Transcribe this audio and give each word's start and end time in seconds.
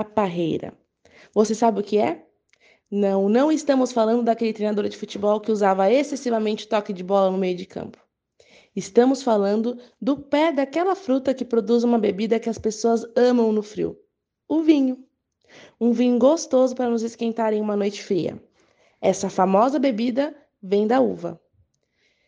a 0.00 0.04
parreira. 0.04 0.72
Você 1.34 1.54
sabe 1.54 1.80
o 1.80 1.82
que 1.82 1.98
é? 1.98 2.24
Não, 2.90 3.28
não 3.28 3.52
estamos 3.52 3.92
falando 3.92 4.22
daquele 4.22 4.52
treinador 4.52 4.88
de 4.88 4.96
futebol 4.96 5.40
que 5.40 5.52
usava 5.52 5.92
excessivamente 5.92 6.66
toque 6.66 6.92
de 6.92 7.04
bola 7.04 7.30
no 7.30 7.38
meio 7.38 7.56
de 7.56 7.66
campo. 7.66 7.98
Estamos 8.74 9.22
falando 9.22 9.78
do 10.00 10.16
pé 10.16 10.52
daquela 10.52 10.94
fruta 10.94 11.34
que 11.34 11.44
produz 11.44 11.84
uma 11.84 11.98
bebida 11.98 12.40
que 12.40 12.48
as 12.48 12.58
pessoas 12.58 13.04
amam 13.16 13.52
no 13.52 13.62
frio: 13.62 13.98
o 14.48 14.62
vinho. 14.62 15.04
Um 15.80 15.92
vinho 15.92 16.18
gostoso 16.18 16.74
para 16.74 16.88
nos 16.88 17.02
esquentar 17.02 17.52
em 17.52 17.60
uma 17.60 17.76
noite 17.76 18.02
fria. 18.02 18.42
Essa 19.00 19.28
famosa 19.28 19.78
bebida 19.78 20.34
vem 20.62 20.86
da 20.86 21.00
uva. 21.00 21.40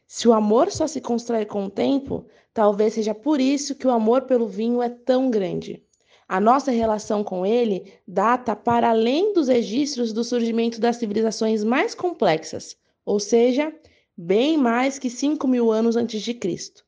Se 0.06 0.26
o 0.26 0.32
amor 0.32 0.72
só 0.72 0.86
se 0.86 1.00
constrói 1.00 1.44
com 1.44 1.66
o 1.66 1.70
tempo, 1.70 2.26
talvez 2.52 2.94
seja 2.94 3.14
por 3.14 3.40
isso 3.40 3.76
que 3.76 3.86
o 3.86 3.90
amor 3.90 4.22
pelo 4.22 4.48
vinho 4.48 4.82
é 4.82 4.88
tão 4.88 5.30
grande. 5.30 5.84
A 6.30 6.38
nossa 6.38 6.70
relação 6.70 7.24
com 7.24 7.44
ele 7.44 7.92
data 8.06 8.54
para 8.54 8.90
além 8.90 9.32
dos 9.32 9.48
registros 9.48 10.12
do 10.12 10.22
surgimento 10.22 10.80
das 10.80 10.94
civilizações 10.94 11.64
mais 11.64 11.92
complexas, 11.92 12.76
ou 13.04 13.18
seja, 13.18 13.74
bem 14.16 14.56
mais 14.56 14.96
que 14.96 15.10
5 15.10 15.48
mil 15.48 15.72
anos 15.72 15.96
antes 15.96 16.22
de 16.22 16.32
Cristo. 16.32 16.84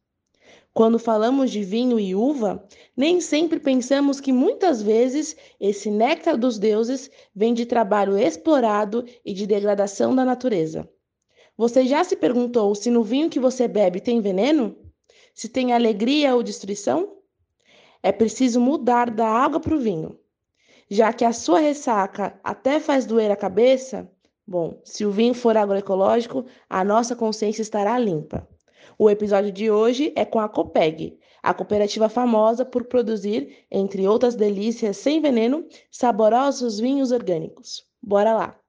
Quando 0.72 0.96
falamos 0.96 1.50
de 1.50 1.64
vinho 1.64 1.98
e 1.98 2.14
uva, 2.14 2.64
nem 2.96 3.20
sempre 3.20 3.58
pensamos 3.58 4.20
que 4.20 4.32
muitas 4.32 4.80
vezes 4.80 5.36
esse 5.58 5.90
néctar 5.90 6.38
dos 6.38 6.56
deuses 6.56 7.10
vem 7.34 7.52
de 7.52 7.66
trabalho 7.66 8.16
explorado 8.16 9.04
e 9.24 9.34
de 9.34 9.44
degradação 9.44 10.14
da 10.14 10.24
natureza. 10.24 10.88
Você 11.56 11.84
já 11.84 12.04
se 12.04 12.14
perguntou 12.14 12.72
se 12.76 12.92
no 12.92 13.02
vinho 13.02 13.28
que 13.28 13.40
você 13.40 13.66
bebe 13.66 14.00
tem 14.00 14.20
veneno? 14.20 14.76
Se 15.34 15.48
tem 15.48 15.72
alegria 15.72 16.32
ou 16.32 16.44
destruição? 16.44 17.21
É 18.02 18.10
preciso 18.10 18.60
mudar 18.60 19.10
da 19.10 19.28
água 19.28 19.60
para 19.60 19.74
o 19.74 19.78
vinho. 19.78 20.18
Já 20.90 21.12
que 21.12 21.24
a 21.24 21.32
sua 21.32 21.60
ressaca 21.60 22.38
até 22.42 22.80
faz 22.80 23.06
doer 23.06 23.30
a 23.30 23.36
cabeça, 23.36 24.10
bom, 24.46 24.80
se 24.84 25.04
o 25.04 25.10
vinho 25.10 25.34
for 25.34 25.56
agroecológico, 25.56 26.44
a 26.68 26.84
nossa 26.84 27.14
consciência 27.14 27.62
estará 27.62 27.98
limpa. 27.98 28.46
O 28.98 29.08
episódio 29.08 29.52
de 29.52 29.70
hoje 29.70 30.12
é 30.16 30.24
com 30.24 30.38
a 30.38 30.48
Copeg, 30.48 31.18
a 31.42 31.54
cooperativa 31.54 32.08
famosa 32.08 32.64
por 32.64 32.84
produzir, 32.84 33.64
entre 33.70 34.06
outras 34.06 34.34
delícias 34.34 34.96
sem 34.96 35.20
veneno, 35.20 35.66
saborosos 35.90 36.78
vinhos 36.78 37.10
orgânicos. 37.10 37.86
Bora 38.02 38.34
lá! 38.34 38.61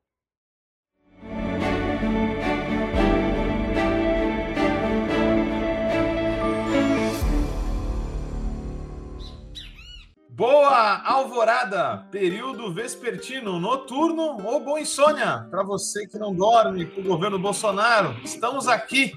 Boa 10.45 11.01
alvorada, 11.05 12.05
período 12.11 12.73
vespertino, 12.73 13.61
noturno 13.61 14.45
ou 14.45 14.59
boa 14.59 14.81
insônia 14.81 15.47
para 15.49 15.63
você 15.63 16.05
que 16.05 16.19
não 16.19 16.35
dorme 16.35 16.85
com 16.85 16.99
o 16.99 17.03
governo 17.05 17.39
Bolsonaro. 17.39 18.13
Estamos 18.25 18.67
aqui 18.67 19.15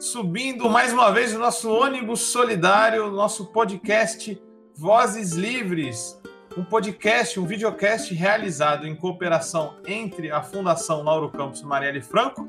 subindo 0.00 0.68
mais 0.68 0.92
uma 0.92 1.12
vez 1.12 1.32
o 1.32 1.38
nosso 1.38 1.70
ônibus 1.70 2.22
solidário, 2.22 3.08
nosso 3.12 3.52
podcast 3.52 4.36
Vozes 4.74 5.30
Livres, 5.34 6.20
um 6.58 6.64
podcast, 6.64 7.38
um 7.38 7.46
videocast 7.46 8.12
realizado 8.12 8.84
em 8.84 8.96
cooperação 8.96 9.76
entre 9.86 10.32
a 10.32 10.42
Fundação 10.42 11.04
Lauro 11.04 11.30
Campos 11.30 11.62
Marielle 11.62 12.02
Franco 12.02 12.48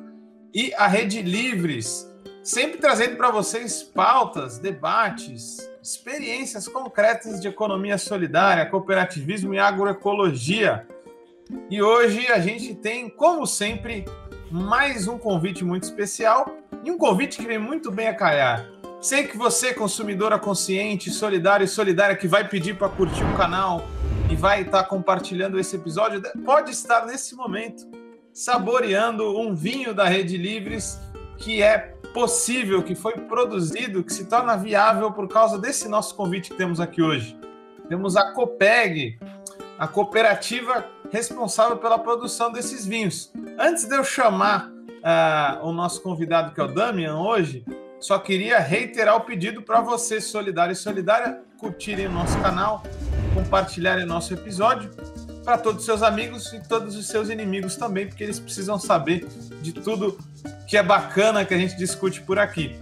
e 0.52 0.74
a 0.74 0.88
Rede 0.88 1.22
Livres, 1.22 2.12
sempre 2.42 2.80
trazendo 2.80 3.18
para 3.18 3.30
vocês 3.30 3.84
pautas, 3.84 4.58
debates, 4.58 5.75
experiências 5.86 6.68
concretas 6.68 7.40
de 7.40 7.48
economia 7.48 7.96
solidária, 8.00 8.66
cooperativismo 8.66 9.54
e 9.54 9.60
agroecologia. 9.60 10.88
E 11.70 11.80
hoje 11.80 12.26
a 12.26 12.40
gente 12.40 12.74
tem, 12.74 13.08
como 13.08 13.46
sempre, 13.46 14.04
mais 14.50 15.08
um 15.08 15.20
convite 15.20 15.64
muito 15.64 15.84
especial 15.84 16.58
e 16.84 16.90
um 16.90 16.98
convite 16.98 17.38
que 17.38 17.46
vem 17.46 17.60
muito 17.60 17.92
bem 17.92 18.08
a 18.08 18.16
calhar. 18.16 18.68
Sei 19.00 19.28
que 19.28 19.38
você, 19.38 19.76
consumidora 19.76 20.40
consciente, 20.40 21.12
solidário 21.12 21.66
e 21.66 21.68
solidária, 21.68 22.16
que 22.16 22.28
vai 22.28 22.48
pedir 22.48 22.76
para 22.76 22.90
curtir 22.90 23.24
o 23.24 23.38
canal 23.38 23.84
e 24.28 24.36
vai 24.36 24.62
estar 24.62 24.82
tá 24.82 24.90
compartilhando 24.90 25.60
esse 25.60 25.76
episódio, 25.76 26.20
pode 26.44 26.72
estar 26.72 27.06
nesse 27.06 27.36
momento 27.36 27.86
saboreando 28.34 29.40
um 29.40 29.54
vinho 29.54 29.94
da 29.94 30.06
Rede 30.06 30.36
Livres 30.36 31.00
que 31.38 31.62
é 31.62 31.95
possível, 32.16 32.82
que 32.82 32.96
foi 32.96 33.12
produzido, 33.12 34.02
que 34.02 34.14
se 34.14 34.26
torna 34.26 34.56
viável 34.56 35.12
por 35.12 35.28
causa 35.28 35.60
desse 35.60 35.90
nosso 35.90 36.16
convite 36.16 36.50
que 36.52 36.56
temos 36.56 36.80
aqui 36.80 37.02
hoje. 37.02 37.38
Temos 37.90 38.16
a 38.16 38.32
Copeg, 38.32 39.20
a 39.78 39.86
cooperativa 39.86 40.86
responsável 41.12 41.76
pela 41.76 42.00
produção 42.00 42.54
desses 42.54 42.86
vinhos. 42.86 43.34
Antes 43.60 43.84
de 43.84 43.94
eu 43.94 44.04
chamar 44.06 44.70
uh, 44.70 45.68
o 45.68 45.74
nosso 45.74 46.02
convidado, 46.02 46.54
que 46.54 46.62
é 46.62 46.64
o 46.64 46.74
Damian, 46.74 47.18
hoje, 47.18 47.66
só 48.00 48.18
queria 48.18 48.60
reiterar 48.60 49.18
o 49.18 49.22
pedido 49.22 49.62
para 49.62 49.82
você, 49.82 50.22
solidário 50.22 50.72
e 50.72 50.76
solidária, 50.76 51.42
curtirem 51.58 52.08
o 52.08 52.12
nosso 52.12 52.40
canal, 52.40 52.82
compartilharem 53.34 54.06
nosso 54.06 54.34
episódio 54.34 54.90
para 55.46 55.60
todos 55.60 55.82
os 55.82 55.86
seus 55.86 56.02
amigos 56.02 56.52
e 56.52 56.60
todos 56.68 56.96
os 56.96 57.08
seus 57.08 57.30
inimigos 57.30 57.76
também, 57.76 58.08
porque 58.08 58.24
eles 58.24 58.40
precisam 58.40 58.80
saber 58.80 59.28
de 59.62 59.72
tudo 59.72 60.18
que 60.68 60.76
é 60.76 60.82
bacana 60.82 61.46
que 61.46 61.54
a 61.54 61.58
gente 61.58 61.78
discute 61.78 62.20
por 62.22 62.40
aqui. 62.40 62.76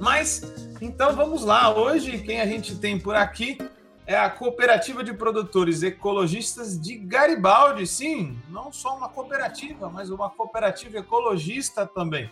Mas 0.00 0.42
então 0.80 1.14
vamos 1.14 1.44
lá. 1.44 1.76
Hoje 1.76 2.18
quem 2.18 2.40
a 2.40 2.46
gente 2.46 2.76
tem 2.76 2.98
por 2.98 3.14
aqui 3.14 3.58
é 4.06 4.16
a 4.16 4.30
Cooperativa 4.30 5.04
de 5.04 5.12
Produtores 5.12 5.82
Ecologistas 5.82 6.80
de 6.80 6.96
Garibaldi. 6.96 7.86
Sim, 7.86 8.38
não 8.48 8.72
só 8.72 8.96
uma 8.96 9.10
cooperativa, 9.10 9.90
mas 9.90 10.08
uma 10.08 10.30
cooperativa 10.30 10.98
ecologista 10.98 11.86
também. 11.86 12.30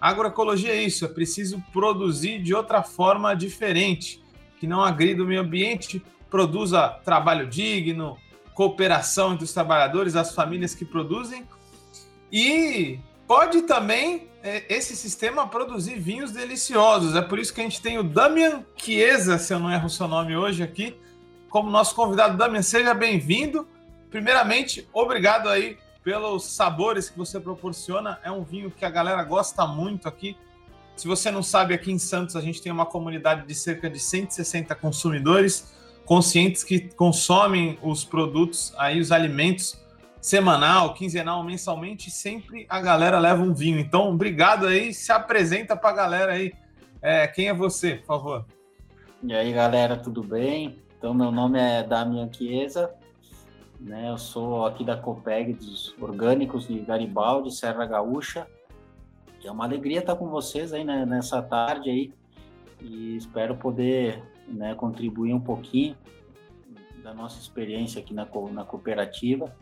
Agroecologia 0.00 0.70
é 0.70 0.82
isso, 0.82 1.04
é 1.04 1.08
preciso 1.08 1.60
produzir 1.72 2.40
de 2.40 2.54
outra 2.54 2.84
forma 2.84 3.34
diferente, 3.34 4.22
que 4.60 4.66
não 4.66 4.84
agrida 4.84 5.24
o 5.24 5.26
meio 5.26 5.40
ambiente, 5.40 6.04
produza 6.30 6.88
trabalho 7.04 7.46
digno, 7.46 8.16
cooperação 8.56 9.34
entre 9.34 9.44
os 9.44 9.52
trabalhadores, 9.52 10.16
as 10.16 10.34
famílias 10.34 10.74
que 10.74 10.84
produzem. 10.84 11.46
E 12.32 12.98
pode 13.28 13.62
também 13.62 14.30
é, 14.42 14.64
esse 14.74 14.96
sistema 14.96 15.46
produzir 15.46 15.96
vinhos 15.96 16.32
deliciosos. 16.32 17.14
É 17.14 17.20
por 17.20 17.38
isso 17.38 17.52
que 17.52 17.60
a 17.60 17.64
gente 17.64 17.82
tem 17.82 17.98
o 17.98 18.02
Damian 18.02 18.64
Chiesa, 18.74 19.36
se 19.36 19.52
eu 19.52 19.60
não 19.60 19.70
erro 19.70 19.86
o 19.86 19.90
seu 19.90 20.08
nome 20.08 20.34
hoje 20.34 20.62
aqui, 20.62 20.98
como 21.50 21.70
nosso 21.70 21.94
convidado. 21.94 22.38
Damian, 22.38 22.62
seja 22.62 22.94
bem-vindo. 22.94 23.68
Primeiramente, 24.10 24.88
obrigado 24.90 25.50
aí 25.50 25.76
pelos 26.02 26.46
sabores 26.46 27.10
que 27.10 27.18
você 27.18 27.38
proporciona. 27.38 28.18
É 28.24 28.30
um 28.30 28.42
vinho 28.42 28.70
que 28.70 28.86
a 28.86 28.90
galera 28.90 29.22
gosta 29.22 29.66
muito 29.66 30.08
aqui. 30.08 30.34
Se 30.96 31.06
você 31.06 31.30
não 31.30 31.42
sabe, 31.42 31.74
aqui 31.74 31.92
em 31.92 31.98
Santos 31.98 32.34
a 32.34 32.40
gente 32.40 32.62
tem 32.62 32.72
uma 32.72 32.86
comunidade 32.86 33.46
de 33.46 33.54
cerca 33.54 33.90
de 33.90 34.00
160 34.00 34.74
consumidores 34.76 35.76
conscientes 36.06 36.62
que 36.64 36.80
consomem 36.94 37.78
os 37.82 38.04
produtos, 38.04 38.72
aí 38.78 39.00
os 39.00 39.12
alimentos 39.12 39.84
semanal, 40.20 40.94
quinzenal, 40.94 41.44
mensalmente, 41.44 42.10
sempre 42.10 42.64
a 42.68 42.80
galera 42.80 43.18
leva 43.18 43.42
um 43.42 43.52
vinho. 43.52 43.78
Então, 43.78 44.10
obrigado 44.10 44.66
aí, 44.66 44.94
se 44.94 45.12
apresenta 45.12 45.76
para 45.76 45.90
a 45.90 45.92
galera 45.92 46.32
aí. 46.32 46.54
É, 47.02 47.26
quem 47.26 47.48
é 47.48 47.54
você, 47.54 47.96
por 47.96 48.06
favor? 48.06 48.44
E 49.22 49.34
aí, 49.34 49.52
galera, 49.52 49.96
tudo 49.96 50.22
bem? 50.22 50.78
Então, 50.96 51.12
meu 51.12 51.30
nome 51.30 51.58
é 51.58 51.82
Damian 51.82 52.28
Chiesa, 52.32 52.94
né? 53.80 54.10
Eu 54.10 54.18
sou 54.18 54.64
aqui 54.64 54.84
da 54.84 54.96
Copeg 54.96 55.52
dos 55.52 55.94
Orgânicos 56.00 56.66
de 56.66 56.78
Garibaldi, 56.80 57.54
Serra 57.54 57.84
Gaúcha. 57.84 58.46
é 59.44 59.50
uma 59.50 59.64
alegria 59.64 60.00
estar 60.00 60.16
com 60.16 60.28
vocês 60.28 60.72
aí 60.72 60.84
né, 60.84 61.04
nessa 61.06 61.40
tarde 61.42 61.90
aí 61.90 62.12
e 62.80 63.16
espero 63.16 63.56
poder 63.56 64.22
né, 64.48 64.74
contribuir 64.74 65.32
um 65.34 65.40
pouquinho 65.40 65.96
da 67.02 67.14
nossa 67.14 67.38
experiência 67.40 68.00
aqui 68.00 68.12
na, 68.12 68.26
na 68.52 68.64
cooperativa 68.64 69.54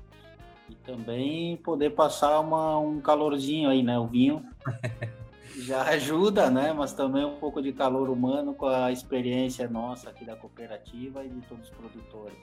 e 0.68 0.74
também 0.76 1.56
poder 1.58 1.90
passar 1.90 2.40
uma, 2.40 2.78
um 2.78 3.00
calorzinho 3.00 3.68
aí, 3.68 3.82
né? 3.82 3.98
O 3.98 4.06
vinho 4.06 4.42
já 5.58 5.82
ajuda, 5.82 6.50
né? 6.50 6.72
Mas 6.72 6.92
também 6.92 7.24
um 7.24 7.36
pouco 7.36 7.60
de 7.60 7.72
calor 7.72 8.08
humano 8.08 8.54
com 8.54 8.66
a 8.66 8.90
experiência 8.90 9.68
nossa 9.68 10.08
aqui 10.08 10.24
da 10.24 10.34
cooperativa 10.34 11.22
e 11.22 11.28
de 11.28 11.40
todos 11.42 11.68
os 11.68 11.74
produtores. 11.74 12.38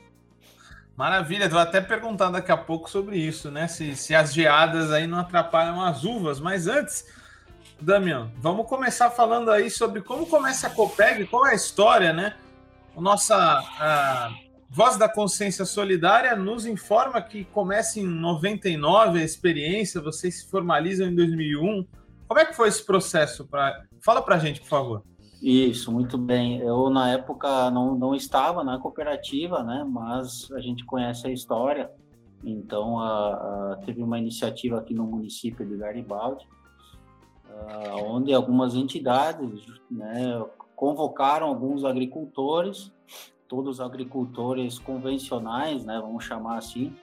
Maravilha, 0.96 1.50
vou 1.50 1.60
até 1.60 1.82
perguntar 1.82 2.30
daqui 2.30 2.52
a 2.52 2.58
pouco 2.58 2.90
sobre 2.90 3.18
isso, 3.18 3.50
né? 3.50 3.68
Se, 3.68 3.96
se 3.96 4.14
as 4.14 4.34
geadas 4.34 4.92
aí 4.92 5.08
não 5.08 5.20
atrapalham 5.20 5.82
as 5.82 6.04
uvas, 6.04 6.40
mas 6.40 6.68
antes 6.68 7.06
Damian, 7.82 8.32
vamos 8.38 8.68
começar 8.68 9.10
falando 9.10 9.50
aí 9.50 9.70
sobre 9.70 10.02
como 10.02 10.28
começa 10.28 10.68
a 10.68 10.70
Copeg, 10.70 11.26
qual 11.26 11.48
é 11.48 11.52
a 11.52 11.56
história, 11.56 12.14
né? 12.14 12.36
A 12.96 13.02
nossa 13.02 13.36
a 13.36 14.32
Voz 14.70 14.98
da 14.98 15.10
Consciência 15.10 15.66
Solidária 15.66 16.36
nos 16.36 16.66
informa 16.66 17.22
que 17.22 17.44
começa 17.44 18.00
em 18.00 18.06
99 18.08 19.20
a 19.20 19.24
experiência, 19.24 20.00
vocês 20.00 20.40
se 20.40 20.50
formalizam 20.50 21.08
em 21.08 21.16
2001. 21.16 21.86
Como 22.28 22.40
é 22.40 22.46
que 22.46 22.56
foi 22.56 22.70
esse 22.70 22.86
processo? 22.86 23.46
Pra... 23.46 23.84
Fala 24.00 24.22
pra 24.22 24.38
gente, 24.38 24.62
por 24.62 24.70
favor. 24.70 25.04
Isso, 25.42 25.92
muito 25.92 26.18
bem. 26.18 26.60
Eu, 26.60 26.90
na 26.90 27.10
época, 27.12 27.70
não, 27.72 27.96
não 27.96 28.16
estava 28.16 28.64
na 28.64 28.78
cooperativa, 28.78 29.64
né? 29.64 29.86
Mas 29.90 30.50
a 30.52 30.62
gente 30.62 30.86
conhece 30.86 31.28
a 31.28 31.32
história. 31.32 31.90
Então, 32.44 33.00
a, 33.00 33.74
a, 33.74 33.76
teve 33.86 34.02
uma 34.02 34.20
iniciativa 34.20 34.80
aqui 34.80 34.94
no 34.94 35.06
município 35.06 35.66
de 35.66 35.76
Garibaldi, 35.76 36.48
a, 37.68 37.96
onde 37.98 38.34
algumas 38.34 38.76
entidades 38.76 39.66
né, 39.90 40.44
convocaram 40.76 41.48
alguns 41.48 41.84
agricultores, 41.84 42.92
todos 43.48 43.82
agricultores 43.82 44.80
convencionais, 44.80 45.86
né? 45.86 46.00
Vamos 46.02 46.24
chamar 46.24 46.58
assim, 46.58 46.96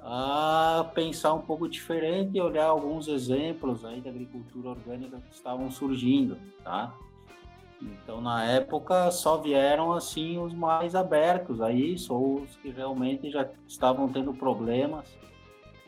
a 0.00 0.90
pensar 0.94 1.32
um 1.32 1.40
pouco 1.40 1.66
diferente 1.66 2.36
e 2.36 2.40
olhar 2.40 2.66
alguns 2.66 3.08
exemplos 3.08 3.84
aí 3.84 4.00
da 4.00 4.10
agricultura 4.10 4.68
orgânica 4.68 5.18
que 5.18 5.34
estavam 5.34 5.70
surgindo, 5.70 6.36
tá? 6.62 6.94
Então, 7.80 8.20
na 8.20 8.44
época, 8.44 9.10
só 9.10 9.38
vieram 9.38 9.92
assim 9.92 10.38
os 10.38 10.52
mais 10.54 10.94
abertos 10.94 11.60
a 11.60 11.72
isso, 11.72 12.14
ou 12.14 12.42
os 12.42 12.56
que 12.56 12.70
realmente 12.70 13.30
já 13.30 13.48
estavam 13.66 14.08
tendo 14.08 14.32
problemas 14.32 15.08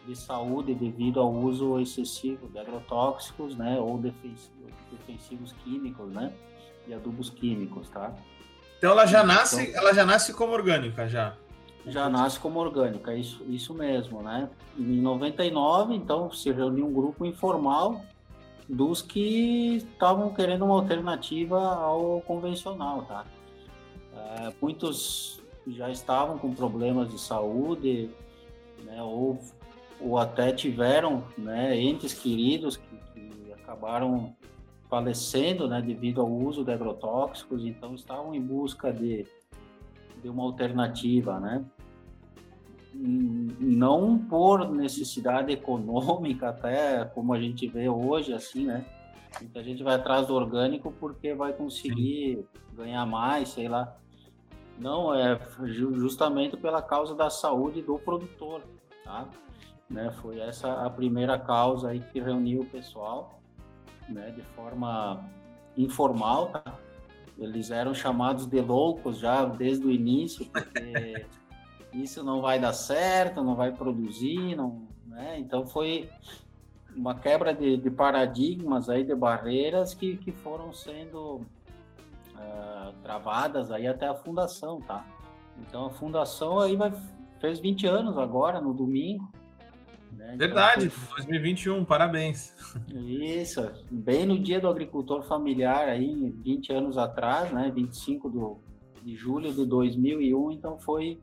de 0.06 0.16
saúde 0.16 0.74
devido 0.74 1.20
ao 1.20 1.32
uso 1.32 1.78
excessivo 1.80 2.48
de 2.48 2.58
agrotóxicos, 2.58 3.56
né, 3.56 3.78
ou 3.80 3.98
defensivos, 3.98 4.72
defensivos 4.90 5.52
químicos, 5.64 6.12
né, 6.12 6.32
e 6.86 6.94
adubos 6.94 7.30
químicos, 7.30 7.88
tá? 7.88 8.14
Então 8.78 8.92
ela 8.92 9.06
já 9.06 9.24
nasce, 9.24 9.62
então, 9.62 9.80
ela 9.80 9.94
já 9.94 10.04
nasce 10.04 10.32
como 10.32 10.52
orgânica 10.52 11.08
já 11.08 11.34
já 11.86 12.08
nasce 12.08 12.40
como 12.40 12.58
orgânica, 12.58 13.14
isso, 13.14 13.44
isso 13.48 13.72
mesmo, 13.72 14.20
né? 14.20 14.50
Em 14.76 15.00
99, 15.00 15.94
então, 15.94 16.30
se 16.32 16.50
reuniu 16.50 16.86
um 16.86 16.92
grupo 16.92 17.24
informal 17.24 18.00
dos 18.68 19.00
que 19.00 19.76
estavam 19.76 20.34
querendo 20.34 20.64
uma 20.64 20.74
alternativa 20.74 21.76
ao 21.76 22.20
convencional, 22.22 23.02
tá? 23.02 23.24
É, 24.12 24.52
muitos 24.60 25.40
já 25.68 25.88
estavam 25.88 26.38
com 26.38 26.52
problemas 26.52 27.08
de 27.08 27.20
saúde, 27.20 28.10
né? 28.82 29.00
Ou, 29.00 29.38
ou 30.00 30.18
até 30.18 30.52
tiveram, 30.52 31.24
né? 31.36 31.78
Entes 31.78 32.12
queridos 32.12 32.76
que, 32.76 32.96
que 33.14 33.52
acabaram 33.52 34.34
falecendo, 34.88 35.68
né? 35.68 35.80
Devido 35.82 36.20
ao 36.20 36.30
uso 36.30 36.64
de 36.64 36.72
agrotóxicos, 36.72 37.64
então 37.64 37.94
estavam 37.94 38.34
em 38.34 38.40
busca 38.40 38.92
de 38.92 39.26
de 40.22 40.30
uma 40.30 40.42
alternativa, 40.42 41.38
né? 41.38 41.64
não 42.98 44.18
por 44.18 44.70
necessidade 44.70 45.52
econômica, 45.52 46.48
até 46.48 47.04
como 47.04 47.34
a 47.34 47.40
gente 47.40 47.66
vê 47.66 47.88
hoje, 47.88 48.32
assim, 48.32 48.64
né? 48.64 48.84
Muita 49.38 49.62
gente 49.62 49.82
vai 49.82 49.96
atrás 49.96 50.26
do 50.26 50.34
orgânico 50.34 50.90
porque 50.98 51.34
vai 51.34 51.52
conseguir 51.52 52.46
ganhar 52.72 53.04
mais, 53.04 53.50
sei 53.50 53.68
lá. 53.68 53.94
Não, 54.78 55.14
é 55.14 55.38
justamente 55.64 56.56
pela 56.56 56.80
causa 56.80 57.14
da 57.14 57.28
saúde 57.28 57.82
do 57.82 57.98
produtor, 57.98 58.62
tá? 59.04 59.28
Né? 59.88 60.10
Foi 60.20 60.40
essa 60.40 60.84
a 60.84 60.90
primeira 60.90 61.38
causa 61.38 61.90
aí 61.90 62.00
que 62.00 62.20
reuniu 62.20 62.62
o 62.62 62.66
pessoal, 62.66 63.40
né? 64.08 64.30
De 64.30 64.42
forma 64.42 65.24
informal, 65.76 66.48
tá? 66.48 66.64
Eles 67.38 67.70
eram 67.70 67.94
chamados 67.94 68.46
de 68.46 68.60
loucos 68.60 69.18
já 69.18 69.44
desde 69.44 69.86
o 69.86 69.90
início, 69.90 70.46
porque 70.46 71.26
isso 71.92 72.24
não 72.24 72.40
vai 72.40 72.58
dar 72.58 72.72
certo, 72.72 73.44
não 73.44 73.54
vai 73.54 73.72
produzir, 73.72 74.56
não, 74.56 74.82
né? 75.06 75.38
Então 75.38 75.66
foi 75.66 76.10
uma 76.94 77.14
quebra 77.14 77.54
de, 77.54 77.76
de, 77.76 77.90
paradigmas 77.90 78.88
aí, 78.88 79.04
de 79.04 79.14
barreiras 79.14 79.94
que, 79.94 80.16
que 80.16 80.32
foram 80.32 80.72
sendo 80.72 81.42
uh, 82.34 82.92
travadas 83.02 83.70
aí 83.70 83.86
até 83.86 84.08
a 84.08 84.14
fundação, 84.14 84.80
tá? 84.80 85.04
Então 85.60 85.86
a 85.86 85.90
fundação 85.90 86.58
aí 86.58 86.74
vai, 86.74 86.92
fez 87.38 87.60
20 87.60 87.86
anos 87.86 88.18
agora, 88.18 88.60
no 88.60 88.72
domingo. 88.72 89.30
Né? 90.26 90.34
Então, 90.34 90.48
Verdade, 90.48 90.90
foi... 90.90 91.16
2021, 91.18 91.84
parabéns. 91.84 92.52
Isso, 92.92 93.70
bem 93.90 94.26
no 94.26 94.38
dia 94.38 94.60
do 94.60 94.68
agricultor 94.68 95.22
familiar 95.22 95.88
aí, 95.88 96.34
20 96.42 96.72
anos 96.72 96.98
atrás, 96.98 97.52
né? 97.52 97.70
25 97.72 98.28
do, 98.28 98.58
de 99.02 99.14
julho 99.14 99.52
de 99.54 99.64
2001, 99.64 100.52
então 100.52 100.78
foi 100.78 101.18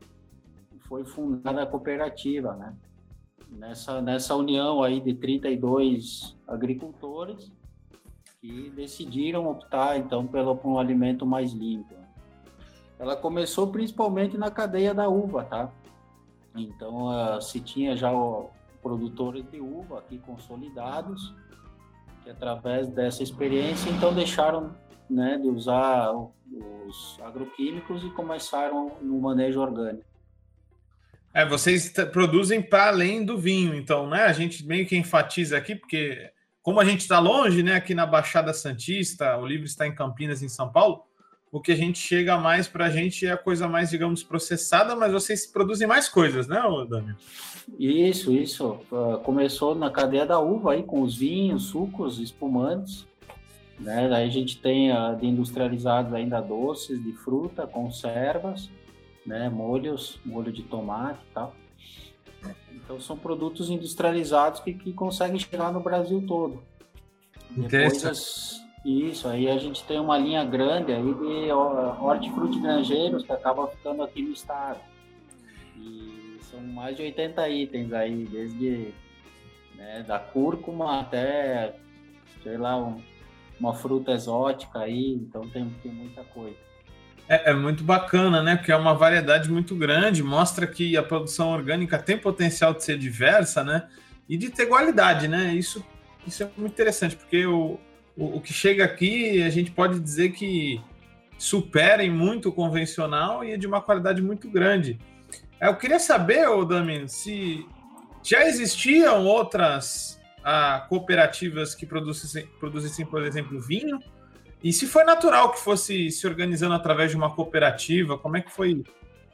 foi 0.88 1.04
fundada 1.04 1.62
a 1.62 1.66
cooperativa, 1.66 2.54
né? 2.54 2.74
Nessa, 3.50 4.02
nessa 4.02 4.34
união 4.34 4.82
aí 4.82 5.00
de 5.00 5.14
32 5.14 6.36
agricultores 6.46 7.50
que 8.40 8.70
decidiram 8.70 9.48
optar, 9.48 9.96
então, 9.96 10.26
pelo, 10.26 10.54
por 10.54 10.68
um 10.68 10.78
alimento 10.78 11.24
mais 11.24 11.52
limpo. 11.52 11.94
Ela 12.98 13.16
começou 13.16 13.68
principalmente 13.68 14.36
na 14.36 14.50
cadeia 14.50 14.92
da 14.92 15.08
uva, 15.08 15.44
tá? 15.44 15.70
Então, 16.54 17.06
uh, 17.06 17.40
se 17.40 17.60
tinha 17.60 17.96
já 17.96 18.12
o, 18.12 18.50
produtores 18.84 19.50
de 19.50 19.58
uva 19.58 20.00
aqui 20.00 20.18
consolidados, 20.18 21.34
que 22.22 22.28
através 22.28 22.86
dessa 22.88 23.22
experiência, 23.22 23.88
então, 23.88 24.14
deixaram 24.14 24.76
né, 25.08 25.38
de 25.38 25.48
usar 25.48 26.12
os 26.86 27.18
agroquímicos 27.24 28.04
e 28.04 28.10
começaram 28.10 28.92
no 29.00 29.18
manejo 29.18 29.60
orgânico. 29.60 30.04
É, 31.32 31.44
vocês 31.44 31.92
produzem 32.12 32.62
para 32.62 32.88
além 32.88 33.24
do 33.24 33.36
vinho, 33.38 33.74
então, 33.74 34.08
né? 34.08 34.24
A 34.24 34.32
gente 34.32 34.64
meio 34.64 34.86
que 34.86 34.96
enfatiza 34.96 35.58
aqui, 35.58 35.74
porque 35.74 36.30
como 36.62 36.78
a 36.78 36.84
gente 36.84 37.00
está 37.00 37.18
longe, 37.18 37.62
né? 37.62 37.74
Aqui 37.74 37.92
na 37.92 38.06
Baixada 38.06 38.52
Santista, 38.52 39.36
o 39.36 39.44
livro 39.44 39.66
está 39.66 39.84
em 39.86 39.94
Campinas, 39.94 40.42
em 40.42 40.48
São 40.48 40.70
Paulo. 40.70 41.02
O 41.54 41.60
que 41.60 41.72
a 41.72 41.76
gente 41.76 41.98
chega 41.98 42.36
mais 42.36 42.66
para 42.66 42.86
a 42.86 42.90
gente 42.90 43.26
é 43.26 43.30
a 43.30 43.36
coisa 43.36 43.68
mais, 43.68 43.90
digamos, 43.90 44.24
processada, 44.24 44.96
mas 44.96 45.12
vocês 45.12 45.46
produzem 45.46 45.86
mais 45.86 46.08
coisas, 46.08 46.48
né, 46.48 46.60
Daniel? 46.88 47.14
Isso, 47.78 48.32
isso. 48.32 48.80
Uh, 48.90 49.18
começou 49.22 49.74
na 49.74 49.90
cadeia 49.90 50.26
da 50.26 50.40
uva 50.40 50.72
aí, 50.72 50.82
com 50.82 51.00
os 51.02 51.16
vinhos, 51.16 51.66
sucos, 51.66 52.18
espumantes. 52.18 53.06
Né? 53.78 54.08
Daí 54.08 54.26
a 54.26 54.30
gente 54.30 54.58
tem 54.60 54.90
de 55.18 55.26
industrializados 55.26 56.12
ainda 56.12 56.40
doces 56.40 57.02
de 57.02 57.12
fruta, 57.12 57.66
conservas 57.66 58.68
né? 59.24 59.48
Molhos, 59.48 60.20
molho 60.24 60.52
de 60.52 60.62
tomate 60.62 61.20
e 61.30 61.34
tal. 61.34 61.54
Então 62.72 63.00
são 63.00 63.16
produtos 63.16 63.70
industrializados 63.70 64.60
que, 64.60 64.74
que 64.74 64.92
conseguem 64.92 65.38
chegar 65.38 65.72
no 65.72 65.80
Brasil 65.80 66.22
todo. 66.26 66.62
Depois, 67.50 68.60
isso, 68.84 69.26
aí 69.26 69.48
a 69.48 69.56
gente 69.56 69.82
tem 69.84 69.98
uma 69.98 70.18
linha 70.18 70.44
grande 70.44 70.92
aí 70.92 71.14
de 71.14 71.50
hortifruti 71.50 72.60
granjeiros 72.60 73.24
que 73.24 73.32
acaba 73.32 73.66
ficando 73.68 74.02
aqui 74.02 74.20
no 74.20 74.32
estado. 74.32 74.78
E 75.76 76.38
são 76.42 76.60
mais 76.60 76.94
de 76.94 77.02
80 77.02 77.48
itens 77.48 77.92
aí, 77.94 78.26
desde 78.26 78.92
né, 79.74 80.04
da 80.06 80.18
cúrcuma 80.18 81.00
até, 81.00 81.74
sei 82.42 82.58
lá, 82.58 82.76
um, 82.76 83.00
uma 83.58 83.72
fruta 83.72 84.12
exótica 84.12 84.80
aí, 84.80 85.14
então 85.14 85.48
tem, 85.48 85.66
tem 85.82 85.90
muita 85.90 86.22
coisa. 86.24 86.56
É, 87.26 87.52
é, 87.52 87.54
muito 87.54 87.82
bacana, 87.82 88.42
né? 88.42 88.54
Porque 88.54 88.70
é 88.70 88.76
uma 88.76 88.92
variedade 88.92 89.50
muito 89.50 89.74
grande, 89.74 90.22
mostra 90.22 90.66
que 90.66 90.94
a 90.94 91.02
produção 91.02 91.52
orgânica 91.52 91.98
tem 91.98 92.18
potencial 92.18 92.74
de 92.74 92.84
ser 92.84 92.98
diversa, 92.98 93.64
né? 93.64 93.88
E 94.28 94.36
de 94.36 94.50
ter 94.50 94.66
qualidade, 94.66 95.26
né? 95.26 95.54
Isso, 95.54 95.82
isso 96.26 96.42
é 96.42 96.50
muito 96.54 96.72
interessante, 96.72 97.16
porque 97.16 97.46
o, 97.46 97.80
o, 98.16 98.36
o 98.36 98.40
que 98.40 98.52
chega 98.52 98.84
aqui, 98.84 99.42
a 99.42 99.50
gente 99.50 99.70
pode 99.70 99.98
dizer 99.98 100.32
que 100.32 100.80
superem 101.38 102.10
muito 102.10 102.48
o 102.48 102.52
convencional 102.52 103.44
e 103.44 103.52
é 103.52 103.56
de 103.56 103.66
uma 103.66 103.80
qualidade 103.80 104.22
muito 104.22 104.48
grande. 104.48 104.98
É, 105.60 105.68
eu 105.68 105.76
queria 105.76 105.98
saber, 105.98 106.46
Damin, 106.66 107.08
se 107.08 107.66
já 108.22 108.46
existiam 108.46 109.24
outras 109.26 110.20
ah, 110.42 110.86
cooperativas 110.88 111.74
que 111.74 111.86
produzissem, 111.86 112.46
produzissem, 112.58 113.04
por 113.04 113.22
exemplo, 113.24 113.60
vinho, 113.60 113.98
e 114.62 114.72
se 114.72 114.86
foi 114.86 115.04
natural 115.04 115.52
que 115.52 115.60
fosse 115.60 116.10
se 116.10 116.26
organizando 116.26 116.74
através 116.74 117.10
de 117.10 117.16
uma 117.16 117.34
cooperativa, 117.34 118.16
como 118.16 118.38
é 118.38 118.40
que 118.40 118.50
foi 118.50 118.82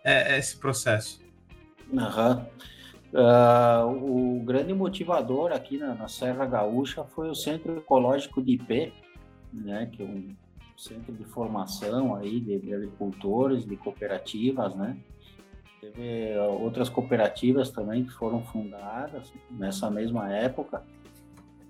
é, 0.03 0.37
esse 0.37 0.57
processo? 0.57 1.21
Uhum. 1.93 2.45
Uh, 3.13 4.39
o 4.39 4.45
grande 4.45 4.73
motivador 4.73 5.53
aqui 5.53 5.79
na, 5.79 5.95
na, 5.95 6.07
Serra 6.07 6.47
Gaúcha 6.47 7.05
foi 7.05 7.29
o 7.29 7.35
Centro 7.35 7.77
Ecológico 7.77 8.41
de 8.41 8.53
IP, 8.53 8.93
né, 9.53 9.91
que 9.91 10.03
é 10.03 10.07
um 10.07 10.29
centro 10.77 11.13
de 11.13 11.25
formação 11.25 12.15
aí 12.15 12.41
de, 12.41 12.59
de 12.61 12.73
agricultores, 12.73 13.67
de 13.67 13.77
cooperativas, 13.77 14.77
né? 14.77 14.97
Teve 15.81 16.39
outras 16.39 16.89
cooperativas 16.89 17.71
também 17.71 18.05
que 18.05 18.13
foram 18.13 18.43
fundadas 18.45 19.33
nessa 19.51 19.91
mesma 19.91 20.33
época, 20.33 20.85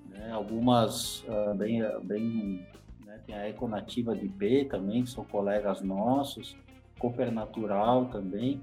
né? 0.09 0.31
algumas 0.33 1.23
uh, 1.23 1.55
bem, 1.55 1.81
bem 2.03 2.67
tem 3.27 3.35
a 3.35 3.49
Econativa 3.49 4.15
de 4.15 4.29
B 4.29 4.65
também, 4.65 5.05
que 5.05 5.11
são 5.11 5.25
colegas 5.25 5.81
nossos, 5.81 6.57
Cooper 6.99 7.33
Natural 7.33 8.07
também. 8.07 8.63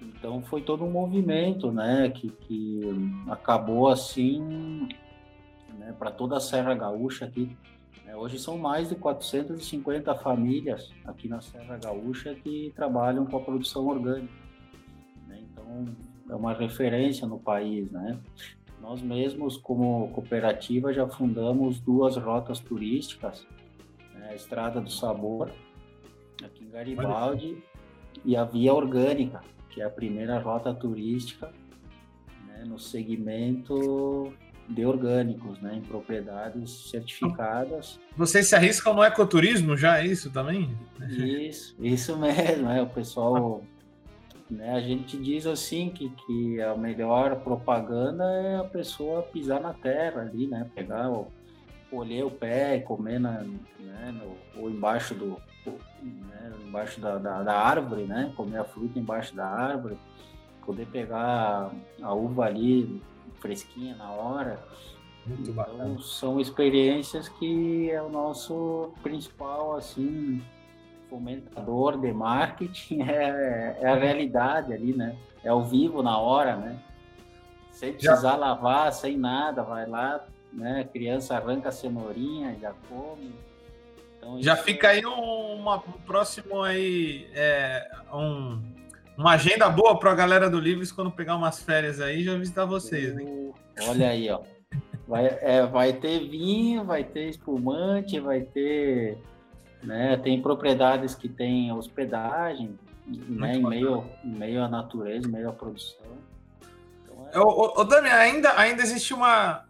Então 0.00 0.42
foi 0.42 0.62
todo 0.62 0.84
um 0.84 0.90
movimento, 0.90 1.70
né, 1.72 2.10
que, 2.10 2.30
que 2.30 2.80
acabou 3.28 3.88
assim, 3.88 4.88
né, 5.78 5.94
para 5.98 6.10
toda 6.10 6.36
a 6.36 6.40
Serra 6.40 6.74
Gaúcha 6.74 7.24
aqui, 7.24 7.56
É, 8.06 8.16
hoje 8.16 8.38
são 8.38 8.56
mais 8.56 8.88
de 8.88 8.94
450 8.94 10.14
famílias 10.14 10.90
aqui 11.04 11.28
na 11.28 11.42
Serra 11.42 11.76
Gaúcha 11.76 12.34
que 12.34 12.72
trabalham 12.74 13.26
com 13.26 13.36
a 13.36 13.40
produção 13.40 13.86
orgânica. 13.86 14.32
Né? 15.26 15.42
Então, 15.42 15.84
é 16.30 16.34
uma 16.34 16.54
referência 16.54 17.26
no 17.26 17.38
país, 17.38 17.90
né? 17.90 18.18
Nós 18.80 19.02
mesmos, 19.02 19.58
como 19.58 20.08
cooperativa, 20.14 20.90
já 20.90 21.06
fundamos 21.06 21.80
duas 21.80 22.16
rotas 22.16 22.60
turísticas, 22.60 23.46
né? 24.14 24.28
a 24.30 24.34
Estrada 24.34 24.80
do 24.80 24.90
Sabor, 24.90 25.50
aqui 26.42 26.64
em 26.64 26.70
Garibaldi, 26.70 27.62
e 28.24 28.36
a 28.36 28.44
Via 28.44 28.72
Orgânica, 28.72 29.42
que 29.78 29.82
é 29.82 29.84
a 29.84 29.90
primeira 29.90 30.40
rota 30.40 30.74
turística 30.74 31.52
né? 32.48 32.64
no 32.66 32.80
segmento 32.80 34.32
de 34.68 34.84
orgânicos, 34.84 35.58
né, 35.62 35.76
em 35.76 35.80
propriedades 35.80 36.90
certificadas. 36.90 37.98
Vocês 38.14 38.48
se 38.48 38.56
arriscam 38.56 38.92
no 38.92 39.02
ecoturismo 39.02 39.76
já, 39.76 40.00
é 40.00 40.06
isso 40.06 40.30
também? 40.30 40.76
Isso, 41.08 41.74
isso 41.80 42.18
mesmo, 42.18 42.68
é, 42.68 42.82
o 42.82 42.86
pessoal, 42.86 43.62
né, 44.50 44.72
a 44.72 44.80
gente 44.80 45.16
diz 45.16 45.46
assim 45.46 45.88
que, 45.88 46.10
que 46.10 46.60
a 46.60 46.76
melhor 46.76 47.36
propaganda 47.36 48.24
é 48.24 48.56
a 48.56 48.64
pessoa 48.64 49.22
pisar 49.22 49.60
na 49.60 49.72
terra 49.72 50.22
ali, 50.22 50.46
né, 50.48 50.68
pegar, 50.74 51.08
colher 51.88 52.24
o 52.24 52.30
pé 52.30 52.76
e 52.76 52.80
comer 52.82 53.20
na, 53.20 53.40
né, 53.40 54.12
no, 54.12 54.60
ou 54.60 54.68
embaixo 54.68 55.14
do, 55.14 55.40
né, 56.02 56.52
embaixo 56.66 57.00
da, 57.00 57.18
da, 57.18 57.42
da 57.42 57.58
árvore, 57.58 58.04
né, 58.04 58.32
comer 58.36 58.58
a 58.58 58.64
fruta 58.64 58.98
embaixo 58.98 59.34
da 59.34 59.46
árvore, 59.46 59.98
poder 60.64 60.86
pegar 60.86 61.70
a 62.02 62.12
uva 62.12 62.44
ali 62.44 63.02
fresquinha 63.40 63.94
na 63.96 64.10
hora. 64.10 64.60
Muito 65.26 65.42
então, 65.50 65.54
bacana. 65.54 65.98
São 66.00 66.40
experiências 66.40 67.28
que 67.28 67.90
é 67.90 68.02
o 68.02 68.08
nosso 68.08 68.92
principal, 69.02 69.76
assim, 69.76 70.42
fomentador 71.08 71.98
de 71.98 72.12
marketing, 72.12 73.02
é, 73.08 73.78
é 73.80 73.86
a 73.88 73.94
realidade 73.94 74.72
ali, 74.72 74.92
né? 74.92 75.16
É 75.42 75.48
ao 75.48 75.62
vivo, 75.62 76.02
na 76.02 76.18
hora, 76.18 76.56
né? 76.56 76.78
Sem 77.70 77.92
precisar 77.92 78.32
já... 78.32 78.36
lavar, 78.36 78.92
sem 78.92 79.16
nada, 79.16 79.62
vai 79.62 79.86
lá, 79.86 80.24
né? 80.52 80.80
A 80.80 80.84
criança 80.84 81.36
arranca 81.36 81.68
a 81.68 81.72
cenourinha, 81.72 82.56
já 82.60 82.74
come. 82.88 83.32
Então, 84.18 84.42
já 84.42 84.56
fica 84.56 84.88
é... 84.88 84.90
aí 84.96 85.06
um, 85.06 85.54
uma, 85.54 85.80
próximo 85.80 86.62
aí, 86.62 87.26
é, 87.34 87.88
um 88.12 88.60
uma 89.18 89.32
agenda 89.32 89.68
boa 89.68 89.98
para 89.98 90.12
a 90.12 90.14
galera 90.14 90.48
do 90.48 90.60
Livres 90.60 90.92
quando 90.92 91.10
pegar 91.10 91.34
umas 91.34 91.60
férias 91.60 92.00
aí 92.00 92.22
já 92.22 92.36
visitar 92.36 92.64
vocês, 92.64 93.12
né? 93.16 93.24
Olha 93.88 94.10
aí, 94.10 94.30
ó. 94.30 94.40
Vai, 95.08 95.26
é, 95.40 95.66
vai 95.66 95.92
ter 95.92 96.20
vinho, 96.28 96.84
vai 96.84 97.02
ter 97.02 97.28
espumante, 97.28 98.20
vai 98.20 98.42
ter. 98.42 99.18
Né, 99.82 100.16
tem 100.18 100.40
propriedades 100.40 101.14
que 101.14 101.28
tem 101.28 101.72
hospedagem, 101.72 102.78
né, 103.06 103.54
em, 103.54 103.62
meio, 103.64 104.04
em 104.24 104.36
meio 104.36 104.62
à 104.62 104.68
natureza, 104.68 105.26
em 105.26 105.30
meio 105.30 105.48
à 105.48 105.52
produção. 105.52 106.06
Então, 107.02 107.28
é... 107.32 107.38
ô, 107.38 107.80
ô, 107.80 107.84
Dami, 107.84 108.08
ainda, 108.08 108.58
ainda 108.58 108.82
existe 108.82 109.14
uma, 109.14 109.64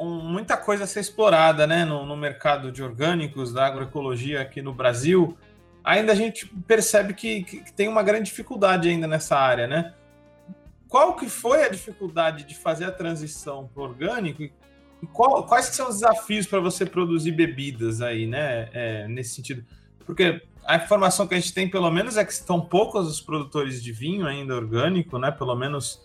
um, 0.00 0.20
muita 0.20 0.56
coisa 0.56 0.84
a 0.84 0.86
ser 0.86 1.00
explorada 1.00 1.66
né, 1.66 1.84
no, 1.84 2.06
no 2.06 2.16
mercado 2.16 2.72
de 2.72 2.82
orgânicos, 2.82 3.52
da 3.52 3.66
agroecologia 3.66 4.40
aqui 4.40 4.62
no 4.62 4.72
Brasil 4.72 5.36
ainda 5.84 6.12
a 6.12 6.14
gente 6.14 6.46
percebe 6.66 7.14
que, 7.14 7.42
que, 7.42 7.72
tem 7.72 7.88
uma 7.88 8.02
grande 8.02 8.26
dificuldade 8.26 8.88
ainda 8.88 9.06
nessa 9.06 9.36
área, 9.36 9.66
né? 9.66 9.94
Qual 10.88 11.14
que 11.14 11.28
foi 11.28 11.64
a 11.64 11.68
dificuldade 11.68 12.44
de 12.44 12.54
fazer 12.56 12.84
a 12.84 12.92
transição 12.92 13.68
para 13.72 13.82
o 13.82 13.86
orgânico 13.86 14.42
e 14.42 14.52
qual, 15.12 15.44
quais 15.46 15.66
são 15.66 15.88
os 15.88 16.00
desafios 16.00 16.46
para 16.46 16.60
você 16.60 16.84
produzir 16.84 17.32
bebidas 17.32 18.00
aí, 18.00 18.26
né? 18.26 18.68
É, 18.72 19.08
nesse 19.08 19.34
sentido, 19.34 19.64
porque 20.04 20.42
a 20.64 20.76
informação 20.76 21.26
que 21.26 21.34
a 21.34 21.40
gente 21.40 21.54
tem, 21.54 21.68
pelo 21.68 21.90
menos, 21.90 22.16
é 22.16 22.24
que 22.24 22.32
estão 22.32 22.60
poucos 22.60 23.08
os 23.08 23.20
produtores 23.20 23.82
de 23.82 23.92
vinho 23.92 24.26
ainda 24.26 24.54
orgânico, 24.54 25.18
né? 25.18 25.30
Pelo 25.30 25.54
menos 25.54 26.00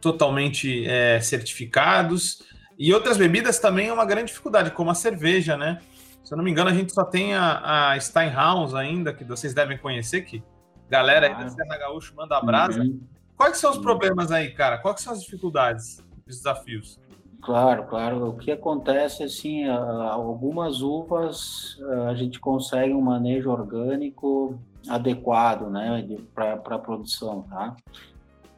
totalmente 0.00 0.86
é, 0.86 1.20
certificados. 1.20 2.42
E 2.78 2.92
outras 2.92 3.16
bebidas 3.16 3.58
também 3.58 3.88
é 3.88 3.92
uma 3.92 4.04
grande 4.04 4.28
dificuldade, 4.28 4.70
como 4.70 4.90
a 4.90 4.94
cerveja, 4.94 5.56
né? 5.56 5.80
Se 6.24 6.32
eu 6.32 6.36
não 6.36 6.44
me 6.44 6.50
engano, 6.50 6.70
a 6.70 6.74
gente 6.74 6.92
só 6.92 7.04
tem 7.04 7.34
a, 7.34 7.90
a 7.92 8.00
Steinhaus 8.00 8.74
ainda, 8.74 9.12
que 9.12 9.24
vocês 9.24 9.52
devem 9.52 9.76
conhecer, 9.76 10.22
que 10.22 10.42
galera 10.88 11.26
aí 11.26 11.34
da 11.34 11.48
Serra 11.48 11.78
Gaúcho 11.78 12.14
manda 12.16 12.36
abraço. 12.36 12.80
Uhum. 12.80 13.00
Quais 13.36 13.58
são 13.58 13.70
os 13.70 13.78
problemas 13.78 14.32
aí, 14.32 14.50
cara? 14.50 14.78
Quais 14.78 15.00
são 15.00 15.12
as 15.12 15.22
dificuldades, 15.22 16.02
os 16.26 16.36
desafios? 16.36 16.98
Claro, 17.42 17.84
claro. 17.84 18.28
O 18.28 18.36
que 18.36 18.50
acontece, 18.50 19.22
assim, 19.22 19.68
algumas 19.68 20.80
uvas 20.80 21.78
a 22.08 22.14
gente 22.14 22.40
consegue 22.40 22.94
um 22.94 23.02
manejo 23.02 23.50
orgânico 23.50 24.58
adequado, 24.88 25.68
né, 25.68 26.06
para 26.34 26.54
a 26.54 26.78
produção, 26.78 27.42
tá? 27.42 27.76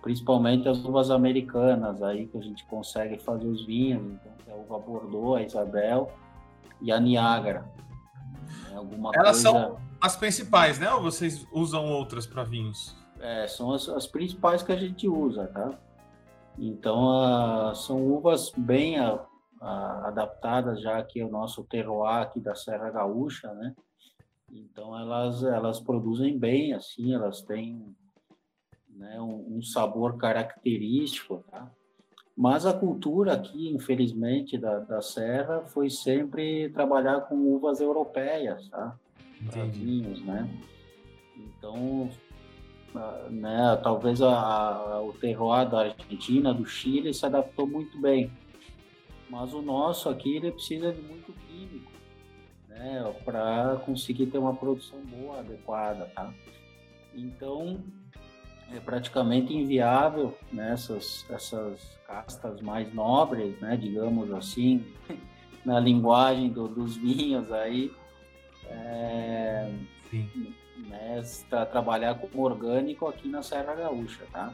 Principalmente 0.06 0.68
as 0.68 0.84
uvas 0.84 1.10
americanas 1.10 2.00
aí 2.00 2.28
que 2.28 2.38
a 2.38 2.40
gente 2.40 2.64
consegue 2.66 3.18
fazer 3.18 3.48
os 3.48 3.66
vinhos, 3.66 4.00
então, 4.04 4.32
é 4.46 4.52
a 4.52 4.54
uva 4.54 4.78
Bordeaux, 4.78 5.36
a 5.36 5.42
Isabel, 5.42 6.12
e 6.80 6.92
a 6.92 7.00
Niágara. 7.00 7.68
É 8.70 8.76
alguma 8.76 9.10
Elas 9.12 9.42
coisa... 9.42 9.50
são 9.50 9.80
as 10.00 10.14
principais, 10.14 10.78
né? 10.78 10.88
Ou 10.92 11.02
vocês 11.02 11.44
usam 11.50 11.90
outras 11.90 12.24
para 12.24 12.44
vinhos? 12.44 12.96
É, 13.18 13.48
são 13.48 13.72
as, 13.72 13.88
as, 13.88 14.06
principais 14.06 14.62
que 14.62 14.70
a 14.70 14.76
gente 14.76 15.08
usa, 15.08 15.48
tá? 15.48 15.76
Então, 16.56 17.74
são 17.74 18.00
uvas 18.00 18.52
bem 18.56 19.00
a, 19.00 19.18
a, 19.60 20.06
adaptadas 20.06 20.80
já 20.82 20.98
aqui 20.98 21.20
ao 21.20 21.28
nosso 21.28 21.64
terroir 21.64 22.22
aqui 22.22 22.38
da 22.38 22.54
Serra 22.54 22.90
Gaúcha, 22.90 23.52
né? 23.54 23.74
Então, 24.52 24.96
elas, 24.96 25.42
elas 25.42 25.80
produzem 25.80 26.38
bem, 26.38 26.74
assim, 26.74 27.12
elas 27.12 27.42
têm 27.42 27.92
né, 28.96 29.20
um, 29.20 29.58
um 29.58 29.62
sabor 29.62 30.16
característico, 30.16 31.44
tá? 31.50 31.70
Mas 32.36 32.66
a 32.66 32.72
cultura 32.72 33.32
aqui, 33.32 33.70
infelizmente, 33.70 34.58
da, 34.58 34.78
da 34.80 35.00
Serra 35.00 35.62
foi 35.62 35.88
sempre 35.88 36.68
trabalhar 36.70 37.22
com 37.22 37.34
uvas 37.34 37.80
europeias, 37.80 38.68
tá? 38.68 38.98
Vinhos, 39.70 40.22
né? 40.22 40.48
Então, 41.36 42.10
né, 43.30 43.78
talvez 43.82 44.20
a, 44.20 44.34
a, 44.34 45.02
o 45.02 45.12
terroir 45.14 45.68
da 45.68 45.80
Argentina, 45.80 46.52
do 46.52 46.66
Chile, 46.66 47.14
se 47.14 47.24
adaptou 47.24 47.66
muito 47.66 47.98
bem. 47.98 48.30
Mas 49.30 49.52
o 49.54 49.62
nosso 49.62 50.08
aqui, 50.08 50.36
ele 50.36 50.52
precisa 50.52 50.92
de 50.92 51.00
muito 51.00 51.32
químico, 51.32 51.90
né? 52.68 53.14
Para 53.24 53.80
conseguir 53.84 54.26
ter 54.26 54.38
uma 54.38 54.54
produção 54.54 55.00
boa, 55.00 55.40
adequada, 55.40 56.10
tá? 56.14 56.32
Então, 57.14 57.82
é 58.72 58.80
praticamente 58.80 59.54
inviável 59.54 60.36
nessas 60.52 61.24
né, 61.28 61.36
essas 61.36 61.96
castas 62.06 62.60
mais 62.60 62.92
nobres, 62.92 63.58
né, 63.60 63.76
digamos 63.76 64.32
assim, 64.32 64.84
na 65.64 65.78
linguagem 65.80 66.50
do, 66.50 66.68
dos 66.68 66.96
vinhos 66.96 67.50
aí, 67.52 67.92
é, 68.64 69.72
né, 70.88 71.22
tra 71.48 71.66
trabalhar 71.66 72.14
como 72.16 72.42
orgânico 72.42 73.06
aqui 73.06 73.28
na 73.28 73.42
Serra 73.42 73.74
Gaúcha, 73.74 74.24
tá? 74.32 74.52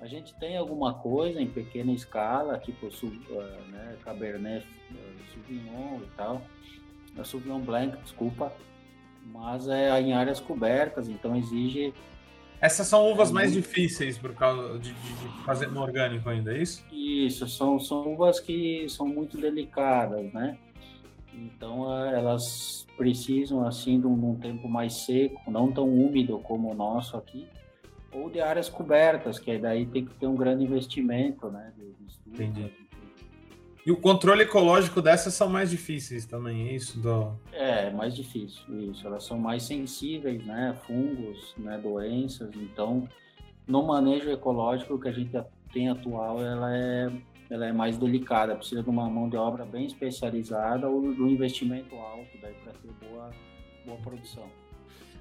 A 0.00 0.06
gente 0.06 0.34
tem 0.34 0.56
alguma 0.56 0.94
coisa 0.94 1.40
em 1.40 1.46
pequena 1.46 1.92
escala, 1.92 2.58
tipo 2.58 2.86
uh, 2.86 3.70
né, 3.70 3.96
Cabernet 4.04 4.66
uh, 4.90 5.32
Sauvignon 5.32 5.98
e 5.98 6.16
tal, 6.16 6.42
uh, 7.16 7.24
Sauvignon 7.24 7.60
Blanc, 7.60 7.96
desculpa, 8.02 8.52
mas 9.24 9.68
é 9.68 10.00
em 10.00 10.12
áreas 10.12 10.40
cobertas, 10.40 11.08
então 11.08 11.36
exige 11.36 11.94
essas 12.62 12.86
são 12.86 13.10
uvas 13.10 13.30
é 13.30 13.32
mais 13.32 13.52
difíceis 13.52 14.16
por 14.16 14.32
causa 14.34 14.78
de, 14.78 14.92
de, 14.92 15.44
fazer 15.44 15.66
no 15.66 15.82
orgânico 15.82 16.28
ainda, 16.28 16.56
é 16.56 16.62
isso? 16.62 16.84
Isso, 16.92 17.48
são, 17.48 17.80
são 17.80 18.14
uvas 18.14 18.38
que 18.38 18.88
são 18.88 19.04
muito 19.04 19.36
delicadas, 19.36 20.32
né? 20.32 20.56
Então 21.34 21.92
elas 22.06 22.86
precisam 22.96 23.66
assim 23.66 23.98
de 23.98 24.06
um, 24.06 24.36
tempo 24.36 24.68
mais 24.68 24.92
seco, 25.04 25.50
não 25.50 25.72
tão 25.72 25.88
úmido 25.88 26.38
como 26.38 26.70
o 26.70 26.74
nosso 26.74 27.16
aqui, 27.16 27.48
ou 28.12 28.30
de 28.30 28.40
áreas 28.40 28.68
cobertas, 28.68 29.40
que 29.40 29.58
daí 29.58 29.84
tem 29.84 30.04
que 30.04 30.14
ter 30.14 30.28
um 30.28 30.36
grande 30.36 30.62
investimento, 30.62 31.50
né? 31.50 31.72
De, 31.76 31.92
de 31.92 32.06
estudo, 32.06 32.34
Entendi. 32.34 32.72
E 33.84 33.90
o 33.90 33.96
controle 33.96 34.42
ecológico 34.42 35.02
dessas 35.02 35.34
são 35.34 35.48
mais 35.48 35.70
difíceis 35.70 36.24
também, 36.24 36.68
é 36.68 36.72
isso? 36.74 37.00
Do... 37.00 37.36
É, 37.52 37.90
mais 37.90 38.14
difícil, 38.14 38.62
isso. 38.90 39.04
Elas 39.04 39.24
são 39.24 39.38
mais 39.38 39.64
sensíveis, 39.64 40.44
né? 40.46 40.76
Fungos, 40.86 41.52
né? 41.58 41.78
doenças. 41.82 42.50
Então, 42.54 43.08
no 43.66 43.82
manejo 43.82 44.30
ecológico 44.30 45.00
que 45.00 45.08
a 45.08 45.12
gente 45.12 45.32
tem 45.72 45.88
atual, 45.88 46.40
ela 46.40 46.76
é, 46.76 47.10
ela 47.50 47.66
é 47.66 47.72
mais 47.72 47.98
delicada. 47.98 48.54
Precisa 48.54 48.84
de 48.84 48.88
uma 48.88 49.10
mão 49.10 49.28
de 49.28 49.36
obra 49.36 49.64
bem 49.64 49.86
especializada 49.86 50.88
ou 50.88 51.12
de 51.12 51.20
um 51.20 51.28
investimento 51.28 51.96
alto 51.96 52.38
daí 52.40 52.54
para 52.62 52.72
ter 52.74 53.08
boa, 53.08 53.30
boa 53.84 53.98
produção. 53.98 54.48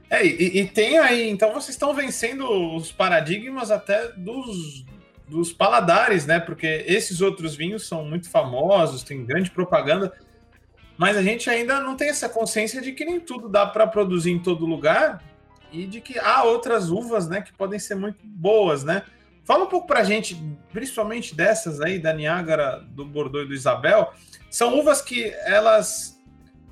É, 0.07 0.23
e, 0.23 0.59
e, 0.59 0.67
tem 0.67 0.99
aí, 0.99 1.29
então 1.29 1.53
vocês 1.53 1.69
estão 1.69 1.93
vencendo 1.93 2.45
os 2.75 2.91
paradigmas 2.91 3.71
até 3.71 4.11
dos, 4.11 4.85
dos 5.31 5.53
paladares, 5.53 6.25
né? 6.25 6.39
Porque 6.39 6.83
esses 6.85 7.21
outros 7.21 7.55
vinhos 7.55 7.87
são 7.87 8.03
muito 8.03 8.29
famosos, 8.29 9.01
tem 9.01 9.25
grande 9.25 9.49
propaganda, 9.49 10.11
mas 10.97 11.15
a 11.15 11.23
gente 11.23 11.49
ainda 11.49 11.79
não 11.79 11.95
tem 11.95 12.09
essa 12.09 12.27
consciência 12.27 12.81
de 12.81 12.91
que 12.91 13.05
nem 13.05 13.19
tudo 13.19 13.47
dá 13.47 13.65
para 13.65 13.87
produzir 13.87 14.31
em 14.31 14.39
todo 14.39 14.65
lugar 14.65 15.23
e 15.71 15.87
de 15.87 16.01
que 16.01 16.19
há 16.19 16.43
outras 16.43 16.91
uvas, 16.91 17.29
né, 17.29 17.41
que 17.41 17.53
podem 17.53 17.79
ser 17.79 17.95
muito 17.95 18.19
boas, 18.23 18.83
né? 18.83 19.03
Fala 19.45 19.63
um 19.63 19.67
pouco 19.67 19.87
para 19.87 20.01
a 20.01 20.03
gente, 20.03 20.35
principalmente 20.71 21.33
dessas 21.33 21.79
aí, 21.79 21.97
da 21.97 22.13
Niágara, 22.13 22.83
do 22.89 23.05
Bordeaux 23.05 23.45
e 23.45 23.47
do 23.47 23.53
Isabel. 23.53 24.13
São 24.49 24.77
uvas 24.77 25.01
que 25.01 25.33
elas, 25.45 26.21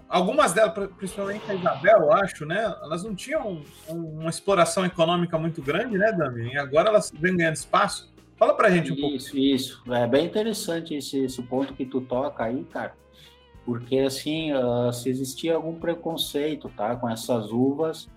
algumas 0.08 0.52
delas, 0.52 0.74
principalmente 0.98 1.50
a 1.50 1.56
Isabel, 1.56 2.00
eu 2.02 2.14
acho, 2.14 2.46
né? 2.46 2.62
Elas 2.84 3.04
não 3.04 3.16
tinham 3.16 3.64
uma 3.88 4.30
exploração 4.30 4.86
econômica 4.86 5.38
muito 5.38 5.62
grande, 5.62 5.98
né, 5.98 6.12
Dami? 6.12 6.54
E 6.54 6.58
agora 6.58 6.90
elas 6.90 7.10
vêm 7.12 7.38
ganhando 7.38 7.56
espaço. 7.56 8.14
Fala 8.40 8.54
para 8.54 8.70
a 8.70 8.72
gente 8.72 8.92
um 8.92 8.94
isso, 8.94 9.02
pouco. 9.02 9.16
Isso, 9.18 9.38
isso. 9.38 9.94
É 9.94 10.08
bem 10.08 10.26
interessante 10.26 10.96
esse, 10.96 11.26
esse 11.26 11.44
ponto 11.44 11.74
que 11.74 11.86
tu 11.86 12.00
toca 12.00 12.46
aí, 12.46 12.64
cara. 12.64 12.96
Porque, 13.66 14.00
assim, 14.00 14.54
uh, 14.54 14.92
se 14.94 15.10
existia 15.10 15.56
algum 15.56 15.76
preconceito, 15.76 16.70
tá? 16.70 16.96
Com 16.96 17.10
essas 17.10 17.52
uvas 17.52 18.10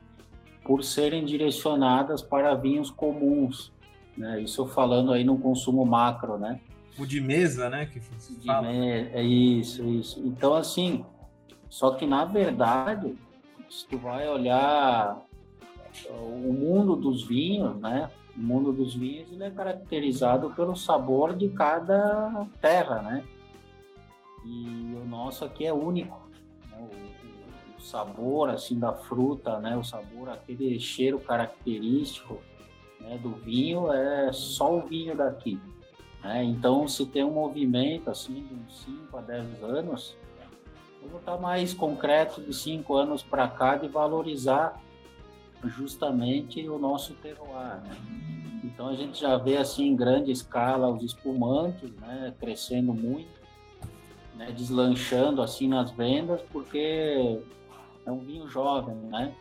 por 0.64 0.84
serem 0.84 1.24
direcionadas 1.24 2.22
para 2.22 2.54
vinhos 2.54 2.88
comuns, 2.88 3.72
né? 4.16 4.40
Isso 4.40 4.64
falando 4.66 5.12
aí 5.12 5.24
no 5.24 5.36
consumo 5.36 5.84
macro, 5.84 6.38
né? 6.38 6.60
O 6.96 7.04
de 7.04 7.20
mesa, 7.20 7.68
né? 7.68 7.86
Que 7.86 8.00
fala. 8.00 8.70
Me... 8.70 9.08
É 9.12 9.22
isso, 9.22 9.84
isso. 9.88 10.22
Então, 10.24 10.54
assim, 10.54 11.04
só 11.68 11.90
que 11.94 12.06
na 12.06 12.24
verdade, 12.24 13.14
se 13.68 13.86
tu 13.88 13.98
vai 13.98 14.28
olhar 14.28 15.20
o 16.08 16.52
mundo 16.52 16.94
dos 16.94 17.26
vinhos, 17.26 17.76
né? 17.80 18.08
O 18.36 18.40
mundo 18.40 18.72
dos 18.72 18.94
vinhos 18.94 19.40
é 19.40 19.50
caracterizado 19.50 20.50
pelo 20.50 20.74
sabor 20.74 21.34
de 21.34 21.48
cada 21.50 22.46
terra, 22.60 23.02
né? 23.02 23.24
E 24.44 24.96
o 25.00 25.04
nosso 25.04 25.44
aqui 25.44 25.66
é 25.66 25.72
único. 25.72 26.18
Né? 26.70 26.78
O, 26.78 27.78
o, 27.78 27.80
sabor 27.80 28.48
assim 28.48 28.78
da 28.78 28.92
fruta, 28.92 29.58
né? 29.58 29.76
O 29.76 29.84
sabor, 29.84 30.30
aquele 30.30 30.78
cheiro 30.80 31.18
característico 31.18 32.38
né, 33.00 33.18
do 33.18 33.30
vinho 33.30 33.92
é 33.92 34.32
só 34.32 34.76
o 34.76 34.82
vinho 34.82 35.16
daqui. 35.16 35.60
Né? 36.22 36.44
Então, 36.44 36.88
se 36.88 37.04
tem 37.06 37.24
um 37.24 37.32
movimento 37.32 38.08
assim 38.10 38.46
de 38.46 38.54
uns 38.54 38.82
5 38.84 39.16
a 39.16 39.20
10 39.20 39.62
anos, 39.62 40.16
vou 41.10 41.20
estar 41.20 41.36
mais 41.36 41.74
concreto 41.74 42.40
de 42.40 42.54
5 42.54 42.94
anos 42.94 43.22
para 43.22 43.48
cá 43.48 43.76
de 43.76 43.88
valorizar 43.88 44.80
justamente 45.64 46.68
o 46.68 46.78
nosso 46.78 47.14
terroir. 47.14 47.82
Né? 47.82 47.96
Então, 48.64 48.88
a 48.88 48.94
gente 48.94 49.20
já 49.20 49.36
vê 49.36 49.56
assim 49.56 49.88
em 49.88 49.96
grande 49.96 50.30
escala 50.30 50.90
os 50.90 51.02
espumantes 51.02 51.90
né, 51.96 52.32
crescendo 52.38 52.92
muito, 52.94 53.30
né, 54.34 54.50
deslanchando 54.52 55.42
assim 55.42 55.68
nas 55.68 55.90
vendas, 55.90 56.40
porque 56.52 57.40
é 58.04 58.10
um 58.10 58.18
vinho 58.18 58.48
jovem, 58.48 58.94
né? 58.94 59.34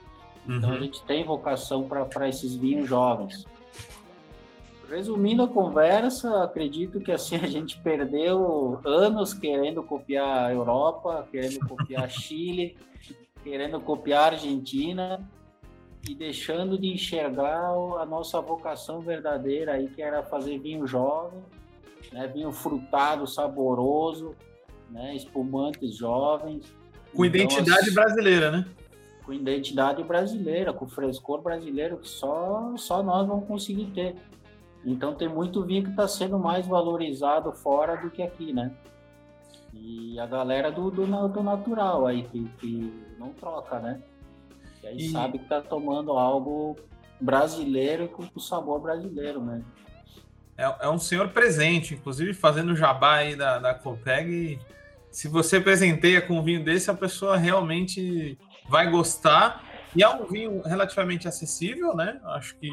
Então 0.47 0.69
uhum. 0.69 0.75
a 0.75 0.79
gente 0.79 1.03
tem 1.03 1.23
vocação 1.23 1.87
para 1.87 2.27
esses 2.27 2.55
vinhos 2.55 2.87
jovens. 2.87 3.45
Resumindo 4.89 5.43
a 5.43 5.47
conversa, 5.47 6.43
acredito 6.43 6.99
que 6.99 7.11
assim 7.11 7.35
a 7.37 7.47
gente 7.47 7.79
perdeu 7.79 8.79
anos 8.83 9.33
querendo 9.33 9.81
copiar 9.83 10.45
a 10.45 10.51
Europa, 10.51 11.27
querendo 11.31 11.59
copiar 11.67 12.09
Chile, 12.09 12.75
querendo 13.43 13.79
copiar 13.79 14.23
a 14.23 14.35
Argentina 14.35 15.29
e 16.08 16.15
deixando 16.15 16.77
de 16.77 16.88
enxergar 16.88 17.70
a 18.00 18.05
nossa 18.05 18.41
vocação 18.41 19.01
verdadeira 19.01 19.74
aí 19.74 19.88
que 19.88 20.01
era 20.01 20.24
fazer 20.24 20.58
vinho 20.60 20.88
jovem, 20.88 21.39
né, 22.12 22.27
vinho 22.27 22.51
frutado, 22.51 23.27
saboroso, 23.27 24.36
né, 24.89 25.15
espumantes 25.15 25.96
jovens. 25.96 26.74
Com 27.13 27.25
então, 27.25 27.41
identidade 27.41 27.81
assim, 27.81 27.93
brasileira, 27.93 28.51
né? 28.51 28.65
com 29.24 29.34
identidade 29.34 30.03
brasileira, 30.03 30.74
com 30.74 30.88
frescor 30.88 31.41
brasileiro 31.41 31.98
que 31.98 32.10
só, 32.10 32.74
só 32.75 33.01
nós 33.03 33.27
vamos 33.27 33.48
conseguir 33.48 33.86
ter. 33.88 34.15
Então 34.84 35.13
tem 35.13 35.29
muito 35.29 35.63
vinho 35.63 35.84
que 35.84 35.91
está 35.91 36.08
sendo 36.08 36.39
mais 36.39 36.65
valorizado 36.67 37.51
fora 37.51 37.96
do 37.96 38.10
que 38.10 38.24
aqui, 38.24 38.51
né? 38.51 38.72
E 39.74 40.20
a 40.20 40.25
galera 40.25 40.72
do, 40.72 40.90
do, 40.92 41.05
do 41.29 41.44
natural 41.44 42.07
aí, 42.07 42.24
que, 42.24 42.44
que 42.59 42.94
não 43.18 43.29
troca, 43.29 43.79
né? 43.79 44.01
E 44.83 44.87
aí 44.87 44.98
e... 44.98 45.11
sabe 45.11 45.37
que 45.37 45.44
está 45.46 45.61
tomando 45.61 46.11
algo 46.13 46.75
brasileiro 47.20 48.07
com 48.07 48.27
o 48.33 48.39
sabor 48.39 48.81
brasileiro, 48.81 49.41
né? 49.44 49.61
É, 50.57 50.85
é, 50.85 50.89
um 50.89 51.00
senhor 51.00 51.29
presente, 51.29 51.94
inclusive 51.94 52.33
fazendo 52.33 52.75
jabá 52.75 53.15
aí 53.15 53.35
da, 53.35 53.59
da 53.59 53.74
Copeg. 53.74 54.59
Se 55.11 55.27
você 55.27 55.59
presenteia 55.59 56.22
com 56.22 56.39
um 56.39 56.44
vinho 56.44 56.63
desse, 56.63 56.89
a 56.89 56.94
pessoa 56.94 57.37
realmente 57.37 58.37
vai 58.70 58.89
gostar. 58.89 59.63
E 59.96 60.03
é 60.03 60.09
um 60.09 60.25
vinho 60.25 60.61
relativamente 60.61 61.27
acessível, 61.27 61.96
né? 61.96 62.20
Acho 62.25 62.55
que 62.57 62.72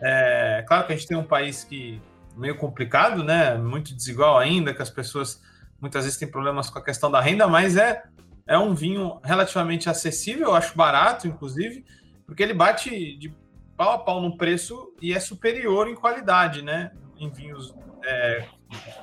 é 0.00 0.64
claro 0.66 0.86
que 0.86 0.92
a 0.92 0.96
gente 0.96 1.06
tem 1.06 1.16
um 1.16 1.24
país 1.24 1.62
que 1.64 2.00
meio 2.36 2.56
complicado, 2.56 3.22
né? 3.22 3.54
Muito 3.56 3.94
desigual 3.94 4.38
ainda, 4.38 4.74
que 4.74 4.82
as 4.82 4.90
pessoas 4.90 5.40
muitas 5.80 6.04
vezes 6.04 6.18
têm 6.18 6.30
problemas 6.30 6.70
com 6.70 6.78
a 6.78 6.84
questão 6.84 7.10
da 7.10 7.20
renda, 7.20 7.46
mas 7.46 7.76
é 7.76 8.02
é 8.46 8.58
um 8.58 8.74
vinho 8.74 9.20
relativamente 9.22 9.88
acessível, 9.88 10.48
eu 10.48 10.54
acho 10.54 10.76
barato, 10.76 11.28
inclusive, 11.28 11.84
porque 12.26 12.42
ele 12.42 12.54
bate 12.54 13.16
de 13.16 13.34
pau 13.76 13.92
a 13.92 13.98
pau 13.98 14.20
no 14.20 14.36
preço 14.36 14.92
e 15.00 15.12
é 15.12 15.20
superior 15.20 15.88
em 15.88 15.94
qualidade, 15.94 16.62
né? 16.62 16.92
Em 17.18 17.30
vinhos 17.30 17.74
é, 18.04 18.46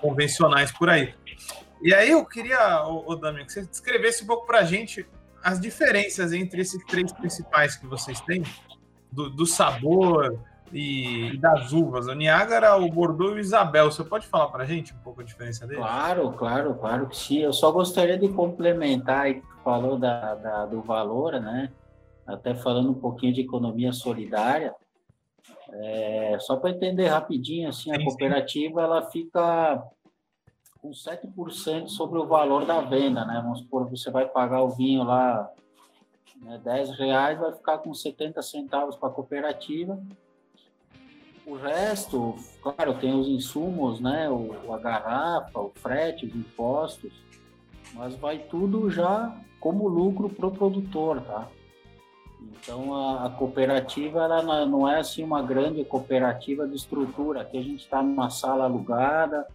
convencionais 0.01 0.71
por 0.71 0.89
aí. 0.89 1.13
E 1.81 1.93
aí 1.93 2.11
eu 2.11 2.25
queria, 2.25 2.83
o 2.85 3.15
Dami, 3.15 3.45
que 3.45 3.53
você 3.53 3.65
descrevesse 3.65 4.23
um 4.23 4.27
pouco 4.27 4.45
para 4.45 4.59
a 4.59 4.63
gente 4.63 5.07
as 5.41 5.59
diferenças 5.59 6.33
entre 6.33 6.61
esses 6.61 6.83
três 6.85 7.11
principais 7.13 7.75
que 7.75 7.87
vocês 7.87 8.19
têm, 8.21 8.43
do, 9.11 9.29
do 9.29 9.45
sabor 9.45 10.39
e, 10.71 11.33
e, 11.33 11.37
das 11.37 11.71
uvas, 11.71 12.07
o 12.07 12.13
Niágara, 12.13 12.77
o 12.77 12.89
Bordeaux 12.89 13.33
e 13.33 13.35
o 13.35 13.39
Isabel. 13.39 13.91
Você 13.91 14.03
pode 14.03 14.27
falar 14.27 14.47
para 14.47 14.63
a 14.63 14.65
gente 14.65 14.93
um 14.93 14.99
pouco 14.99 15.21
a 15.21 15.23
diferença 15.23 15.65
deles? 15.65 15.83
Claro, 15.83 16.31
claro, 16.33 16.75
claro 16.75 17.07
que 17.07 17.17
sim. 17.17 17.39
Eu 17.39 17.53
só 17.53 17.71
gostaria 17.71 18.17
de 18.17 18.27
complementar 18.29 19.21
aí 19.21 19.41
que 19.41 19.47
falou 19.63 19.97
da, 19.97 20.35
da, 20.35 20.65
do 20.65 20.81
valor, 20.81 21.39
né? 21.39 21.71
Até 22.25 22.53
falando 22.53 22.91
um 22.91 22.95
pouquinho 22.95 23.33
de 23.33 23.41
economia 23.41 23.91
solidária. 23.91 24.73
É, 25.71 26.37
só 26.39 26.55
para 26.55 26.71
entender 26.71 27.07
rapidinho, 27.07 27.69
assim, 27.69 27.91
a 27.91 28.03
cooperativa 28.03 28.81
ela 28.81 29.03
fica 29.09 29.83
com 30.81 30.91
7% 30.91 31.87
sobre 31.87 32.17
o 32.17 32.25
valor 32.25 32.65
da 32.65 32.81
venda, 32.81 33.25
né? 33.25 33.39
Vamos 33.43 33.59
supor, 33.59 33.89
você 33.89 34.09
vai 34.09 34.25
pagar 34.25 34.63
o 34.63 34.69
vinho 34.69 35.03
lá 35.03 35.49
né, 36.41 36.59
10 36.63 36.91
reais, 36.97 37.39
vai 37.39 37.51
ficar 37.51 37.79
com 37.79 37.93
70 37.93 38.41
centavos 38.41 38.95
para 38.95 39.09
a 39.09 39.11
cooperativa. 39.11 40.01
O 41.49 41.55
resto, 41.55 42.35
claro, 42.61 42.93
tem 42.93 43.11
os 43.11 43.27
insumos, 43.27 43.99
né? 43.99 44.29
O, 44.29 44.71
a 44.71 44.77
garrafa, 44.77 45.59
o 45.59 45.71
frete, 45.73 46.27
os 46.27 46.35
impostos, 46.35 47.11
mas 47.95 48.15
vai 48.15 48.37
tudo 48.37 48.91
já 48.91 49.35
como 49.59 49.87
lucro 49.87 50.29
para 50.29 50.45
o 50.45 50.51
produtor, 50.51 51.21
tá? 51.21 51.47
Então 52.39 52.93
a, 52.93 53.25
a, 53.25 53.29
cooperativa 53.31 54.19
ela 54.23 54.65
não 54.65 54.87
é 54.87 54.99
assim 54.99 55.23
uma 55.23 55.41
grande 55.41 55.83
cooperativa 55.83 56.67
de 56.67 56.75
estrutura. 56.75 57.41
Aqui 57.41 57.57
a 57.57 57.63
gente 57.63 57.83
está 57.83 58.03
numa 58.03 58.29
sala 58.29 58.65
alugada, 58.65 59.47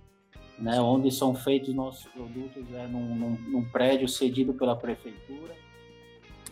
né, 0.59 0.81
onde 0.81 1.13
são 1.13 1.33
feitos 1.33 1.73
nossos 1.73 2.07
produtos 2.07 2.65
é 2.75 2.87
num, 2.89 3.15
num, 3.15 3.39
num, 3.49 3.65
prédio 3.65 4.09
cedido 4.09 4.53
pela 4.53 4.75
prefeitura. 4.75 5.55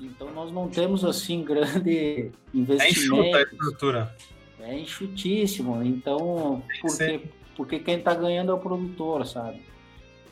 Então 0.00 0.32
nós 0.32 0.52
não 0.52 0.68
temos 0.68 1.04
assim 1.04 1.42
grande 1.44 2.30
investimento. 2.54 2.82
É 2.84 2.90
enxuta 2.90 3.38
a 3.38 3.42
estrutura. 3.42 4.16
É 4.62 4.78
enxutíssimo. 4.78 5.82
Então, 5.82 6.62
porque, 6.80 7.22
porque 7.56 7.78
quem 7.78 7.96
está 7.96 8.14
ganhando 8.14 8.52
é 8.52 8.54
o 8.54 8.58
produtor, 8.58 9.26
sabe? 9.26 9.60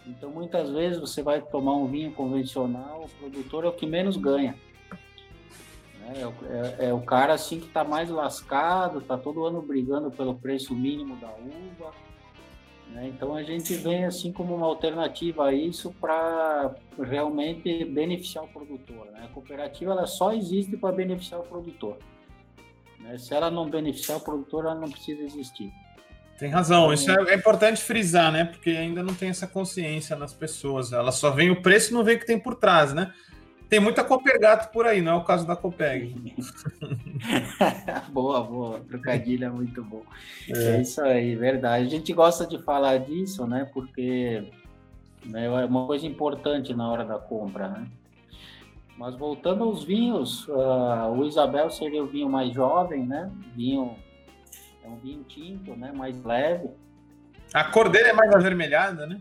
Então 0.06 0.30
muitas 0.30 0.70
vezes 0.70 0.98
você 0.98 1.22
vai 1.22 1.40
tomar 1.40 1.76
um 1.76 1.86
vinho 1.86 2.12
convencional, 2.12 3.04
o 3.04 3.08
produtor 3.20 3.64
é 3.64 3.68
o 3.68 3.72
que 3.72 3.86
menos 3.86 4.16
ganha. 4.16 4.56
É, 6.08 6.84
é, 6.84 6.88
é, 6.88 6.92
o 6.92 7.00
cara 7.00 7.34
assim 7.34 7.60
que 7.60 7.66
está 7.66 7.84
mais 7.84 8.10
lascado, 8.10 8.98
está 8.98 9.16
todo 9.16 9.44
ano 9.44 9.62
brigando 9.62 10.10
pelo 10.10 10.34
preço 10.34 10.74
mínimo 10.74 11.14
da 11.16 11.28
uva 11.28 11.92
né? 12.92 13.08
Então 13.08 13.34
a 13.34 13.42
gente 13.42 13.74
vem 13.74 14.04
assim 14.04 14.32
como 14.32 14.54
uma 14.54 14.66
alternativa 14.66 15.46
a 15.46 15.52
isso 15.52 15.94
para 16.00 16.74
realmente 16.98 17.84
beneficiar 17.84 18.44
o 18.44 18.48
produtor. 18.48 19.06
Né? 19.12 19.22
A 19.24 19.28
cooperativa 19.28 19.92
ela 19.92 20.06
só 20.06 20.32
existe 20.32 20.76
para 20.76 20.94
beneficiar 20.94 21.40
o 21.40 21.44
produtor. 21.44 21.98
Né? 23.00 23.18
Se 23.18 23.34
ela 23.34 23.50
não 23.50 23.68
beneficiar 23.68 24.18
o 24.18 24.20
produtor, 24.20 24.64
ela 24.64 24.74
não 24.74 24.90
precisa 24.90 25.22
existir. 25.22 25.72
Tem 26.38 26.48
razão, 26.48 26.92
isso 26.92 27.10
é, 27.10 27.32
é, 27.32 27.34
importante 27.34 27.82
frisar, 27.82 28.32
né? 28.32 28.44
Porque 28.46 28.70
ainda 28.70 29.02
não 29.02 29.14
tem 29.14 29.28
essa 29.28 29.46
consciência 29.46 30.16
nas 30.16 30.32
pessoas. 30.32 30.90
Ela 30.90 31.12
só 31.12 31.30
vê 31.30 31.50
o 31.50 31.60
preço 31.60 31.90
e 31.90 31.94
não 31.94 32.02
vê 32.02 32.14
o 32.14 32.18
que 32.18 32.26
tem 32.26 32.38
por 32.38 32.54
trás, 32.54 32.94
né? 32.94 33.12
Tem 33.68 33.78
muita 33.78 34.02
Copergato 34.02 34.72
por 34.72 34.86
aí, 34.86 35.00
não 35.00 35.12
é 35.12 35.14
o 35.16 35.24
caso 35.24 35.46
da 35.46 35.54
Copeg. 35.54 36.34
boa, 38.10 38.42
boa. 38.42 38.80
Trocadilho 38.80 39.44
é 39.44 39.50
muito 39.50 39.84
bom. 39.84 40.02
É. 40.48 40.76
é. 40.76 40.80
isso 40.80 41.00
aí, 41.02 41.36
verdade. 41.36 41.86
A 41.86 41.88
gente 41.88 42.12
gosta 42.12 42.46
de 42.46 42.58
falar 42.58 42.98
disso, 42.98 43.46
né? 43.46 43.68
Porque 43.72 44.42
né? 45.24 45.46
É 45.46 45.64
uma 45.66 45.86
coisa 45.86 46.06
importante 46.06 46.74
na 46.74 46.90
hora 46.90 47.04
da 47.04 47.18
compra, 47.18 47.68
né? 47.68 47.86
Mas 49.00 49.14
voltando 49.14 49.64
aos 49.64 49.82
vinhos, 49.82 50.46
uh, 50.48 51.10
o 51.16 51.24
Isabel 51.24 51.70
seria 51.70 52.04
o 52.04 52.06
vinho 52.06 52.28
mais 52.28 52.52
jovem, 52.52 53.06
né? 53.06 53.32
Vinho 53.56 53.96
é 54.84 54.88
um 54.88 54.96
vinho 54.96 55.24
tinto, 55.24 55.74
né? 55.74 55.90
Mais 55.90 56.22
leve. 56.22 56.68
A 57.54 57.64
cor 57.64 57.88
dele 57.88 58.10
é 58.10 58.12
mais 58.12 58.30
avermelhada, 58.30 59.06
né? 59.06 59.18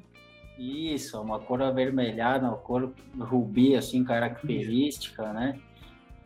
Isso, 0.58 1.22
uma 1.22 1.40
cor 1.40 1.62
avermelhada, 1.62 2.46
uma 2.46 2.58
cor 2.58 2.92
rubi, 3.18 3.74
assim, 3.74 4.04
característica, 4.04 5.32
né? 5.32 5.58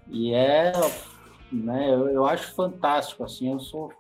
E 0.08 0.34
é, 0.34 0.72
né, 1.52 1.94
eu, 1.94 2.10
eu 2.10 2.26
acho 2.26 2.56
fantástico, 2.56 3.24
assim, 3.24 3.52
eu 3.52 3.60
sou 3.60 3.94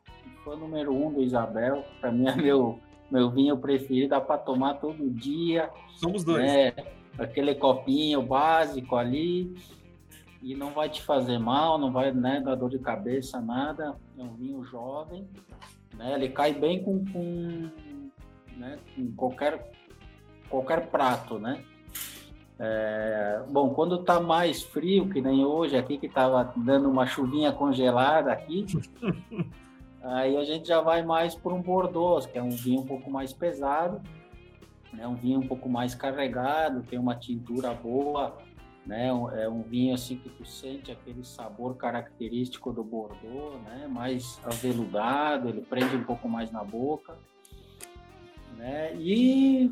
fã 0.43 0.55
número 0.55 0.91
um 0.91 1.13
do 1.13 1.21
Isabel, 1.21 1.85
para 2.01 2.11
mim 2.11 2.27
é 2.27 2.35
meu, 2.35 2.79
meu 3.11 3.29
vinho 3.29 3.55
preferido, 3.55 4.09
dá 4.09 4.19
para 4.19 4.39
tomar 4.39 4.79
todo 4.79 5.11
dia. 5.11 5.69
Somos 5.95 6.23
dois. 6.23 6.41
Né? 6.43 6.73
Aquele 7.17 7.55
copinho 7.55 8.21
básico 8.21 8.95
ali, 8.95 9.55
e 10.43 10.55
não 10.55 10.71
vai 10.71 10.89
te 10.89 11.01
fazer 11.01 11.39
mal, 11.39 11.77
não 11.77 11.91
vai 11.91 12.11
né, 12.11 12.41
dar 12.41 12.55
dor 12.55 12.69
de 12.69 12.77
cabeça, 12.77 13.39
nada. 13.39 13.95
É 14.17 14.21
um 14.21 14.33
vinho 14.33 14.63
jovem, 14.65 15.25
né? 15.95 16.13
Ele 16.15 16.27
cai 16.29 16.53
bem 16.53 16.83
com, 16.83 17.05
com, 17.05 17.69
né, 18.57 18.77
com 18.93 19.11
qualquer 19.15 19.71
qualquer 20.49 20.87
prato, 20.87 21.39
né? 21.39 21.63
É, 22.59 23.41
bom, 23.49 23.69
quando 23.71 24.01
está 24.01 24.19
mais 24.19 24.61
frio, 24.61 25.09
que 25.09 25.19
nem 25.19 25.43
hoje 25.43 25.75
aqui, 25.75 25.97
que 25.97 26.05
estava 26.05 26.53
dando 26.55 26.89
uma 26.89 27.07
chuvinha 27.07 27.51
congelada 27.51 28.31
aqui, 28.31 28.65
aí 30.03 30.37
a 30.37 30.43
gente 30.43 30.67
já 30.67 30.79
vai 30.79 31.03
mais 31.03 31.33
por 31.33 31.51
um 31.51 31.61
Bordeaux, 31.61 32.25
que 32.25 32.37
é 32.37 32.43
um 32.43 32.51
vinho 32.51 32.81
um 32.81 32.85
pouco 32.85 33.09
mais 33.09 33.33
pesado, 33.33 34.01
né? 34.93 35.07
um 35.07 35.15
vinho 35.15 35.39
um 35.39 35.47
pouco 35.47 35.67
mais 35.67 35.93
carregado, 35.95 36.83
tem 36.83 36.97
uma 36.97 37.15
tintura 37.15 37.73
boa, 37.73 38.37
né? 38.85 39.07
É 39.35 39.47
um 39.47 39.61
vinho 39.61 39.93
assim 39.93 40.17
que 40.17 40.29
tu 40.29 40.45
sente 40.45 40.91
aquele 40.91 41.23
sabor 41.23 41.75
característico 41.75 42.71
do 42.71 42.83
Bordeaux, 42.83 43.61
né? 43.63 43.87
Mais 43.87 44.39
aveludado, 44.43 45.49
ele 45.49 45.61
prende 45.61 45.95
um 45.95 46.03
pouco 46.03 46.27
mais 46.27 46.51
na 46.51 46.63
boca, 46.63 47.15
né? 48.57 48.93
E 48.95 49.71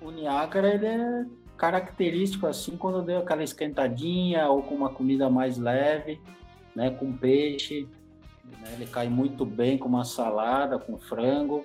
o 0.00 0.10
Niágara 0.10 0.74
ele 0.74 0.86
é 0.86 1.26
característico 1.56 2.46
assim 2.46 2.76
quando 2.76 3.02
deu 3.02 3.18
aquela 3.18 3.42
esquentadinha 3.42 4.48
ou 4.48 4.62
com 4.62 4.74
uma 4.74 4.90
comida 4.90 5.30
mais 5.30 5.56
leve, 5.56 6.20
né, 6.74 6.90
com 6.90 7.12
peixe, 7.12 7.88
né, 8.44 8.74
ele 8.74 8.86
cai 8.86 9.08
muito 9.08 9.44
bem 9.46 9.78
com 9.78 9.88
uma 9.88 10.04
salada, 10.04 10.78
com 10.78 10.98
frango. 10.98 11.64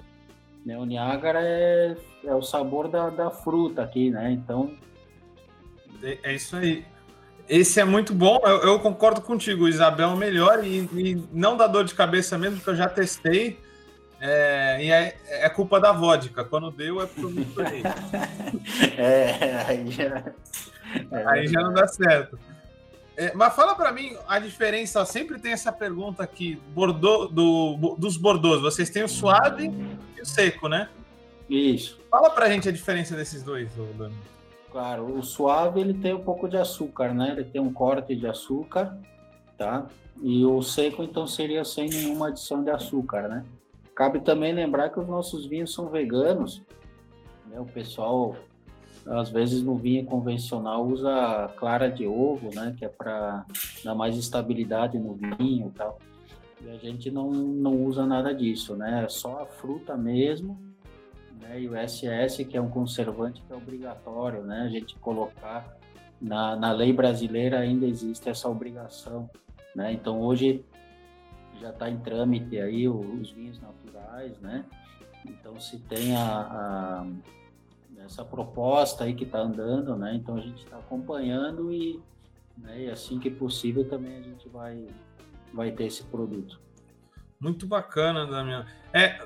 Né, 0.66 0.78
o 0.78 0.86
Niágara 0.86 1.40
é, 1.42 1.96
é 2.26 2.36
o 2.36 2.42
sabor 2.42 2.88
da, 2.88 3.10
da 3.10 3.32
fruta 3.32 3.82
aqui, 3.82 4.10
né? 4.10 4.32
Então 4.32 4.76
é, 6.04 6.18
é 6.24 6.36
isso 6.36 6.56
aí. 6.56 6.86
Esse 7.48 7.80
é 7.80 7.86
muito 7.86 8.14
bom, 8.14 8.40
eu, 8.44 8.58
eu 8.60 8.80
concordo 8.80 9.22
contigo, 9.22 9.68
Isabel 9.68 10.10
o 10.10 10.18
melhor 10.18 10.64
e, 10.64 10.88
e 10.94 11.28
não 11.34 11.58
dá 11.58 11.66
dor 11.66 11.84
de 11.84 11.96
cabeça 11.96 12.38
mesmo, 12.38 12.58
porque 12.58 12.70
eu 12.70 12.76
já 12.76 12.88
testei. 12.88 13.60
É, 14.22 14.84
e 14.84 14.92
é, 14.92 15.18
é, 15.28 15.50
culpa 15.50 15.80
da 15.80 15.92
vodka. 15.92 16.44
Quando 16.44 16.70
deu, 16.70 17.02
é 17.02 17.08
porque 17.08 17.24
eu 17.24 17.32
misturei. 17.32 17.82
é, 18.98 19.66
aí 19.66 19.90
já, 19.90 20.24
é 21.12 21.26
aí 21.26 21.48
já 21.48 21.62
não 21.62 21.74
dá 21.74 21.88
certo. 21.88 22.38
É, 23.16 23.34
mas 23.34 23.56
fala 23.56 23.76
para 23.76 23.92
mim 23.92 24.16
a 24.28 24.38
diferença. 24.38 25.02
Ó, 25.02 25.06
sempre 25.06 25.40
tem 25.40 25.54
essa 25.54 25.72
pergunta 25.72 26.22
aqui: 26.22 26.62
Bordeaux, 26.74 27.32
do, 27.32 27.96
dos 27.98 28.18
Bordeaux. 28.18 28.62
Vocês 28.62 28.90
têm 28.90 29.04
o 29.04 29.10
suave 29.10 29.72
e 30.20 30.22
o 30.22 30.26
seco, 30.26 30.68
né? 30.68 30.90
Isso. 31.50 32.00
Fala 32.12 32.30
pra 32.30 32.50
gente 32.50 32.70
a 32.70 32.72
diferença 32.72 33.16
desses 33.16 33.42
dois, 33.42 33.72
Dani. 33.98 34.14
Claro, 34.72 35.18
o 35.18 35.24
suave 35.24 35.80
ele 35.80 35.96
tem 35.96 36.14
um 36.14 36.24
pouco 36.24 36.48
de 36.48 36.58
açúcar, 36.58 37.14
né? 37.14 37.32
Ele 37.32 37.44
tem 37.44 37.60
um 37.60 37.74
corte 37.74 38.16
de 38.16 38.28
açúcar, 38.28 38.96
tá? 39.58 39.88
E 40.22 40.46
o 40.46 40.62
seco, 40.62 41.02
então, 41.02 41.26
seria 41.26 41.64
sem 41.64 41.90
nenhuma 41.90 42.28
adição 42.28 42.64
de 42.64 42.70
açúcar, 42.70 43.28
né? 43.28 43.46
Cabe 43.96 44.20
também 44.20 44.54
lembrar 44.54 44.90
que 44.90 45.00
os 45.00 45.08
nossos 45.08 45.46
vinhos 45.46 45.74
são 45.74 45.90
veganos. 45.90 46.62
Né? 47.48 47.60
O 47.60 47.66
pessoal, 47.66 48.36
às 49.08 49.30
vezes, 49.30 49.64
no 49.64 49.76
vinho 49.76 50.06
convencional 50.06 50.86
usa 50.86 51.52
clara 51.58 51.90
de 51.90 52.06
ovo, 52.06 52.54
né? 52.54 52.76
Que 52.78 52.86
é 52.86 52.90
para 52.90 53.46
dar 53.84 53.96
mais 53.96 54.16
estabilidade 54.16 55.00
no 55.00 55.16
vinho 55.16 55.68
e 55.68 55.72
tal. 55.72 55.98
E 56.62 56.70
a 56.70 56.78
gente 56.78 57.10
não, 57.10 57.32
não 57.32 57.84
usa 57.86 58.06
nada 58.06 58.34
disso, 58.34 58.76
né? 58.76 59.04
É 59.06 59.10
só 59.10 59.44
a 59.44 59.46
fruta 59.46 59.96
mesmo. 59.96 60.60
Né? 61.40 61.62
E 61.62 61.70
o 61.70 61.74
SS, 61.76 62.46
que 62.46 62.58
é 62.58 62.62
um 62.62 62.70
conservante 62.70 63.42
que 63.42 63.54
é 63.54 63.56
obrigatório, 63.56 64.44
né? 64.44 64.64
A 64.64 64.70
gente 64.70 64.96
colocar 64.98 65.78
na, 66.22 66.56
na 66.56 66.72
lei 66.72 66.92
brasileira 66.92 67.60
ainda 67.60 67.86
existe 67.86 68.30
essa 68.30 68.50
obrigação, 68.50 69.30
né? 69.76 69.94
Então 69.94 70.20
hoje 70.22 70.66
já 71.60 71.70
está 71.70 71.90
em 71.90 71.98
trâmite 71.98 72.60
aí 72.60 72.88
os 72.88 73.32
vinhos 73.32 73.60
naturais, 73.60 74.38
né? 74.40 74.66
Então 75.26 75.60
se 75.60 75.80
tem 75.80 76.16
a, 76.16 76.24
a 76.24 77.08
essa 78.06 78.26
proposta 78.26 79.04
aí 79.04 79.14
que 79.14 79.24
está 79.24 79.40
andando, 79.40 79.96
né? 79.96 80.16
Então 80.16 80.36
a 80.36 80.42
gente 80.42 80.64
está 80.64 80.78
acompanhando 80.78 81.72
e, 81.72 82.00
né, 82.58 82.84
e 82.84 82.90
assim 82.90 83.20
que 83.20 83.30
possível 83.30 83.88
também 83.88 84.18
a 84.18 84.22
gente 84.22 84.48
vai 84.50 84.88
vai 85.54 85.72
ter 85.72 85.86
esse 85.86 86.04
produto. 86.04 86.60
Muito 87.40 87.66
bacana, 87.66 88.26
Damião. 88.26 88.66
É, 88.94 89.22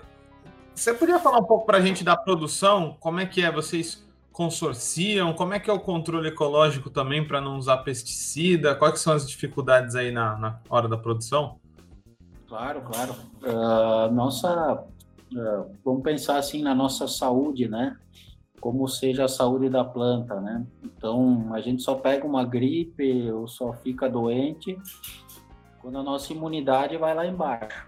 você 0.74 0.94
podia 0.94 1.20
falar 1.20 1.40
um 1.40 1.44
pouco 1.44 1.66
para 1.66 1.78
a 1.78 1.82
gente 1.82 2.04
da 2.04 2.16
produção? 2.16 2.96
Como 3.00 3.20
é 3.20 3.26
que 3.26 3.42
é? 3.42 3.52
Vocês 3.52 4.08
consorciam? 4.32 5.34
Como 5.34 5.54
é 5.54 5.60
que 5.60 5.70
é 5.70 5.74
o 5.74 5.80
controle 5.80 6.28
ecológico 6.28 6.90
também 6.90 7.26
para 7.26 7.40
não 7.40 7.58
usar 7.58 7.78
pesticida? 7.78 8.76
Quais 8.76 9.00
são 9.00 9.14
as 9.14 9.28
dificuldades 9.28 9.96
aí 9.96 10.12
na, 10.12 10.38
na 10.38 10.60
hora 10.70 10.88
da 10.88 10.98
produção? 10.98 11.60
Claro, 12.48 12.82
claro. 12.82 13.16
Uh, 13.42 14.12
nossa, 14.14 14.84
uh, 15.32 15.72
vamos 15.84 16.04
pensar 16.04 16.38
assim 16.38 16.62
na 16.62 16.76
nossa 16.76 17.08
saúde, 17.08 17.68
né? 17.68 17.98
Como 18.60 18.88
seja 18.88 19.26
a 19.26 19.28
saúde 19.28 19.70
da 19.70 19.84
planta, 19.84 20.40
né? 20.40 20.66
Então, 20.84 21.54
a 21.54 21.62
gente 21.62 21.82
só 21.82 21.96
pega 21.96 22.26
uma 22.26 22.46
gripe 22.46 23.32
ou 23.32 23.48
só 23.48 23.74
fica 23.74 24.10
doente 24.10 24.78
quando 25.84 26.00
a 26.00 26.04
nossa 26.04 26.32
imunidade 26.32 26.96
vai 26.98 27.14
lá 27.14 27.28
embaixo. 27.28 27.88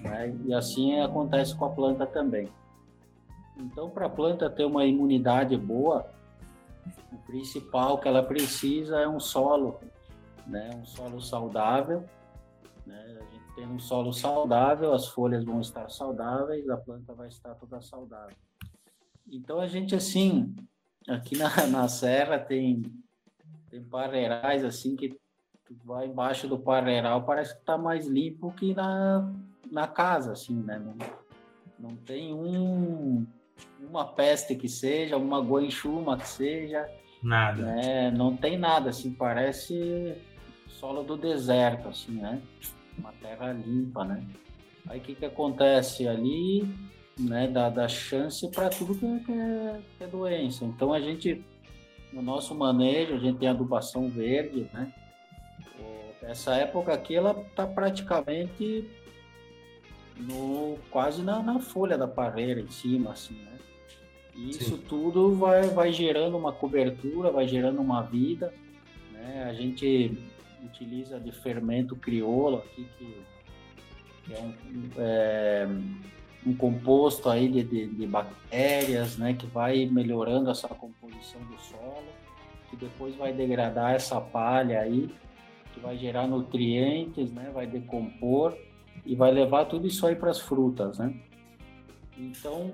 Né? 0.00 0.34
E 0.46 0.54
assim 0.54 1.00
acontece 1.00 1.54
com 1.56 1.64
a 1.64 1.70
planta 1.70 2.06
também. 2.06 2.48
Então, 3.56 3.90
para 3.90 4.06
a 4.06 4.10
planta 4.10 4.48
ter 4.48 4.64
uma 4.64 4.84
imunidade 4.84 5.56
boa, 5.56 6.08
o 7.12 7.16
principal 7.26 7.98
que 7.98 8.06
ela 8.06 8.22
precisa 8.22 9.00
é 9.00 9.08
um 9.08 9.18
solo, 9.18 9.80
né? 10.46 10.70
Um 10.80 10.84
solo 10.84 11.20
saudável, 11.20 12.04
né? 12.86 13.18
tendo 13.56 13.72
um 13.72 13.78
solo 13.80 14.12
saudável, 14.12 14.92
as 14.92 15.08
folhas 15.08 15.44
vão 15.44 15.60
estar 15.60 15.90
saudáveis, 15.90 16.68
a 16.68 16.76
planta 16.76 17.12
vai 17.12 17.28
estar 17.28 17.54
toda 17.54 17.80
saudável. 17.80 18.36
Então 19.26 19.58
a 19.58 19.66
gente 19.66 19.96
assim, 19.96 20.54
aqui 21.08 21.36
na, 21.36 21.66
na 21.66 21.88
serra 21.88 22.38
tem 22.38 22.82
tem 23.70 23.82
parreirais 23.82 24.64
assim 24.64 24.94
que 24.94 25.18
tu 25.66 25.74
vai 25.84 26.06
embaixo 26.06 26.46
do 26.46 26.58
parreiral, 26.58 27.24
parece 27.24 27.54
que 27.54 27.60
está 27.60 27.76
mais 27.76 28.06
limpo 28.06 28.52
que 28.52 28.74
na, 28.74 29.32
na 29.70 29.86
casa 29.86 30.32
assim, 30.32 30.62
né? 30.62 30.78
Não, 30.78 30.96
não 31.78 31.96
tem 31.96 32.32
um 32.32 33.26
uma 33.80 34.04
peste 34.04 34.54
que 34.54 34.68
seja, 34.68 35.16
uma 35.16 35.40
guanchuma 35.40 36.16
que 36.18 36.28
seja, 36.28 36.86
nada. 37.22 37.62
Né? 37.62 38.10
Não 38.10 38.36
tem 38.36 38.58
nada 38.58 38.90
assim, 38.90 39.12
parece 39.12 40.14
solo 40.68 41.02
do 41.02 41.16
deserto 41.16 41.88
assim, 41.88 42.12
né? 42.12 42.42
uma 42.98 43.12
terra 43.12 43.52
limpa, 43.52 44.04
né? 44.04 44.22
Aí 44.88 44.98
o 44.98 45.02
que, 45.02 45.14
que 45.14 45.24
acontece 45.24 46.06
ali, 46.06 46.68
né? 47.18 47.48
Dá, 47.48 47.68
dá 47.68 47.88
chance 47.88 48.48
para 48.50 48.68
tudo 48.68 48.94
que 48.94 49.04
é, 49.04 49.18
que, 49.18 49.32
é, 49.32 49.80
que 49.98 50.04
é 50.04 50.06
doença. 50.06 50.64
Então 50.64 50.92
a 50.92 51.00
gente, 51.00 51.44
no 52.12 52.22
nosso 52.22 52.54
manejo, 52.54 53.14
a 53.14 53.18
gente 53.18 53.38
tem 53.38 53.48
adubação 53.48 54.08
verde, 54.08 54.68
né? 54.72 54.92
Essa 56.26 56.56
época 56.56 56.92
aqui 56.92 57.14
ela 57.14 57.40
está 57.48 57.66
praticamente 57.66 58.88
no 60.18 60.78
quase 60.90 61.22
na, 61.22 61.42
na, 61.42 61.60
folha 61.60 61.96
da 61.96 62.08
parreira 62.08 62.60
em 62.60 62.70
cima, 62.70 63.12
assim, 63.12 63.34
né? 63.34 63.58
E 64.34 64.50
isso 64.50 64.76
Sim. 64.76 64.84
tudo 64.88 65.34
vai, 65.34 65.68
vai 65.68 65.92
gerando 65.92 66.36
uma 66.36 66.52
cobertura, 66.52 67.30
vai 67.30 67.46
gerando 67.46 67.80
uma 67.80 68.02
vida, 68.02 68.52
né? 69.12 69.44
A 69.48 69.54
gente 69.54 70.18
utiliza 70.64 71.20
de 71.20 71.30
fermento 71.32 71.94
crioulo 71.96 72.58
aqui, 72.58 72.88
que, 72.98 73.22
que 74.24 74.34
é, 74.34 74.40
um, 74.40 74.54
é, 74.98 75.68
um 76.46 76.56
composto 76.56 77.30
aí 77.30 77.48
de, 77.48 77.62
de, 77.62 77.86
de, 77.86 78.06
bactérias, 78.06 79.16
né, 79.16 79.34
que 79.34 79.46
vai 79.46 79.86
melhorando 79.86 80.50
essa 80.50 80.68
composição 80.68 81.40
do 81.42 81.58
solo, 81.60 82.08
que 82.68 82.76
depois 82.76 83.14
vai 83.14 83.32
degradar 83.32 83.94
essa 83.94 84.20
palha 84.20 84.80
aí, 84.80 85.08
que 85.76 85.80
vai 85.80 85.96
gerar 85.98 86.26
nutrientes, 86.26 87.30
né, 87.30 87.50
vai 87.52 87.66
decompor 87.66 88.56
e 89.04 89.14
vai 89.14 89.30
levar 89.30 89.66
tudo 89.66 89.86
isso 89.86 90.06
aí 90.06 90.16
para 90.16 90.30
as 90.30 90.40
frutas, 90.40 90.98
né. 90.98 91.12
Então, 92.16 92.72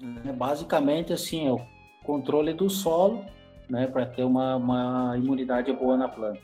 né, 0.00 0.32
basicamente 0.32 1.12
assim, 1.12 1.48
eu 1.48 1.60
controle 2.04 2.54
do 2.54 2.70
solo, 2.70 3.24
né, 3.68 3.88
para 3.88 4.06
ter 4.06 4.22
uma, 4.22 4.54
uma 4.54 5.18
imunidade 5.18 5.72
boa 5.72 5.96
na 5.96 6.08
planta. 6.08 6.40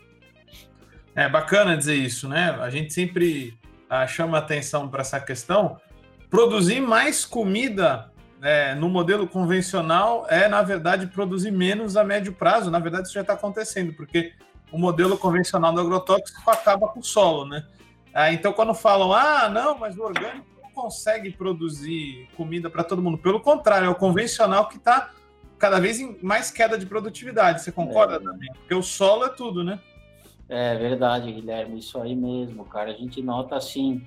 É 1.15 1.29
bacana 1.29 1.77
dizer 1.77 1.95
isso, 1.95 2.27
né? 2.27 2.49
A 2.59 2.69
gente 2.69 2.91
sempre 2.91 3.57
ah, 3.89 4.05
chama 4.05 4.39
atenção 4.39 4.89
para 4.89 5.01
essa 5.01 5.21
questão. 5.21 5.77
Produzir 6.29 6.81
mais 6.81 7.23
comida 7.23 8.11
é, 8.41 8.73
no 8.75 8.89
modelo 8.89 9.27
convencional 9.27 10.25
é, 10.27 10.49
na 10.49 10.61
verdade, 10.63 11.07
produzir 11.07 11.51
menos 11.51 11.95
a 11.95 12.03
médio 12.03 12.33
prazo. 12.33 12.71
Na 12.71 12.79
verdade, 12.79 13.05
isso 13.05 13.13
já 13.13 13.21
está 13.21 13.33
acontecendo, 13.33 13.93
porque 13.93 14.33
o 14.73 14.79
modelo 14.79 15.15
convencional 15.17 15.71
do 15.71 15.79
agrotóxico 15.79 16.49
acaba 16.49 16.87
com 16.87 16.99
o 16.99 17.03
solo, 17.03 17.45
né? 17.45 17.63
Ah, 18.11 18.33
então, 18.33 18.51
quando 18.51 18.73
falam, 18.73 19.13
ah, 19.13 19.47
não, 19.47 19.77
mas 19.77 19.95
o 19.97 20.01
orgânico 20.01 20.47
não 20.61 20.71
consegue 20.71 21.31
produzir 21.31 22.27
comida 22.35 22.71
para 22.71 22.83
todo 22.83 23.01
mundo. 23.01 23.19
Pelo 23.19 23.39
contrário, 23.39 23.85
é 23.85 23.89
o 23.89 23.95
convencional 23.95 24.67
que 24.67 24.77
está 24.77 25.11
cada 25.59 25.79
vez 25.79 25.99
em 25.99 26.17
mais 26.23 26.49
queda 26.49 26.75
de 26.75 26.87
produtividade. 26.87 27.61
Você 27.61 27.71
concorda 27.71 28.15
é. 28.15 28.19
também? 28.19 28.49
Porque 28.53 28.73
o 28.73 28.81
solo 28.81 29.25
é 29.25 29.29
tudo, 29.29 29.63
né? 29.63 29.79
É 30.49 30.75
verdade, 30.75 31.31
Guilherme, 31.31 31.77
isso 31.77 31.99
aí 31.99 32.15
mesmo, 32.15 32.65
cara. 32.65 32.91
A 32.91 32.95
gente 32.95 33.21
nota 33.21 33.55
assim, 33.55 34.05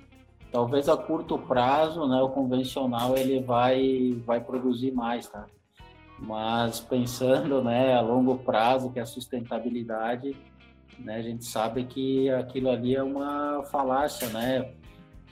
talvez 0.50 0.88
a 0.88 0.96
curto 0.96 1.38
prazo, 1.38 2.06
né, 2.08 2.20
o 2.20 2.28
convencional 2.28 3.16
ele 3.16 3.40
vai 3.40 4.20
vai 4.26 4.40
produzir 4.40 4.90
mais, 4.90 5.28
tá? 5.28 5.46
Mas 6.18 6.80
pensando, 6.80 7.62
né, 7.62 7.94
a 7.94 8.00
longo 8.00 8.36
prazo, 8.38 8.90
que 8.90 8.98
é 8.98 9.02
a 9.02 9.06
sustentabilidade, 9.06 10.36
né, 10.98 11.16
a 11.16 11.22
gente 11.22 11.44
sabe 11.44 11.84
que 11.84 12.30
aquilo 12.30 12.70
ali 12.70 12.94
é 12.94 13.02
uma 13.02 13.62
falácia, 13.64 14.28
né? 14.28 14.72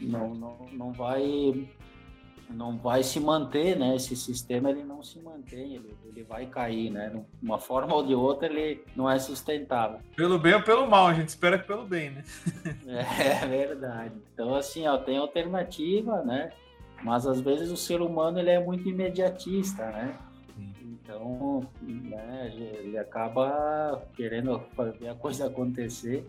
Não, 0.01 0.35
não, 0.35 0.67
não 0.73 0.93
vai 0.93 1.67
não 2.51 2.77
vai 2.77 3.03
se 3.03 3.19
manter, 3.19 3.77
né? 3.79 3.97
Esse 3.97 4.15
sistema 4.15 4.71
ele 4.71 4.85
não 4.85 5.03
se 5.03 5.19
mantém, 5.19 5.75
ele, 5.75 5.97
ele 6.05 6.23
vai 6.23 6.47
cair, 6.47 6.91
né? 6.91 7.09
De 7.09 7.23
uma 7.43 7.59
forma 7.59 7.95
ou 7.95 8.07
de 8.07 8.15
outra 8.15 8.47
ele 8.47 8.85
não 8.95 9.11
é 9.11 9.19
sustentável. 9.19 9.99
Pelo 10.17 10.39
bem 10.39 10.55
ou 10.55 10.63
pelo 10.63 10.87
mal, 10.87 11.07
a 11.07 11.15
gente 11.15 11.29
espera 11.29 11.59
que 11.59 11.67
pelo 11.67 11.87
bem, 11.87 12.11
né? 12.11 12.25
é 12.87 13.47
verdade. 13.47 14.15
Então 14.33 14.55
assim, 14.55 14.87
ó, 14.87 14.99
tem 14.99 15.17
alternativa, 15.17 16.23
né? 16.23 16.53
Mas 17.03 17.27
às 17.27 17.41
vezes 17.41 17.71
o 17.71 17.77
ser 17.77 18.01
humano 18.01 18.39
ele 18.39 18.51
é 18.51 18.63
muito 18.63 18.89
imediatista, 18.89 19.87
né? 19.91 20.17
Então, 21.05 21.69
né, 21.83 22.51
ele 22.57 22.97
acaba 22.97 24.03
querendo 24.17 24.59
fazer 24.75 25.09
a 25.09 25.15
coisa 25.15 25.47
acontecer, 25.47 26.27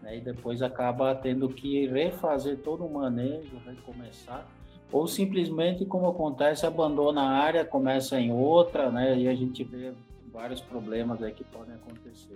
né, 0.00 0.18
e 0.18 0.20
depois 0.20 0.62
acaba 0.62 1.14
tendo 1.16 1.48
que 1.48 1.88
refazer 1.88 2.58
todo 2.58 2.86
o 2.86 2.92
manejo, 2.92 3.60
recomeçar 3.66 4.46
ou 4.94 5.08
simplesmente, 5.08 5.84
como 5.84 6.08
acontece, 6.08 6.64
abandona 6.64 7.20
a 7.20 7.30
área, 7.30 7.64
começa 7.64 8.16
em 8.20 8.30
outra, 8.30 8.92
né? 8.92 9.18
E 9.18 9.26
a 9.26 9.34
gente 9.34 9.64
vê 9.64 9.92
vários 10.32 10.60
problemas 10.60 11.20
aí 11.20 11.32
que 11.32 11.42
podem 11.42 11.74
acontecer. 11.74 12.34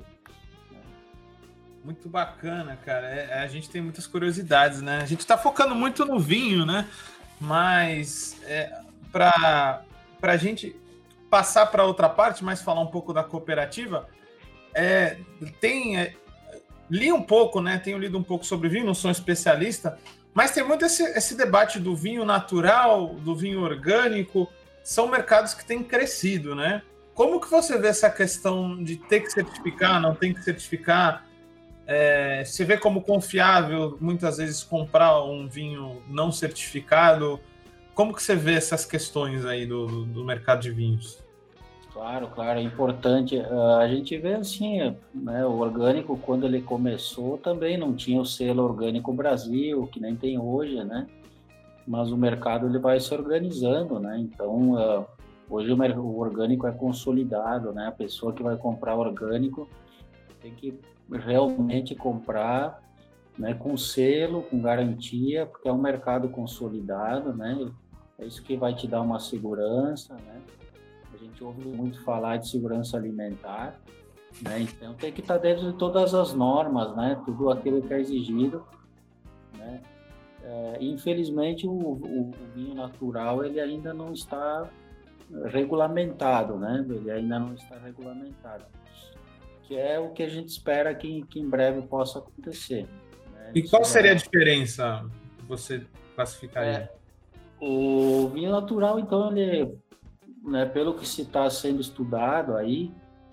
Né? 0.73 0.81
Muito 1.85 2.09
bacana, 2.09 2.77
cara. 2.85 3.07
É, 3.07 3.45
a 3.45 3.47
gente 3.47 3.71
tem 3.71 3.81
muitas 3.81 4.09
curiosidades, 4.09 4.83
né? 4.83 4.99
A 5.01 5.07
gente 5.07 5.21
está 5.21 5.39
focando 5.39 5.73
muito 5.73 6.05
no 6.05 6.19
vinho, 6.19 6.67
né? 6.67 6.89
Mas 7.41 8.43
é, 8.45 8.77
para 9.13 9.85
a 10.21 10.37
gente 10.37 10.75
passar 11.31 11.67
para 11.67 11.85
outra 11.85 12.09
parte, 12.09 12.45
mas 12.45 12.63
falar 12.63 12.81
um 12.81 12.87
pouco 12.87 13.13
da 13.13 13.23
cooperativa, 13.23 14.09
é, 14.75 15.19
tem 15.61 15.99
é, 15.99 16.15
li 16.91 17.13
um 17.13 17.23
pouco, 17.23 17.61
né? 17.61 17.79
Tenho 17.79 17.99
lido 17.99 18.19
um 18.19 18.23
pouco 18.23 18.45
sobre 18.45 18.69
vinho, 18.69 18.87
não 18.87 18.95
sou 18.95 19.09
um 19.09 19.13
especialista, 19.13 19.99
mas 20.33 20.53
tem 20.53 20.65
muito 20.65 20.85
esse, 20.85 21.03
esse 21.03 21.37
debate 21.37 21.79
do 21.79 21.95
vinho 21.95 22.25
natural, 22.25 23.15
do 23.15 23.35
vinho 23.35 23.61
orgânico. 23.61 24.49
São 24.83 25.09
mercados 25.09 25.53
que 25.55 25.65
têm 25.65 25.83
crescido, 25.83 26.55
né? 26.55 26.83
Como 27.15 27.41
que 27.41 27.51
você 27.51 27.77
vê 27.79 27.89
essa 27.89 28.09
questão 28.09 28.83
de 28.83 28.97
ter 28.97 29.21
que 29.21 29.31
certificar, 29.31 30.01
não 30.01 30.15
tem 30.15 30.33
que 30.33 30.43
certificar? 30.43 31.27
É, 31.87 32.45
você 32.45 32.65
vê 32.65 32.77
como 32.77 33.03
confiável 33.03 33.99
muitas 34.01 34.37
vezes 34.37 34.63
comprar 34.63 35.23
um 35.25 35.49
vinho 35.49 36.03
não 36.09 36.31
certificado? 36.31 37.41
Como 37.99 38.15
que 38.15 38.23
você 38.23 38.37
vê 38.37 38.55
essas 38.55 38.85
questões 38.85 39.45
aí 39.45 39.67
do, 39.67 40.05
do 40.05 40.25
mercado 40.25 40.61
de 40.61 40.71
vinhos? 40.71 41.19
Claro, 41.93 42.29
claro, 42.29 42.61
é 42.61 42.63
importante. 42.63 43.37
Uh, 43.37 43.75
a 43.81 43.89
gente 43.89 44.17
vê 44.17 44.35
assim, 44.35 44.97
né, 45.13 45.45
o 45.45 45.59
orgânico, 45.59 46.17
quando 46.17 46.47
ele 46.47 46.63
começou, 46.63 47.39
também 47.39 47.77
não 47.77 47.93
tinha 47.93 48.21
o 48.21 48.25
selo 48.25 48.63
Orgânico 48.63 49.13
Brasil, 49.13 49.85
que 49.89 49.99
nem 49.99 50.15
tem 50.15 50.39
hoje, 50.39 50.85
né? 50.85 51.09
Mas 51.85 52.13
o 52.13 52.17
mercado 52.17 52.69
ele 52.69 52.79
vai 52.79 53.01
se 53.01 53.13
organizando, 53.13 53.99
né? 53.99 54.17
Então, 54.17 54.75
uh, 54.75 55.05
hoje 55.51 55.73
o, 55.73 56.19
orgânico 56.21 56.69
é 56.69 56.71
consolidado, 56.71 57.73
né? 57.73 57.89
A 57.89 57.93
pessoa 57.93 58.33
que 58.33 58.45
vai 58.45 58.57
comprar 58.57 58.95
orgânico 58.95 59.69
tem 60.41 60.55
que 60.55 60.79
realmente 61.11 61.97
comprar 61.97 62.81
né, 63.37 63.55
com 63.55 63.77
selo, 63.77 64.43
com 64.43 64.61
garantia, 64.61 65.47
porque 65.47 65.67
é 65.67 65.73
um 65.73 65.83
mercado 65.83 66.29
consolidado, 66.29 67.33
né? 67.35 67.59
É 68.19 68.27
isso 68.27 68.43
que 68.43 68.57
vai 68.57 68.75
te 68.75 68.87
dar 68.87 69.01
uma 69.01 69.21
segurança, 69.21 70.15
né? 70.15 70.43
gente 71.39 71.45
ouve 71.45 71.65
muito 71.65 72.03
falar 72.03 72.39
de 72.39 72.49
segurança 72.49 72.97
alimentar, 72.97 73.79
né? 74.43 74.61
Então 74.61 74.95
tem 74.95 75.13
que 75.13 75.21
estar 75.21 75.39
dentro 75.39 75.71
de 75.71 75.79
todas 75.79 76.15
as 76.15 76.35
normas, 76.35 76.95
né? 76.97 77.21
Tudo 77.25 77.51
aquilo 77.51 77.81
que 77.83 77.95
é 77.95 78.01
exigido, 78.01 78.65
né? 79.57 79.81
É, 80.43 80.79
infelizmente 80.81 81.67
o, 81.67 81.71
o, 81.71 82.31
o, 82.31 82.33
vinho 82.55 82.75
natural 82.75 83.45
ele 83.45 83.61
ainda 83.61 83.93
não 83.93 84.13
está 84.13 84.69
regulamentado, 85.47 86.57
né? 86.57 86.85
Ele 86.89 87.11
ainda 87.11 87.39
não 87.39 87.55
está 87.55 87.79
regulamentado, 87.79 88.65
que 89.63 89.77
é 89.77 89.99
o 89.99 90.11
que 90.11 90.23
a 90.23 90.29
gente 90.29 90.49
espera 90.49 90.95
que, 90.95 91.23
que 91.27 91.39
em 91.39 91.49
breve 91.49 91.83
possa 91.83 92.19
acontecer. 92.19 92.89
Né? 93.33 93.53
E 93.55 93.63
qual 93.69 93.85
seria 93.85 94.13
a 94.13 94.15
diferença? 94.15 95.05
Você 95.49 95.87
classificaria? 96.15 96.71
É, 96.71 96.98
o 97.61 98.29
vinho 98.29 98.51
natural, 98.51 98.99
então, 98.99 99.37
ele 99.37 99.79
né, 100.49 100.65
pelo 100.67 100.95
que 100.95 101.07
se 101.07 101.23
está 101.23 101.49
sendo 101.51 101.81
estudado 101.81 102.57
aí, 102.57 102.91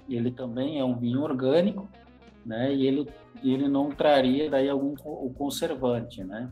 ele 0.07 0.31
também 0.31 0.79
é 0.79 0.83
um 0.83 0.95
vinho 0.95 1.21
orgânico, 1.21 1.88
né, 2.45 2.73
e 2.73 2.85
ele, 2.85 3.09
ele 3.43 3.67
não 3.67 3.89
traria 3.89 4.49
daí 4.49 4.69
algum 4.69 4.93
o 5.03 5.33
conservante, 5.33 6.23
né. 6.23 6.51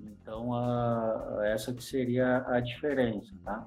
Então, 0.00 0.54
a, 0.54 1.40
essa 1.44 1.72
que 1.72 1.82
seria 1.82 2.44
a 2.46 2.60
diferença, 2.60 3.32
tá? 3.42 3.66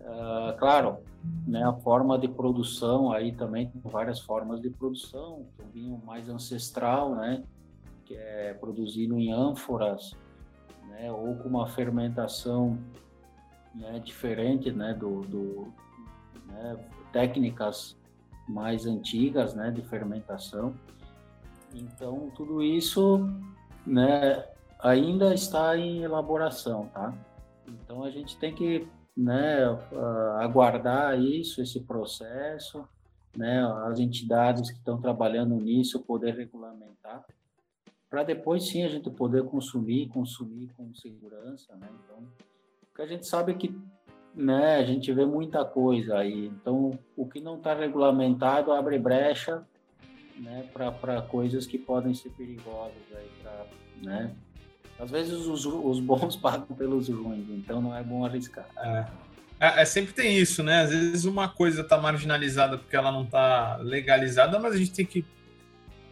Uh, 0.00 0.58
claro, 0.58 0.98
né, 1.46 1.62
a 1.62 1.72
forma 1.72 2.18
de 2.18 2.26
produção 2.26 3.12
aí 3.12 3.32
também 3.32 3.68
tem 3.68 3.80
várias 3.84 4.18
formas 4.18 4.60
de 4.60 4.68
produção, 4.68 5.46
o 5.58 5.72
vinho 5.72 6.02
mais 6.04 6.28
ancestral, 6.28 7.14
né, 7.14 7.44
que 8.04 8.16
é 8.16 8.52
produzido 8.54 9.16
em 9.16 9.32
ânforas, 9.32 10.16
né, 10.92 11.10
ou 11.10 11.34
com 11.36 11.48
uma 11.48 11.66
fermentação 11.66 12.78
né, 13.74 13.98
diferente 14.04 14.70
né, 14.70 14.92
do, 14.94 15.22
do 15.22 15.72
né, 16.46 16.76
técnicas 17.12 17.96
mais 18.46 18.86
antigas 18.86 19.54
né, 19.54 19.70
de 19.70 19.82
fermentação. 19.82 20.74
Então, 21.74 22.30
tudo 22.36 22.62
isso 22.62 23.26
né, 23.86 24.44
ainda 24.78 25.34
está 25.34 25.76
em 25.76 26.02
elaboração, 26.02 26.86
tá? 26.92 27.14
Então, 27.66 28.04
a 28.04 28.10
gente 28.10 28.36
tem 28.36 28.54
que 28.54 28.86
né, 29.16 29.64
aguardar 30.38 31.18
isso, 31.18 31.62
esse 31.62 31.80
processo, 31.80 32.86
né, 33.34 33.64
as 33.86 33.98
entidades 33.98 34.70
que 34.70 34.76
estão 34.76 35.00
trabalhando 35.00 35.54
nisso 35.54 36.00
poder 36.00 36.34
regulamentar, 36.34 37.24
para 38.12 38.24
depois 38.24 38.68
sim 38.68 38.84
a 38.84 38.88
gente 38.88 39.08
poder 39.08 39.42
consumir, 39.44 40.06
consumir 40.08 40.68
com 40.76 40.92
segurança, 40.92 41.74
né? 41.76 41.88
Então, 42.04 42.22
porque 42.82 43.00
a 43.00 43.06
gente 43.06 43.26
sabe 43.26 43.54
que 43.54 43.74
né, 44.34 44.76
a 44.76 44.84
gente 44.84 45.10
vê 45.14 45.24
muita 45.24 45.64
coisa 45.64 46.18
aí. 46.18 46.48
Então, 46.48 46.98
o 47.16 47.26
que 47.26 47.40
não 47.40 47.56
está 47.56 47.72
regulamentado 47.72 48.70
abre 48.70 48.98
brecha 48.98 49.62
né, 50.36 50.68
para 50.74 51.22
coisas 51.22 51.66
que 51.66 51.78
podem 51.78 52.12
ser 52.12 52.28
perigosas. 52.32 52.92
Aí 53.14 53.30
pra, 53.42 53.66
né? 54.02 54.34
Às 55.00 55.10
vezes 55.10 55.46
os, 55.46 55.64
os 55.64 55.98
bons 55.98 56.36
pagam 56.36 56.76
pelos 56.76 57.08
ruins, 57.08 57.48
então 57.48 57.80
não 57.80 57.96
é 57.96 58.02
bom 58.02 58.26
arriscar. 58.26 58.68
É. 58.76 59.06
É, 59.58 59.80
é, 59.80 59.84
sempre 59.86 60.12
tem 60.12 60.36
isso, 60.36 60.62
né? 60.62 60.82
Às 60.82 60.90
vezes 60.90 61.24
uma 61.24 61.48
coisa 61.48 61.80
está 61.80 61.96
marginalizada 61.96 62.76
porque 62.76 62.94
ela 62.94 63.10
não 63.10 63.22
está 63.22 63.78
legalizada, 63.78 64.58
mas 64.58 64.74
a 64.74 64.76
gente 64.76 64.92
tem 64.92 65.06
que 65.06 65.24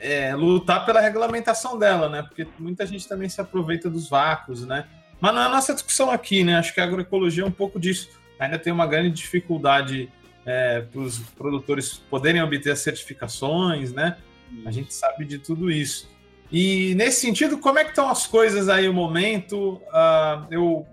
é, 0.01 0.35
lutar 0.35 0.87
pela 0.87 1.01
regulamentação 1.01 1.79
dela, 1.79 2.09
né? 2.09 2.23
Porque 2.23 2.47
muita 2.59 2.87
gente 2.87 3.07
também 3.07 3.29
se 3.29 3.41
aproveita 3.41 3.91
dos 3.91 4.09
vácuos, 4.09 4.67
né? 4.67 4.87
Mas 5.21 5.35
não 5.35 5.43
é 5.43 5.45
a 5.45 5.49
nossa 5.51 5.75
discussão 5.75 6.11
aqui, 6.11 6.43
né? 6.43 6.57
Acho 6.57 6.73
que 6.73 6.81
a 6.81 6.85
agroecologia 6.85 7.45
é 7.45 7.47
um 7.47 7.53
pouco 7.53 7.79
disso. 7.79 8.09
Ainda 8.39 8.59
tem 8.59 8.73
uma 8.73 8.87
grande 8.87 9.11
dificuldade 9.11 10.11
é, 10.47 10.81
para 10.81 11.01
os 11.01 11.19
produtores 11.19 12.03
poderem 12.11 12.43
obter 12.43 12.73
as 12.73 12.79
certificações, 12.79 13.93
né? 13.93 14.17
A 14.65 14.71
gente 14.71 14.95
sabe 14.95 15.27
de 15.27 15.39
tudo 15.39 15.71
isso. 15.71 16.09
E 16.51 16.95
nesse 16.95 17.21
sentido, 17.21 17.59
como 17.59 17.79
é 17.79 17.85
que 17.85 17.91
estão 17.91 18.09
as 18.09 18.27
coisas 18.27 18.69
aí 18.69 18.89
o 18.89 18.95
momento? 18.95 19.75
Uh, 19.75 20.47
eu 20.51 20.87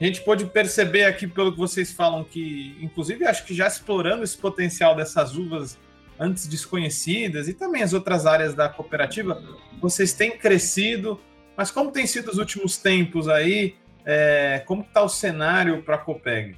A 0.00 0.04
gente 0.04 0.22
pôde 0.22 0.46
perceber 0.46 1.04
aqui, 1.04 1.26
pelo 1.26 1.52
que 1.52 1.58
vocês 1.58 1.92
falam, 1.92 2.24
que, 2.24 2.74
inclusive, 2.80 3.26
acho 3.26 3.44
que 3.44 3.54
já 3.54 3.66
explorando 3.66 4.22
esse 4.22 4.38
potencial 4.38 4.94
dessas 4.94 5.36
uvas 5.36 5.76
antes 6.20 6.46
desconhecidas 6.46 7.48
e 7.48 7.54
também 7.54 7.82
as 7.82 7.92
outras 7.92 8.26
áreas 8.26 8.54
da 8.54 8.68
cooperativa, 8.68 9.42
vocês 9.80 10.12
têm 10.12 10.36
crescido. 10.36 11.18
Mas 11.56 11.70
como 11.70 11.90
tem 11.90 12.06
sido 12.06 12.30
os 12.30 12.38
últimos 12.38 12.76
tempos 12.76 13.26
aí? 13.28 13.74
É, 14.04 14.62
como 14.66 14.82
está 14.82 15.02
o 15.02 15.08
cenário 15.08 15.82
para 15.82 15.96
a 15.96 15.98
Copeg? 15.98 16.56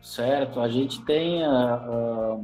Certo, 0.00 0.60
a 0.60 0.68
gente 0.68 1.04
tem 1.04 1.44
a, 1.44 1.50
a, 1.50 2.38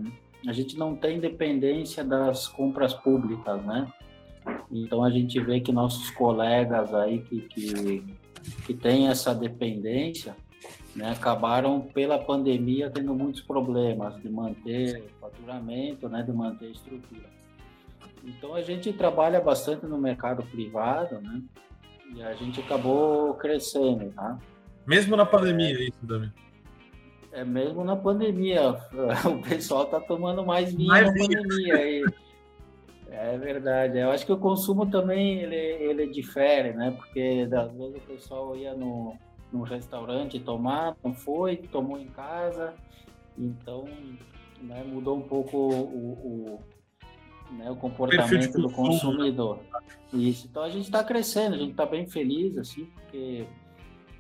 a, 0.48 0.52
gente 0.52 0.76
não 0.76 0.96
tem 0.96 1.20
dependência 1.20 2.02
das 2.02 2.48
compras 2.48 2.92
públicas, 2.92 3.64
né? 3.64 3.86
Então 4.70 5.04
a 5.04 5.10
gente 5.10 5.38
vê 5.40 5.60
que 5.60 5.70
nossos 5.70 6.10
colegas 6.10 6.92
aí 6.92 7.20
que, 7.22 7.40
que 7.42 8.04
que 8.64 8.74
tem 8.74 9.08
essa 9.08 9.34
dependência, 9.34 10.36
né, 10.94 11.10
acabaram 11.10 11.80
pela 11.80 12.18
pandemia 12.18 12.90
tendo 12.90 13.14
muitos 13.14 13.40
problemas 13.40 14.20
de 14.20 14.28
manter 14.28 15.02
faturamento, 15.20 16.08
né, 16.08 16.22
de 16.22 16.32
manter 16.32 16.70
estrutura. 16.70 17.30
Então 18.24 18.54
a 18.54 18.62
gente 18.62 18.92
trabalha 18.92 19.40
bastante 19.40 19.86
no 19.86 19.98
mercado 19.98 20.42
privado, 20.42 21.20
né, 21.20 21.42
e 22.14 22.22
a 22.22 22.34
gente 22.34 22.60
acabou 22.60 23.34
crescendo, 23.34 24.10
tá? 24.12 24.38
Mesmo 24.86 25.16
na 25.16 25.24
pandemia, 25.24 25.78
é, 25.78 25.84
isso 25.84 26.06
também. 26.06 26.32
É 27.32 27.44
mesmo 27.44 27.82
na 27.84 27.96
pandemia, 27.96 28.76
o 29.24 29.42
pessoal 29.48 29.86
tá 29.86 29.98
tomando 30.00 30.44
mais 30.44 30.74
vinho 30.74 30.88
mais 30.88 31.06
na 31.06 31.12
vinho. 31.12 31.42
pandemia 31.42 31.76
aí. 31.76 32.04
É 33.10 33.36
verdade. 33.36 33.98
Eu 33.98 34.10
acho 34.10 34.24
que 34.24 34.32
o 34.32 34.38
consumo 34.38 34.86
também 34.90 35.38
ele, 35.40 35.54
ele 35.54 36.06
difere, 36.06 36.72
né? 36.72 36.90
Porque 36.96 37.46
às 37.52 37.72
vezes 37.72 37.96
o 37.96 38.06
pessoal 38.06 38.56
ia 38.56 38.74
no, 38.74 39.14
no 39.52 39.62
restaurante 39.62 40.40
tomar, 40.40 40.96
não 41.04 41.12
foi, 41.12 41.56
tomou 41.56 41.98
em 41.98 42.06
casa, 42.06 42.74
então 43.36 43.84
né, 44.60 44.82
mudou 44.84 45.18
um 45.18 45.22
pouco 45.22 45.56
o, 45.56 46.58
o, 46.58 46.60
né, 47.52 47.70
o 47.70 47.76
comportamento 47.76 48.58
do 48.58 48.70
consumidor. 48.70 49.58
Isso. 50.12 50.46
Então 50.50 50.62
a 50.62 50.70
gente 50.70 50.84
está 50.84 51.04
crescendo, 51.04 51.54
a 51.54 51.58
gente 51.58 51.72
está 51.72 51.86
bem 51.86 52.06
feliz, 52.06 52.56
assim, 52.56 52.86
porque 52.86 53.46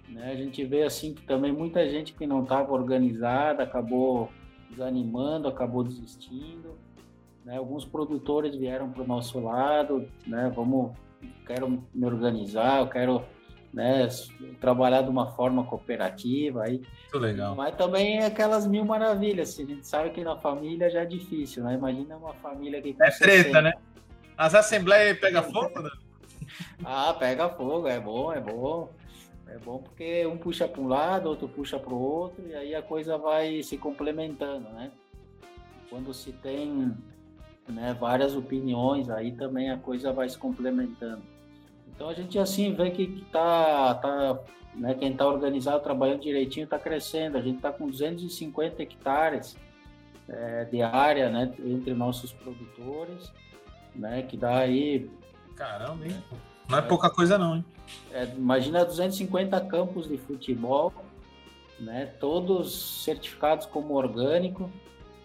né, 0.08 0.32
a 0.32 0.36
gente 0.36 0.64
vê 0.64 0.82
assim 0.82 1.14
que 1.14 1.22
também 1.22 1.52
muita 1.52 1.88
gente 1.88 2.12
que 2.12 2.26
não 2.26 2.42
estava 2.42 2.72
organizada 2.72 3.62
acabou 3.62 4.30
desanimando, 4.70 5.48
acabou 5.48 5.84
desistindo. 5.84 6.76
Né? 7.44 7.56
Alguns 7.56 7.84
produtores 7.84 8.54
vieram 8.54 8.90
para 8.90 9.02
o 9.02 9.06
nosso 9.06 9.40
lado, 9.40 10.08
né? 10.26 10.50
Vamos, 10.54 10.92
quero 11.46 11.82
me 11.92 12.06
organizar, 12.06 12.80
eu 12.80 12.88
quero 12.88 13.24
né, 13.72 14.06
trabalhar 14.60 15.02
de 15.02 15.08
uma 15.08 15.32
forma 15.32 15.64
cooperativa 15.64 16.64
aí. 16.64 16.82
Muito 17.02 17.18
legal. 17.18 17.56
Mas 17.56 17.74
também 17.76 18.18
é 18.18 18.26
aquelas 18.26 18.66
mil 18.66 18.84
maravilhas. 18.84 19.58
A 19.58 19.64
gente 19.64 19.86
sabe 19.86 20.10
que 20.10 20.22
na 20.22 20.36
família 20.36 20.90
já 20.90 21.00
é 21.00 21.06
difícil, 21.06 21.64
né? 21.64 21.74
Imagina 21.74 22.16
uma 22.16 22.34
família 22.34 22.82
que 22.82 22.94
é 23.00 23.10
treta, 23.10 23.62
né? 23.62 23.72
As 24.36 24.54
assembleias 24.54 25.18
pega 25.18 25.42
fogo, 25.42 25.80
né? 25.80 25.90
ah, 26.84 27.14
pega 27.14 27.48
fogo, 27.48 27.88
é 27.88 27.98
bom, 27.98 28.32
é 28.32 28.40
bom. 28.40 28.90
É 29.48 29.58
bom 29.58 29.78
porque 29.78 30.24
um 30.26 30.38
puxa 30.38 30.66
para 30.66 30.80
um 30.80 30.88
lado, 30.88 31.28
outro 31.28 31.46
puxa 31.46 31.78
para 31.78 31.92
o 31.92 32.00
outro, 32.00 32.42
e 32.46 32.54
aí 32.54 32.74
a 32.74 32.80
coisa 32.80 33.18
vai 33.18 33.62
se 33.62 33.76
complementando, 33.76 34.68
né? 34.70 34.90
Quando 35.90 36.14
se 36.14 36.32
tem 36.32 36.94
né, 37.68 37.94
várias 37.98 38.34
opiniões, 38.34 39.10
aí 39.10 39.32
também 39.32 39.70
a 39.70 39.76
coisa 39.76 40.10
vai 40.10 40.26
se 40.26 40.38
complementando. 40.38 41.22
Então 41.94 42.08
a 42.08 42.14
gente 42.14 42.38
assim 42.38 42.74
vê 42.74 42.90
que, 42.90 43.06
que 43.06 43.24
tá, 43.26 43.94
tá 43.94 44.38
né, 44.74 44.94
quem 44.94 45.12
está 45.12 45.26
organizado, 45.26 45.82
trabalhando 45.82 46.20
direitinho, 46.20 46.64
está 46.64 46.78
crescendo. 46.78 47.36
A 47.36 47.42
gente 47.42 47.56
está 47.56 47.72
com 47.72 47.88
250 47.88 48.82
hectares 48.82 49.56
é, 50.28 50.64
de 50.64 50.82
área 50.82 51.30
né, 51.30 51.52
entre 51.64 51.94
nossos 51.94 52.32
produtores, 52.32 53.32
né, 53.94 54.22
que 54.22 54.36
dá 54.36 54.58
aí. 54.58 55.10
Caramba, 55.56 56.06
hein? 56.06 56.22
Não 56.68 56.78
é, 56.78 56.80
é 56.80 56.84
pouca 56.84 57.10
coisa, 57.10 57.36
não, 57.36 57.56
hein? 57.56 57.64
É, 58.12 58.24
imagina 58.24 58.84
250 58.84 59.60
campos 59.66 60.08
de 60.08 60.16
futebol, 60.16 60.92
né, 61.78 62.06
todos 62.18 63.02
certificados 63.04 63.66
como 63.66 63.94
orgânico 63.94 64.70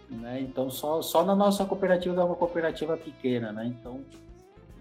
né? 0.09 0.41
Então 0.41 0.69
só, 0.69 1.01
só 1.01 1.23
na 1.23 1.35
nossa 1.35 1.65
cooperativa 1.65 2.21
é 2.21 2.23
uma 2.23 2.35
cooperativa 2.35 2.95
pequena, 2.95 3.51
né? 3.51 3.65
Então, 3.65 4.01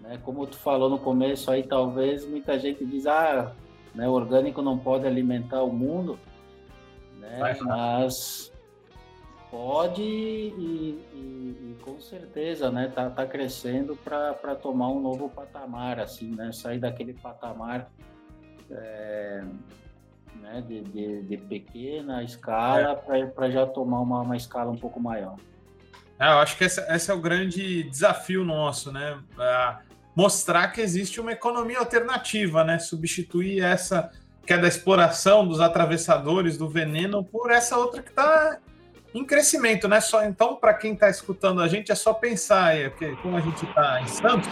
né, 0.07 0.17
como 0.23 0.47
tu 0.47 0.57
falou 0.57 0.89
no 0.89 0.97
começo 0.97 1.51
aí, 1.51 1.63
talvez 1.63 2.25
muita 2.25 2.57
gente 2.57 2.85
diz, 2.85 3.05
ah, 3.05 3.51
né, 3.93 4.07
o 4.07 4.13
orgânico 4.13 4.61
não 4.61 4.77
pode 4.77 5.05
alimentar 5.05 5.61
o 5.63 5.71
mundo, 5.71 6.17
né? 7.19 7.57
Mas 7.61 8.53
pode 9.51 10.01
e, 10.01 11.03
e, 11.13 11.75
e, 11.75 11.77
com 11.83 11.99
certeza, 11.99 12.71
né, 12.71 12.89
tá, 12.93 13.09
tá 13.09 13.25
crescendo 13.25 13.97
para 13.97 14.55
tomar 14.55 14.89
um 14.89 15.01
novo 15.01 15.29
patamar, 15.29 15.99
assim, 15.99 16.33
né? 16.33 16.53
Sair 16.53 16.79
daquele 16.79 17.13
patamar 17.13 17.91
é, 18.71 19.43
né, 20.35 20.63
de, 20.65 20.81
de, 20.83 21.23
de 21.23 21.37
pequena 21.37 22.23
escala 22.23 23.01
é. 23.09 23.25
para 23.25 23.49
já 23.49 23.65
tomar 23.65 23.99
uma, 23.99 24.21
uma 24.21 24.37
escala 24.37 24.71
um 24.71 24.77
pouco 24.77 25.01
maior. 25.01 25.35
É, 26.17 26.31
eu 26.31 26.39
acho 26.39 26.57
que 26.57 26.63
esse, 26.63 26.79
esse, 26.93 27.11
é 27.11 27.13
o 27.13 27.19
grande 27.19 27.83
desafio 27.83 28.45
nosso, 28.45 28.91
né? 28.91 29.19
Mostrar 30.17 30.69
que 30.69 30.81
existe 30.81 31.21
uma 31.21 31.31
economia 31.31 31.77
alternativa, 31.77 32.63
né? 32.63 32.79
Substituir 32.79 33.61
essa 33.61 34.09
que 34.47 34.51
é 34.51 34.57
da 34.57 34.67
exploração 34.67 35.47
dos 35.47 35.59
atravessadores 35.59 36.57
do 36.57 36.67
veneno 36.67 37.23
por 37.23 37.51
essa 37.51 37.77
outra 37.77 38.01
que 38.01 38.09
está 38.09 38.57
em 39.13 39.23
crescimento, 39.23 39.87
né? 39.87 40.01
Só 40.01 40.23
então 40.23 40.55
para 40.55 40.73
quem 40.73 40.93
está 40.93 41.07
escutando 41.07 41.61
a 41.61 41.67
gente 41.67 41.91
é 41.91 41.95
só 41.95 42.15
pensar, 42.15 42.75
é, 42.75 42.89
porque 42.89 43.15
como 43.17 43.37
a 43.37 43.41
gente 43.41 43.63
está 43.63 44.01
em 44.01 44.07
Santos, 44.07 44.49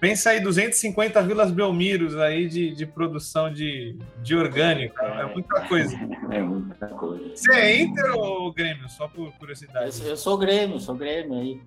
Pensa 0.00 0.30
aí, 0.30 0.40
250 0.40 1.22
vilas 1.24 1.50
Belmiros 1.52 2.16
aí 2.16 2.48
de, 2.48 2.74
de 2.74 2.86
produção 2.86 3.52
de, 3.52 3.98
de 4.22 4.34
orgânico. 4.34 4.98
É, 4.98 5.20
é 5.20 5.26
muita 5.26 5.60
coisa. 5.68 5.94
É 6.30 6.40
muita 6.40 6.86
coisa. 6.86 7.36
Você 7.36 7.52
é 7.52 7.82
Inter 7.82 8.16
ou 8.16 8.50
Grêmio? 8.50 8.88
Só 8.88 9.06
por 9.06 9.30
curiosidade. 9.32 10.00
Eu, 10.00 10.08
eu 10.08 10.16
sou 10.16 10.38
Grêmio, 10.38 10.80
sou 10.80 10.94
Grêmio 10.94 11.38
aí. 11.38 11.60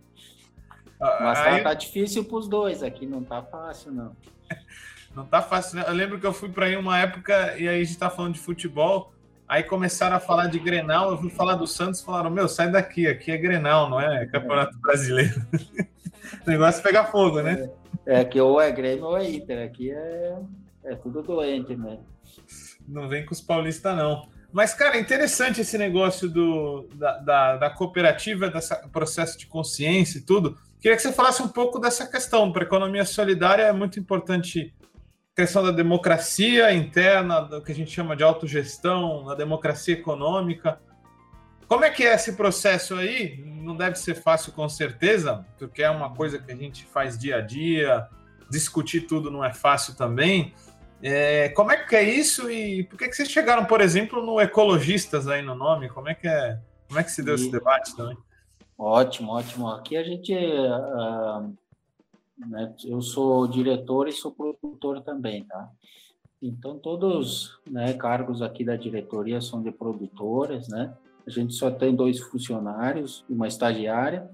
Ah, 1.03 1.17
Mas 1.21 1.39
tá, 1.39 1.53
aí... 1.53 1.63
tá 1.63 1.73
difícil 1.73 2.23
pros 2.23 2.47
dois 2.47 2.81
aqui, 2.81 3.05
não 3.05 3.21
tá 3.21 3.41
fácil, 3.41 3.91
não. 3.91 4.15
não 5.13 5.25
tá 5.25 5.41
fácil, 5.41 5.77
né? 5.77 5.85
Eu 5.85 5.93
lembro 5.93 6.17
que 6.17 6.25
eu 6.25 6.31
fui 6.31 6.47
para 6.47 6.67
aí 6.67 6.77
uma 6.77 6.97
época 6.97 7.57
e 7.57 7.67
aí 7.67 7.81
a 7.81 7.83
gente 7.83 7.97
tá 7.97 8.09
falando 8.09 8.35
de 8.35 8.39
futebol. 8.39 9.11
Aí 9.45 9.63
começaram 9.63 10.15
a 10.15 10.19
falar 10.19 10.47
de 10.47 10.57
Grenal, 10.57 11.11
eu 11.11 11.17
fui 11.17 11.29
falar 11.29 11.55
do 11.55 11.67
Santos 11.67 12.01
falaram: 12.01 12.29
Meu, 12.29 12.47
sai 12.47 12.71
daqui, 12.71 13.05
aqui 13.05 13.31
é 13.31 13.37
Grenal, 13.37 13.89
não 13.89 13.99
é 13.99 14.25
Campeonato 14.27 14.77
Brasileiro. 14.79 15.45
o 16.47 16.49
negócio 16.49 16.79
é 16.79 16.83
pegar 16.83 17.05
fogo, 17.07 17.41
né? 17.41 17.69
É 18.05 18.23
que 18.23 18.39
ou 18.39 18.61
é 18.61 18.71
Grêmio 18.71 19.05
ou 19.05 19.17
é 19.17 19.29
Inter. 19.29 19.65
Aqui 19.65 19.91
é, 19.91 20.37
é 20.85 20.95
tudo 20.95 21.21
doente 21.21 21.75
mesmo. 21.75 22.05
Não 22.87 23.09
vem 23.09 23.25
com 23.25 23.33
os 23.33 23.41
paulistas, 23.41 23.95
não. 23.95 24.27
Mas, 24.53 24.73
cara, 24.73 24.99
interessante 24.99 25.61
esse 25.61 25.77
negócio 25.77 26.29
do, 26.29 26.87
da, 26.93 27.17
da, 27.17 27.57
da 27.57 27.69
cooperativa, 27.71 28.49
desse 28.49 28.75
processo 28.89 29.37
de 29.37 29.47
consciência 29.47 30.19
e 30.19 30.21
tudo. 30.21 30.57
Queria 30.83 30.97
que 30.97 31.01
você 31.01 31.13
falasse 31.13 31.41
um 31.41 31.47
pouco 31.47 31.79
dessa 31.79 32.05
questão. 32.05 32.51
Para 32.51 32.63
a 32.63 32.65
economia 32.65 33.05
solidária 33.05 33.63
é 33.63 33.71
muito 33.71 33.97
importante 33.97 34.75
a 35.31 35.41
questão 35.41 35.63
da 35.63 35.71
democracia 35.71 36.73
interna, 36.73 37.39
do 37.39 37.61
que 37.61 37.71
a 37.71 37.75
gente 37.75 37.89
chama 37.89 38.17
de 38.17 38.23
autogestão, 38.23 39.23
da 39.23 39.33
democracia 39.33 39.93
econômica. 39.93 40.81
Como 41.69 41.85
é 41.85 41.89
que 41.89 42.03
é 42.03 42.13
esse 42.13 42.33
processo 42.33 42.95
aí? 42.95 43.41
Não 43.45 43.77
deve 43.77 43.95
ser 43.95 44.15
fácil 44.15 44.51
com 44.51 44.67
certeza, 44.67 45.45
porque 45.57 45.81
é 45.81 45.89
uma 45.89 46.13
coisa 46.13 46.37
que 46.37 46.51
a 46.51 46.55
gente 46.55 46.83
faz 46.83 47.17
dia 47.17 47.37
a 47.37 47.41
dia, 47.41 48.05
discutir 48.51 49.07
tudo 49.07 49.31
não 49.31 49.41
é 49.41 49.53
fácil 49.53 49.95
também. 49.95 50.53
É, 51.01 51.47
como 51.55 51.71
é 51.71 51.77
que 51.77 51.95
é 51.95 52.03
isso 52.03 52.51
e 52.51 52.83
por 52.83 52.99
que, 52.99 53.07
que 53.07 53.15
vocês 53.15 53.31
chegaram, 53.31 53.63
por 53.63 53.79
exemplo, 53.79 54.21
no 54.21 54.37
Ecologistas 54.41 55.29
aí 55.29 55.41
no 55.41 55.55
nome? 55.55 55.87
Como 55.87 56.09
é 56.09 56.13
que 56.13 56.27
é? 56.27 56.59
Como 56.89 56.99
é 56.99 57.03
que 57.05 57.11
se 57.11 57.23
deu 57.23 57.35
e... 57.35 57.39
esse 57.39 57.49
debate 57.49 57.95
também? 57.95 58.17
Ótimo, 58.77 59.31
ótimo. 59.31 59.67
Aqui 59.69 59.95
a 59.95 60.03
gente, 60.03 60.33
uh, 60.33 61.53
né, 62.37 62.73
eu 62.85 63.01
sou 63.01 63.47
diretor 63.47 64.07
e 64.07 64.11
sou 64.11 64.31
produtor 64.31 65.01
também, 65.01 65.43
tá? 65.43 65.69
Então 66.41 66.77
todos, 66.77 67.57
né, 67.69 67.93
cargos 67.93 68.41
aqui 68.41 68.65
da 68.65 68.75
diretoria 68.75 69.39
são 69.39 69.61
de 69.61 69.71
produtores, 69.71 70.67
né? 70.67 70.93
A 71.25 71.29
gente 71.29 71.53
só 71.53 71.71
tem 71.71 71.95
dois 71.95 72.19
funcionários 72.19 73.23
e 73.29 73.33
uma 73.33 73.47
estagiária. 73.47 74.29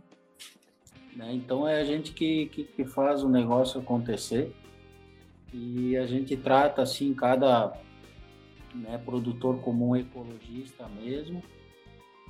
Né? 1.16 1.34
Então 1.34 1.68
é 1.68 1.80
a 1.80 1.84
gente 1.84 2.12
que, 2.14 2.48
que, 2.48 2.64
que, 2.64 2.86
faz 2.86 3.24
o 3.24 3.30
negócio 3.30 3.80
acontecer. 3.80 4.56
E 5.54 5.96
a 5.98 6.08
gente 6.08 6.36
trata 6.36 6.82
assim 6.82 7.14
cada 7.14 7.74
né, 8.74 8.98
produtor 8.98 9.60
como 9.62 9.90
um 9.90 9.96
ecologista 9.96 10.88
mesmo, 10.88 11.44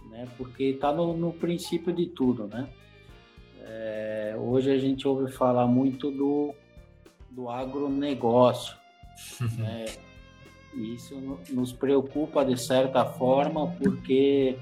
né? 0.09 0.27
porque 0.37 0.63
está 0.65 0.91
no, 0.91 1.15
no, 1.15 1.31
princípio 1.31 1.93
de 1.93 2.07
tudo. 2.07 2.47
Né? 2.47 2.67
É, 3.61 4.35
hoje 4.37 4.71
a 4.71 4.77
gente 4.77 5.07
ouve 5.07 5.31
falar 5.31 5.67
muito 5.67 6.11
do, 6.11 6.53
do 7.29 7.49
agronegócio. 7.49 8.75
né? 9.57 9.85
Isso 10.73 11.39
nos 11.49 11.71
preocupa 11.71 12.45
de 12.45 12.57
certa 12.57 13.05
forma, 13.05 13.71
porque 13.81 14.57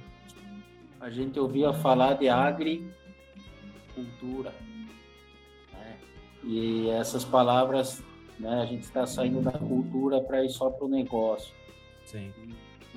a 1.00 1.10
gente 1.10 1.40
ouvia 1.40 1.74
falar 1.74 2.14
de 2.14 2.30
agricultura. 2.30 2.86
Né? 5.74 5.98
E 6.44 6.90
essas 6.90 7.26
palavras, 7.26 8.02
né, 8.40 8.62
a 8.62 8.66
gente 8.66 8.84
está 8.84 9.06
saindo 9.06 9.42
da 9.42 9.52
cultura 9.52 10.22
para 10.22 10.46
ir 10.46 10.50
só 10.50 10.70
para 10.70 10.86
o 10.86 10.90
negócio. 10.90 11.54
Sim. 12.06 12.32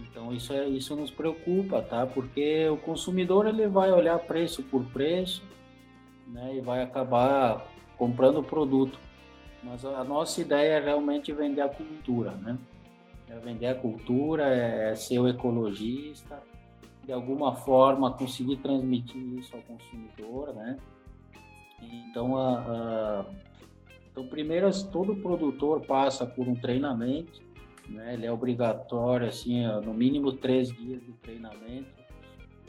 Então 0.09 0.33
isso 0.33 0.53
é 0.53 0.69
isso 0.69 0.97
nos 0.97 1.11
preocupa, 1.11 1.83
tá? 1.83 2.07
Porque 2.07 2.69
o 2.69 2.77
consumidor 2.77 3.47
ele 3.47 3.67
vai 3.67 3.93
olhar 3.93 4.19
preço 4.19 4.63
por 4.63 4.85
preço, 4.87 5.43
né? 6.29 6.57
E 6.57 6.61
vai 6.61 6.83
acabar 6.83 7.67
comprando 7.97 8.39
o 8.39 8.45
produto. 8.45 8.99
Mas 9.63 9.85
a 9.85 10.03
nossa 10.05 10.41
ideia 10.41 10.79
é 10.79 10.81
realmente 10.81 11.33
vender 11.33 11.61
a 11.61 11.69
cultura, 11.69 12.31
né? 12.33 12.59
É 13.29 13.39
vender 13.39 13.67
a 13.67 13.75
cultura, 13.75 14.45
é 14.45 14.95
ser 14.95 15.19
o 15.19 15.29
ecologista, 15.29 16.43
de 17.05 17.13
alguma 17.13 17.55
forma 17.55 18.13
conseguir 18.13 18.57
transmitir 18.57 19.21
isso 19.39 19.55
ao 19.55 19.63
consumidor, 19.63 20.55
né? 20.55 20.79
Então, 21.83 22.37
a, 22.37 22.59
a, 22.59 23.25
então 24.11 24.27
primeiro 24.27 24.69
todo 24.91 25.17
produtor 25.17 25.81
passa 25.83 26.27
por 26.27 26.47
um 26.47 26.55
treinamento, 26.55 27.41
né? 27.91 28.15
Ele 28.15 28.27
é 28.27 28.33
obrigatório, 28.33 29.29
assim, 29.29 29.67
no 29.85 29.93
mínimo 29.93 30.33
três 30.33 30.73
dias 30.73 31.03
de 31.03 31.13
treinamento 31.13 31.91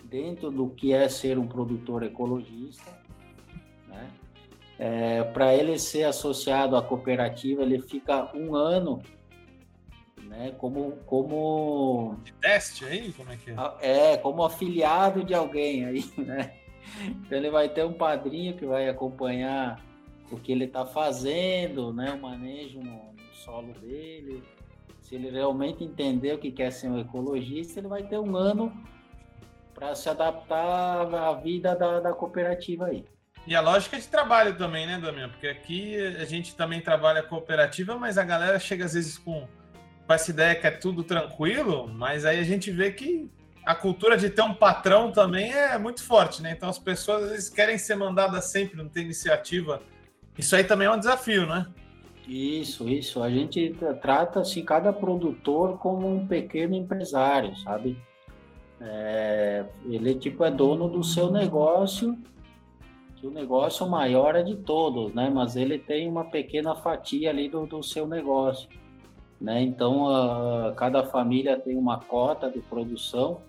dentro 0.03 0.51
do 0.51 0.69
que 0.69 0.91
é 0.91 1.07
ser 1.07 1.37
um 1.37 1.47
produtor 1.47 2.03
ecologista, 2.03 2.91
né? 3.87 4.09
É, 4.77 5.23
Para 5.23 5.53
ele 5.53 5.77
ser 5.77 6.03
associado 6.03 6.75
à 6.75 6.81
cooperativa, 6.81 7.61
ele 7.61 7.79
fica 7.79 8.35
um 8.35 8.55
ano 8.55 9.01
né? 10.31 10.53
Como 10.57 10.93
como 11.05 12.17
de 12.23 12.31
teste 12.33 12.85
aí, 12.85 13.11
como 13.11 13.31
é 13.31 13.35
que 13.35 13.51
é? 13.51 14.13
É, 14.13 14.17
como 14.17 14.43
afiliado 14.43 15.23
de 15.23 15.33
alguém 15.33 15.85
aí, 15.85 16.05
né? 16.17 16.53
Então 17.05 17.37
ele 17.37 17.49
vai 17.49 17.69
ter 17.69 17.85
um 17.85 17.93
padrinho 17.93 18.55
que 18.55 18.65
vai 18.65 18.87
acompanhar 18.87 19.79
o 20.31 20.37
que 20.37 20.51
ele 20.51 20.65
está 20.65 20.85
fazendo, 20.85 21.93
né? 21.93 22.13
O 22.13 22.21
manejo 22.21 22.79
no, 22.79 23.13
no, 23.13 23.33
solo 23.33 23.73
dele. 23.73 24.41
Se 25.11 25.15
ele 25.15 25.29
realmente 25.29 25.83
entender 25.83 26.35
o 26.35 26.37
que 26.37 26.49
quer 26.49 26.71
ser 26.71 26.87
um 26.87 26.97
ecologista, 26.97 27.81
ele 27.81 27.89
vai 27.89 28.01
ter 28.01 28.17
um 28.17 28.33
ano 28.33 28.71
para 29.73 29.93
se 29.93 30.07
adaptar 30.07 31.13
à 31.13 31.33
vida 31.33 31.75
da, 31.75 31.99
da 31.99 32.13
cooperativa 32.13 32.85
aí. 32.85 33.03
E 33.45 33.53
a 33.53 33.59
lógica 33.59 33.99
de 33.99 34.07
trabalho 34.07 34.57
também, 34.57 34.87
né, 34.87 34.97
Damião? 34.97 35.29
Porque 35.29 35.47
aqui 35.47 35.97
a 36.15 36.23
gente 36.23 36.55
também 36.55 36.79
trabalha 36.79 37.21
cooperativa, 37.21 37.97
mas 37.97 38.17
a 38.17 38.23
galera 38.23 38.57
chega 38.57 38.85
às 38.85 38.93
vezes 38.93 39.17
com 39.17 39.45
com 40.07 40.13
essa 40.13 40.31
ideia 40.31 40.55
que 40.55 40.65
é 40.65 40.71
tudo 40.71 41.03
tranquilo, 41.03 41.89
mas 41.89 42.23
aí 42.25 42.39
a 42.39 42.43
gente 42.43 42.71
vê 42.71 42.89
que 42.93 43.29
a 43.65 43.75
cultura 43.75 44.15
de 44.15 44.29
ter 44.29 44.41
um 44.43 44.53
patrão 44.53 45.11
também 45.11 45.51
é 45.51 45.77
muito 45.77 46.01
forte, 46.03 46.41
né? 46.41 46.51
Então 46.51 46.69
as 46.69 46.79
pessoas 46.79 47.25
às 47.25 47.31
vezes 47.31 47.49
querem 47.49 47.77
ser 47.77 47.95
mandadas 47.95 48.45
sempre, 48.45 48.77
não 48.77 48.87
ter 48.87 49.01
iniciativa. 49.01 49.81
Isso 50.37 50.55
aí 50.55 50.63
também 50.63 50.87
é 50.87 50.91
um 50.91 50.97
desafio, 50.97 51.45
né? 51.45 51.67
Isso, 52.27 52.87
isso. 52.87 53.21
A 53.21 53.29
gente 53.29 53.75
trata 54.01 54.41
assim 54.41 54.63
cada 54.63 54.93
produtor 54.93 55.77
como 55.77 56.07
um 56.07 56.27
pequeno 56.27 56.75
empresário, 56.75 57.55
sabe? 57.57 57.97
É, 58.79 59.65
ele 59.85 60.15
tipo 60.15 60.43
é 60.43 60.51
dono 60.51 60.87
do 60.87 61.03
seu 61.03 61.31
negócio, 61.31 62.17
que 63.15 63.27
o 63.27 63.31
negócio 63.31 63.87
maior 63.87 64.35
é 64.35 64.41
de 64.41 64.55
todos, 64.55 65.13
né? 65.13 65.29
Mas 65.29 65.55
ele 65.55 65.77
tem 65.77 66.09
uma 66.09 66.25
pequena 66.25 66.75
fatia 66.75 67.29
ali 67.29 67.47
do, 67.47 67.65
do 67.67 67.83
seu 67.83 68.07
negócio. 68.07 68.67
Né? 69.41 69.63
Então, 69.63 70.07
a, 70.07 70.73
cada 70.75 71.03
família 71.03 71.59
tem 71.59 71.75
uma 71.75 71.99
cota 71.99 72.49
de 72.49 72.59
produção, 72.59 73.41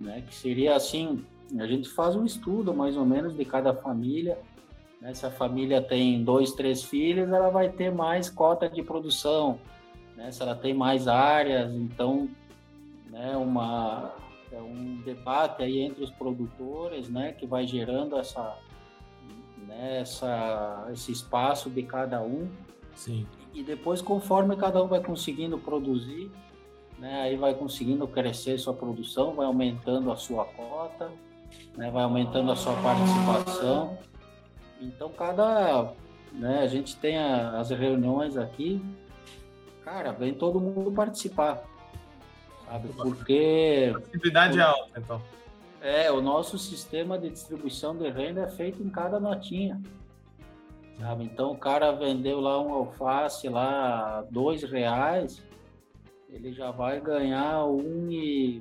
né? 0.00 0.22
que 0.26 0.34
seria 0.34 0.76
assim, 0.76 1.24
a 1.58 1.66
gente 1.66 1.88
faz 1.88 2.14
um 2.14 2.24
estudo 2.24 2.72
mais 2.72 2.96
ou 2.96 3.04
menos 3.04 3.36
de 3.36 3.44
cada 3.44 3.74
família, 3.74 4.38
né? 5.00 5.14
se 5.14 5.24
a 5.26 5.30
família 5.30 5.80
tem 5.80 6.22
dois, 6.22 6.52
três 6.52 6.82
filhos, 6.82 7.28
ela 7.30 7.50
vai 7.50 7.68
ter 7.68 7.92
mais 7.92 8.28
cota 8.28 8.68
de 8.68 8.82
produção, 8.82 9.58
né? 10.16 10.30
se 10.30 10.42
ela 10.42 10.54
tem 10.54 10.74
mais 10.74 11.08
áreas, 11.08 11.72
então, 11.72 12.28
né, 13.10 13.36
uma, 13.36 14.14
é 14.52 14.60
um 14.60 15.00
debate 15.04 15.62
aí 15.62 15.80
entre 15.80 16.04
os 16.04 16.10
produtores, 16.10 17.08
né, 17.08 17.32
que 17.32 17.46
vai 17.46 17.66
gerando 17.66 18.16
essa, 18.16 18.56
né, 19.66 20.00
essa, 20.00 20.88
esse 20.92 21.12
espaço 21.12 21.70
de 21.70 21.82
cada 21.82 22.20
um. 22.20 22.48
Sim 22.94 23.26
e 23.58 23.62
depois, 23.64 24.00
conforme 24.00 24.54
cada 24.56 24.82
um 24.82 24.86
vai 24.86 25.02
conseguindo 25.02 25.58
produzir, 25.58 26.30
né, 26.96 27.22
aí 27.22 27.36
vai 27.36 27.54
conseguindo 27.54 28.06
crescer 28.06 28.56
sua 28.56 28.72
produção, 28.72 29.34
vai 29.34 29.46
aumentando 29.46 30.12
a 30.12 30.16
sua 30.16 30.44
cota, 30.44 31.10
né, 31.76 31.90
vai 31.90 32.04
aumentando 32.04 32.52
a 32.52 32.56
sua 32.56 32.74
participação. 32.74 33.98
Então, 34.80 35.08
cada. 35.10 35.92
Né, 36.32 36.60
a 36.60 36.66
gente 36.66 36.96
tem 36.96 37.16
a, 37.16 37.58
as 37.58 37.70
reuniões 37.70 38.36
aqui, 38.36 38.82
cara, 39.82 40.12
vem 40.12 40.34
todo 40.34 40.60
mundo 40.60 40.92
participar, 40.92 41.62
sabe? 42.66 42.88
Porque. 42.88 43.92
A 43.94 43.98
atividade 43.98 44.58
é 44.58 44.62
alta, 44.62 45.00
então. 45.00 45.22
É, 45.80 46.10
o 46.10 46.20
nosso 46.20 46.58
sistema 46.58 47.18
de 47.18 47.30
distribuição 47.30 47.96
de 47.96 48.10
renda 48.10 48.42
é 48.42 48.48
feito 48.48 48.82
em 48.82 48.90
cada 48.90 49.18
notinha. 49.18 49.80
Sabe? 50.98 51.24
Então 51.24 51.52
o 51.52 51.56
cara 51.56 51.92
vendeu 51.92 52.40
lá 52.40 52.60
um 52.60 52.72
alface 52.72 53.48
lá 53.48 54.26
dois 54.30 54.64
reais, 54.64 55.42
ele 56.28 56.52
já 56.52 56.72
vai 56.72 57.00
ganhar 57.00 57.64
um 57.66 58.10
e 58.10 58.58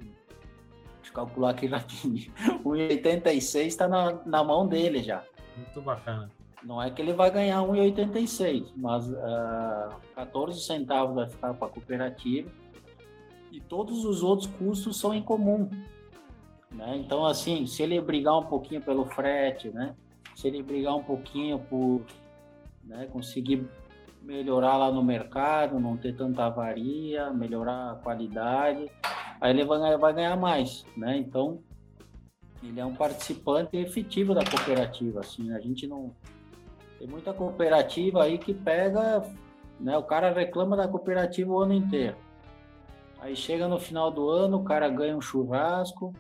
deixa 0.98 1.10
eu 1.10 1.14
calcular 1.14 1.50
aqui 1.50 1.66
rapidinho, 1.68 2.32
1,86 2.64 3.66
está 3.66 3.88
na, 3.88 4.14
na 4.24 4.44
mão 4.44 4.68
dele 4.68 5.02
já. 5.02 5.24
Muito 5.58 5.82
bacana. 5.82 6.32
Não 6.64 6.82
é 6.82 6.90
que 6.90 7.02
ele 7.02 7.14
vai 7.14 7.30
ganhar 7.30 7.62
1,86, 7.62 8.72
mas 8.76 9.08
uh, 9.08 9.18
ah, 9.18 10.00
14 10.16 10.60
centavos 10.62 11.16
vai 11.16 11.30
ficar 11.30 11.54
para 11.54 11.68
a 11.68 11.70
cooperativa 11.70 12.50
e 13.52 13.60
todos 13.60 14.06
os 14.06 14.24
outros 14.24 14.48
custos 14.58 15.00
são 15.00 15.14
em 15.14 15.22
comum. 15.22 15.70
Né? 16.72 16.98
Então, 16.98 17.26
assim, 17.26 17.66
se 17.66 17.84
ele 17.84 18.00
brigar 18.02 18.38
um 18.38 18.46
pouquinho 18.46 18.82
pelo 18.82 19.06
frete, 19.06 19.70
né? 19.70 19.96
se 20.36 20.48
ele 20.48 20.62
brigar 20.64 20.96
um 20.96 21.04
pouquinho 21.04 21.60
por 21.60 22.02
né? 22.88 23.08
Conseguir 23.12 23.68
melhorar 24.22 24.78
lá 24.78 24.92
no 24.92 25.04
mercado, 25.04 25.80
não 25.80 25.96
ter 25.96 26.16
tanta 26.16 26.46
avaria, 26.46 27.30
melhorar 27.32 27.92
a 27.92 27.96
qualidade, 27.96 28.90
aí 29.40 29.52
ele 29.52 29.66
vai, 29.66 29.98
vai 29.98 30.14
ganhar 30.14 30.36
mais, 30.36 30.86
né? 30.96 31.18
Então, 31.18 31.60
ele 32.64 32.80
é 32.80 32.86
um 32.86 32.94
participante 32.94 33.78
efetivo 33.78 34.34
da 34.34 34.44
cooperativa, 34.44 35.20
assim, 35.20 35.52
a 35.54 35.60
gente 35.60 35.88
não... 35.88 36.14
Tem 36.98 37.08
muita 37.08 37.32
cooperativa 37.32 38.24
aí 38.24 38.40
que 38.40 38.54
pega, 38.54 39.24
né? 39.80 39.96
O 39.98 40.04
cara 40.04 40.34
reclama 40.34 40.76
da 40.76 40.88
cooperativa 40.88 41.52
o 41.52 41.60
ano 41.60 41.74
inteiro. 41.74 42.18
Aí 43.20 43.36
chega 43.36 43.68
no 43.68 43.80
final 43.80 44.10
do 44.10 44.30
ano, 44.30 44.58
o 44.58 44.64
cara 44.64 44.90
ganha 44.90 45.16
um 45.16 45.22
churrasco, 45.22 46.14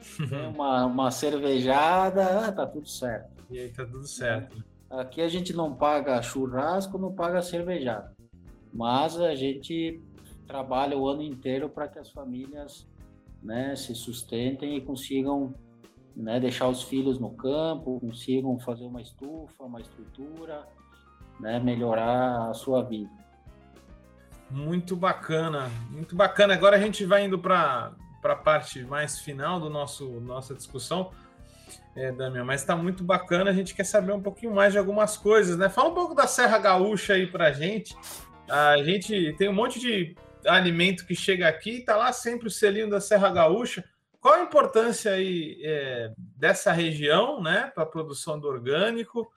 uma, 0.54 0.86
uma 0.86 1.10
cervejada, 1.10 2.46
ah, 2.46 2.52
tá 2.52 2.66
tudo 2.66 2.88
certo. 2.88 3.44
E 3.50 3.58
aí 3.58 3.68
tá 3.68 3.84
tudo 3.84 4.06
certo. 4.06 4.64
Aqui 4.90 5.20
a 5.20 5.28
gente 5.28 5.52
não 5.52 5.74
paga 5.74 6.22
churrasco, 6.22 6.96
não 6.98 7.12
paga 7.12 7.42
cervejada, 7.42 8.14
mas 8.72 9.18
a 9.20 9.34
gente 9.34 10.00
trabalha 10.46 10.96
o 10.96 11.08
ano 11.08 11.22
inteiro 11.22 11.68
para 11.68 11.88
que 11.88 11.98
as 11.98 12.10
famílias 12.10 12.86
né, 13.42 13.74
se 13.76 13.94
sustentem 13.94 14.76
e 14.76 14.80
consigam 14.80 15.54
né, 16.16 16.38
deixar 16.38 16.68
os 16.68 16.82
filhos 16.82 17.18
no 17.18 17.30
campo, 17.30 18.00
consigam 18.00 18.58
fazer 18.58 18.84
uma 18.84 19.00
estufa, 19.00 19.64
uma 19.64 19.80
estrutura, 19.80 20.66
né, 21.40 21.58
melhorar 21.58 22.50
a 22.50 22.54
sua 22.54 22.82
vida. 22.82 23.10
Muito 24.50 24.94
bacana, 24.94 25.70
muito 25.90 26.14
bacana. 26.14 26.54
Agora 26.54 26.76
a 26.76 26.80
gente 26.80 27.04
vai 27.04 27.24
indo 27.24 27.38
para 27.38 27.92
a 28.22 28.36
parte 28.36 28.82
mais 28.84 29.18
final 29.18 29.58
do 29.58 29.68
nosso 29.68 30.20
nossa 30.20 30.54
discussão 30.54 31.10
é, 31.96 32.10
Damian, 32.12 32.44
mas 32.44 32.60
está 32.60 32.76
muito 32.76 33.04
bacana. 33.04 33.50
A 33.50 33.54
gente 33.54 33.74
quer 33.74 33.84
saber 33.84 34.12
um 34.12 34.20
pouquinho 34.20 34.54
mais 34.54 34.72
de 34.72 34.78
algumas 34.78 35.16
coisas, 35.16 35.56
né? 35.56 35.68
Fala 35.68 35.90
um 35.90 35.94
pouco 35.94 36.14
da 36.14 36.26
Serra 36.26 36.58
Gaúcha 36.58 37.14
aí 37.14 37.26
para 37.26 37.46
a 37.46 37.52
gente. 37.52 37.96
A 38.48 38.76
gente 38.82 39.34
tem 39.38 39.48
um 39.48 39.54
monte 39.54 39.80
de 39.80 40.14
alimento 40.46 41.06
que 41.06 41.14
chega 41.14 41.48
aqui, 41.48 41.78
está 41.78 41.96
lá 41.96 42.12
sempre 42.12 42.48
o 42.48 42.50
selinho 42.50 42.90
da 42.90 43.00
Serra 43.00 43.30
Gaúcha. 43.30 43.84
Qual 44.24 44.36
a 44.36 44.42
importância 44.42 45.12
aí 45.12 45.60
é, 45.62 46.10
dessa 46.16 46.72
região, 46.72 47.42
né, 47.42 47.70
para 47.74 47.82
a 47.82 47.86
produção 47.86 48.40
do 48.40 48.48
orgânico? 48.48 49.30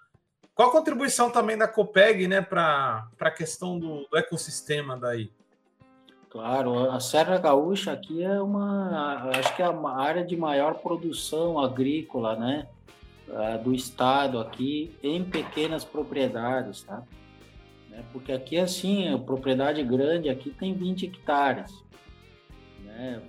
Qual 0.55 0.69
a 0.69 0.71
contribuição 0.71 1.29
também 1.29 1.57
da 1.57 1.67
Copeg, 1.67 2.25
né, 2.25 2.39
para 2.39 3.05
a 3.19 3.29
questão 3.29 3.77
do, 3.77 4.07
do 4.07 4.17
ecossistema 4.17 4.95
daí? 4.95 5.29
Claro, 6.29 6.89
a 6.89 7.01
Serra 7.01 7.38
Gaúcha 7.38 7.91
aqui 7.91 8.23
é 8.23 8.41
uma, 8.41 9.29
acho 9.38 9.53
que 9.57 9.61
é 9.61 9.65
a 9.65 9.89
área 9.97 10.23
de 10.23 10.38
maior 10.38 10.75
produção 10.75 11.59
agrícola, 11.59 12.38
né, 12.38 12.69
do 13.65 13.75
estado 13.75 14.39
aqui, 14.39 14.95
em 15.03 15.21
pequenas 15.21 15.83
propriedades, 15.83 16.83
tá? 16.83 17.03
Né? 17.89 18.05
Porque 18.13 18.31
aqui, 18.31 18.57
assim, 18.57 19.13
a 19.13 19.17
propriedade 19.17 19.83
grande 19.83 20.29
aqui 20.29 20.49
tem 20.49 20.73
20 20.73 21.07
hectares. 21.07 21.83
Né? 22.85 23.21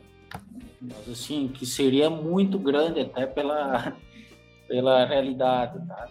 Mas, 0.80 1.08
assim, 1.08 1.48
que 1.48 1.66
seria 1.66 2.08
muito 2.08 2.58
grande 2.58 3.00
até 3.00 3.26
pela, 3.26 3.96
pela 4.68 5.04
realidade, 5.04 5.84
tá? 5.86 6.08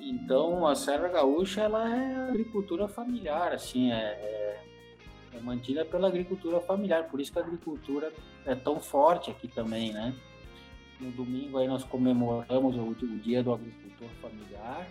Então, 0.00 0.66
a 0.66 0.74
Serra 0.74 1.08
Gaúcha, 1.08 1.62
ela 1.62 1.88
é 1.88 2.28
agricultura 2.28 2.88
familiar, 2.88 3.52
assim, 3.52 3.92
é, 3.92 3.96
é, 3.96 4.64
é 5.34 5.40
mantida 5.40 5.84
pela 5.84 6.08
agricultura 6.08 6.60
familiar, 6.60 7.04
por 7.08 7.20
isso 7.20 7.32
que 7.32 7.38
a 7.38 7.42
agricultura 7.42 8.12
é 8.46 8.54
tão 8.54 8.80
forte 8.80 9.30
aqui 9.30 9.46
também, 9.46 9.92
né? 9.92 10.14
No 10.98 11.10
domingo 11.12 11.58
aí 11.58 11.66
nós 11.66 11.84
comemoramos 11.84 12.76
o, 12.76 12.82
o 12.82 13.18
dia 13.18 13.42
do 13.42 13.54
agricultor 13.54 14.08
familiar 14.20 14.86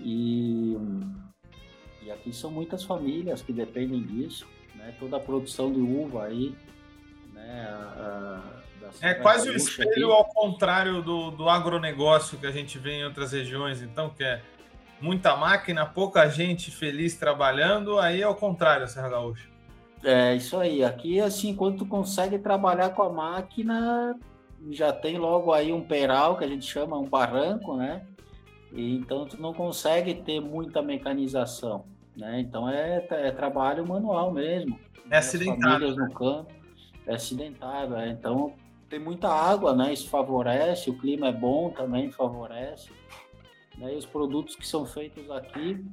e, 0.00 0.76
e 2.02 2.10
aqui 2.10 2.32
são 2.32 2.50
muitas 2.50 2.84
famílias 2.84 3.42
que 3.42 3.52
dependem 3.52 4.02
disso, 4.02 4.46
né? 4.74 4.94
Toda 4.98 5.16
a 5.16 5.20
produção 5.20 5.72
de 5.72 5.80
uva 5.80 6.24
aí, 6.24 6.54
né? 7.44 7.68
A, 7.68 8.40
a, 9.02 9.08
é 9.08 9.14
quase 9.14 9.50
o 9.50 9.56
espelho 9.56 9.90
aqui. 9.90 10.02
ao 10.02 10.24
contrário 10.24 11.02
do, 11.02 11.30
do 11.30 11.48
agronegócio 11.48 12.38
que 12.38 12.46
a 12.46 12.50
gente 12.50 12.78
vê 12.78 12.92
em 12.92 13.04
outras 13.04 13.32
regiões, 13.32 13.82
então, 13.82 14.10
que 14.10 14.24
é 14.24 14.40
muita 15.00 15.36
máquina, 15.36 15.84
pouca 15.84 16.28
gente 16.28 16.70
feliz 16.70 17.16
trabalhando, 17.16 17.98
aí 17.98 18.22
é 18.22 18.28
o 18.28 18.34
contrário, 18.34 18.88
Serra 18.88 19.10
Gaúcha. 19.10 19.48
É, 20.02 20.34
isso 20.34 20.58
aí. 20.58 20.84
Aqui, 20.84 21.20
assim, 21.20 21.54
quando 21.54 21.78
tu 21.78 21.86
consegue 21.86 22.38
trabalhar 22.38 22.90
com 22.90 23.02
a 23.02 23.12
máquina, 23.12 24.14
já 24.70 24.92
tem 24.92 25.18
logo 25.18 25.52
aí 25.52 25.72
um 25.72 25.82
peral, 25.82 26.36
que 26.36 26.44
a 26.44 26.48
gente 26.48 26.66
chama 26.66 26.98
um 26.98 27.08
barranco, 27.08 27.76
né? 27.76 28.06
E, 28.72 28.96
então, 28.96 29.26
tu 29.26 29.40
não 29.40 29.54
consegue 29.54 30.14
ter 30.14 30.40
muita 30.40 30.82
mecanização, 30.82 31.84
né? 32.16 32.40
Então, 32.40 32.68
é, 32.68 33.06
é 33.10 33.30
trabalho 33.30 33.86
manual 33.86 34.30
mesmo. 34.32 34.78
É 35.06 35.10
né? 35.10 35.16
acidentário. 35.18 35.86
Famílias 35.86 35.96
no 35.96 36.12
campo, 36.12 36.52
é 37.06 37.14
acidentário. 37.14 37.96
É. 37.96 38.08
Então, 38.08 38.54
tem 38.88 38.98
muita 38.98 39.28
água, 39.28 39.74
né? 39.74 39.92
Isso 39.92 40.08
favorece, 40.08 40.90
o 40.90 40.98
clima 40.98 41.28
é 41.28 41.32
bom 41.32 41.70
também, 41.70 42.10
favorece. 42.10 42.90
Né? 43.78 43.94
E 43.94 43.96
os 43.96 44.06
produtos 44.06 44.56
que 44.56 44.66
são 44.66 44.86
feitos 44.86 45.30
aqui, 45.30 45.84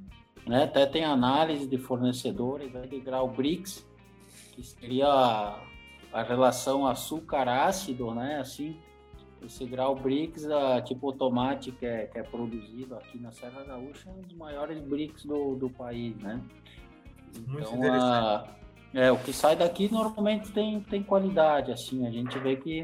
né? 0.46 0.64
Até 0.64 0.86
tem 0.86 1.04
análise 1.04 1.68
de 1.68 1.78
fornecedores, 1.78 2.72
né? 2.72 2.82
de 2.82 3.00
grau 3.00 3.28
BRICS, 3.28 3.86
que 4.54 4.64
seria 4.64 5.08
a 6.14 6.24
relação 6.24 6.86
açúcar-ácido, 6.86 8.14
né? 8.14 8.40
Assim, 8.40 8.78
esse 9.44 9.66
grau 9.66 9.96
BRICS, 9.96 10.50
a, 10.50 10.82
tipo 10.82 11.10
o 11.10 11.14
tomate 11.14 11.72
que 11.72 11.86
é, 11.86 12.06
que 12.06 12.20
é 12.20 12.24
produzido 12.24 12.96
aqui 12.96 13.18
na 13.18 13.32
Serra 13.32 13.64
Gaúcha, 13.64 14.10
é 14.10 14.12
um 14.12 14.22
dos 14.22 14.34
maiores 14.34 14.80
BRICS 14.82 15.26
do, 15.26 15.56
do 15.56 15.70
país, 15.70 16.16
né? 16.18 16.42
Então, 17.36 17.94
a, 17.94 18.46
é, 18.94 19.12
o 19.12 19.18
que 19.18 19.32
sai 19.32 19.56
daqui 19.56 19.92
normalmente 19.92 20.52
tem, 20.52 20.82
tem 20.82 21.02
qualidade, 21.02 21.72
assim, 21.72 22.06
a 22.06 22.12
gente 22.12 22.38
vê 22.40 22.56
que 22.56 22.84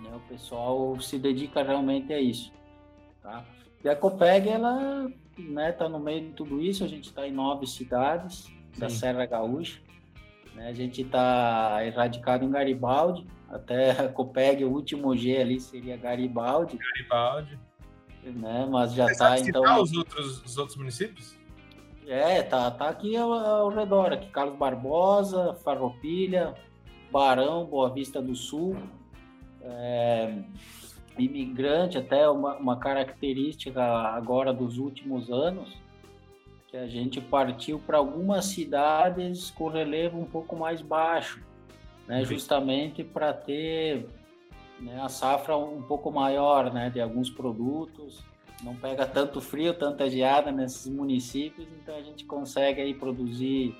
né, 0.00 0.10
o 0.14 0.20
pessoal 0.28 0.98
se 1.00 1.18
dedica 1.18 1.62
realmente 1.62 2.12
a 2.12 2.20
isso, 2.20 2.52
tá? 3.22 3.44
E 3.82 3.88
a 3.88 3.94
Copeg, 3.94 4.48
ela 4.48 5.10
né, 5.38 5.72
tá 5.72 5.88
no 5.88 5.98
meio 5.98 6.28
de 6.28 6.32
tudo 6.32 6.60
isso, 6.60 6.84
a 6.84 6.88
gente 6.88 7.08
está 7.08 7.26
em 7.26 7.32
nove 7.32 7.66
cidades 7.66 8.44
Sim. 8.44 8.80
da 8.80 8.88
Serra 8.88 9.26
Gaúcha, 9.26 9.80
né? 10.54 10.68
A 10.68 10.72
gente 10.72 11.02
está 11.02 11.84
erradicado 11.84 12.44
em 12.44 12.50
Garibaldi, 12.50 13.26
até 13.48 13.90
a 13.90 14.08
Copeg, 14.08 14.64
o 14.64 14.70
último 14.70 15.16
G 15.16 15.36
ali 15.36 15.60
seria 15.60 15.96
Garibaldi. 15.96 16.78
Garibaldi. 16.78 17.58
Né? 18.24 18.66
Mas 18.70 18.94
já 18.94 19.06
está 19.06 19.38
então. 19.38 19.82
os 19.82 19.92
outros, 19.92 20.42
os 20.42 20.56
outros 20.56 20.78
municípios? 20.78 21.38
É, 22.06 22.42
tá, 22.42 22.70
tá 22.70 22.88
aqui 22.88 23.16
ao, 23.16 23.32
ao, 23.32 23.68
redor, 23.70 24.12
aqui. 24.12 24.28
Carlos 24.28 24.58
Barbosa, 24.58 25.54
Farroupilha, 25.64 26.54
Barão, 27.10 27.64
Boa 27.64 27.88
Vista 27.90 28.20
do 28.20 28.34
Sul, 28.34 28.76
é, 29.62 30.36
imigrante, 31.18 31.96
até 31.96 32.28
uma, 32.28 32.56
uma 32.56 32.76
característica 32.76 33.82
agora 33.82 34.52
dos 34.52 34.76
últimos 34.76 35.30
anos, 35.30 35.72
que 36.68 36.76
a 36.76 36.86
gente 36.86 37.20
partiu 37.20 37.78
para 37.78 37.98
algumas 37.98 38.46
cidades 38.46 39.50
com 39.50 39.68
relevo 39.68 40.18
um 40.18 40.26
pouco 40.26 40.56
mais 40.56 40.82
baixo, 40.82 41.42
né, 42.06 42.22
justamente 42.24 43.02
para 43.02 43.32
ter 43.32 44.06
né, 44.78 45.00
a 45.00 45.08
safra 45.08 45.56
um 45.56 45.80
pouco 45.80 46.10
maior 46.10 46.72
né, 46.72 46.90
de 46.90 47.00
alguns 47.00 47.30
produtos. 47.30 48.22
Não 48.62 48.74
pega 48.74 49.06
tanto 49.06 49.40
frio, 49.40 49.74
tanta 49.74 50.08
geada 50.08 50.50
nesses 50.50 50.86
municípios, 50.86 51.68
então 51.82 51.96
a 51.96 52.02
gente 52.02 52.24
consegue 52.24 52.80
aí 52.80 52.94
produzir 52.94 53.76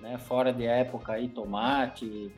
né, 0.00 0.18
fora 0.18 0.52
de 0.52 0.64
época 0.64 1.12
aí 1.12 1.28
tomate, 1.28 2.32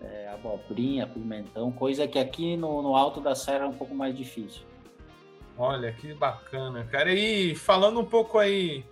é, 0.00 0.28
abobrinha, 0.28 1.06
pimentão, 1.06 1.70
coisa 1.72 2.06
que 2.06 2.18
aqui 2.18 2.56
no, 2.56 2.82
no 2.82 2.96
alto 2.96 3.20
da 3.20 3.34
serra 3.34 3.64
é 3.64 3.68
um 3.68 3.72
pouco 3.72 3.94
mais 3.94 4.16
difícil. 4.16 4.62
Olha 5.56 5.92
que 5.92 6.14
bacana, 6.14 6.84
cara. 6.84 7.12
E 7.12 7.54
falando 7.54 8.00
um 8.00 8.04
pouco 8.04 8.38
aí 8.38 8.84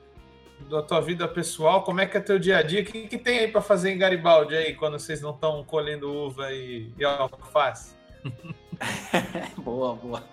da 0.68 0.82
tua 0.82 1.00
vida 1.00 1.26
pessoal, 1.26 1.82
como 1.82 2.00
é 2.00 2.06
que 2.06 2.16
é 2.16 2.20
teu 2.20 2.38
dia 2.38 2.58
a 2.58 2.62
dia? 2.62 2.82
O 2.82 2.84
que, 2.84 3.08
que 3.08 3.18
tem 3.18 3.38
aí 3.38 3.48
para 3.48 3.60
fazer 3.60 3.90
em 3.90 3.98
Garibaldi 3.98 4.54
aí, 4.54 4.74
quando 4.74 4.98
vocês 4.98 5.22
não 5.22 5.30
estão 5.30 5.64
colhendo 5.64 6.12
uva 6.12 6.52
e, 6.52 6.92
e 6.98 7.04
alface? 7.04 7.94
boa, 9.58 9.94
boa. 9.94 10.24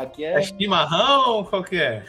Aqui 0.00 0.24
é... 0.24 0.38
é 0.38 0.42
chimarrão? 0.42 1.44
Qual 1.44 1.62
que 1.62 1.76
é? 1.76 2.04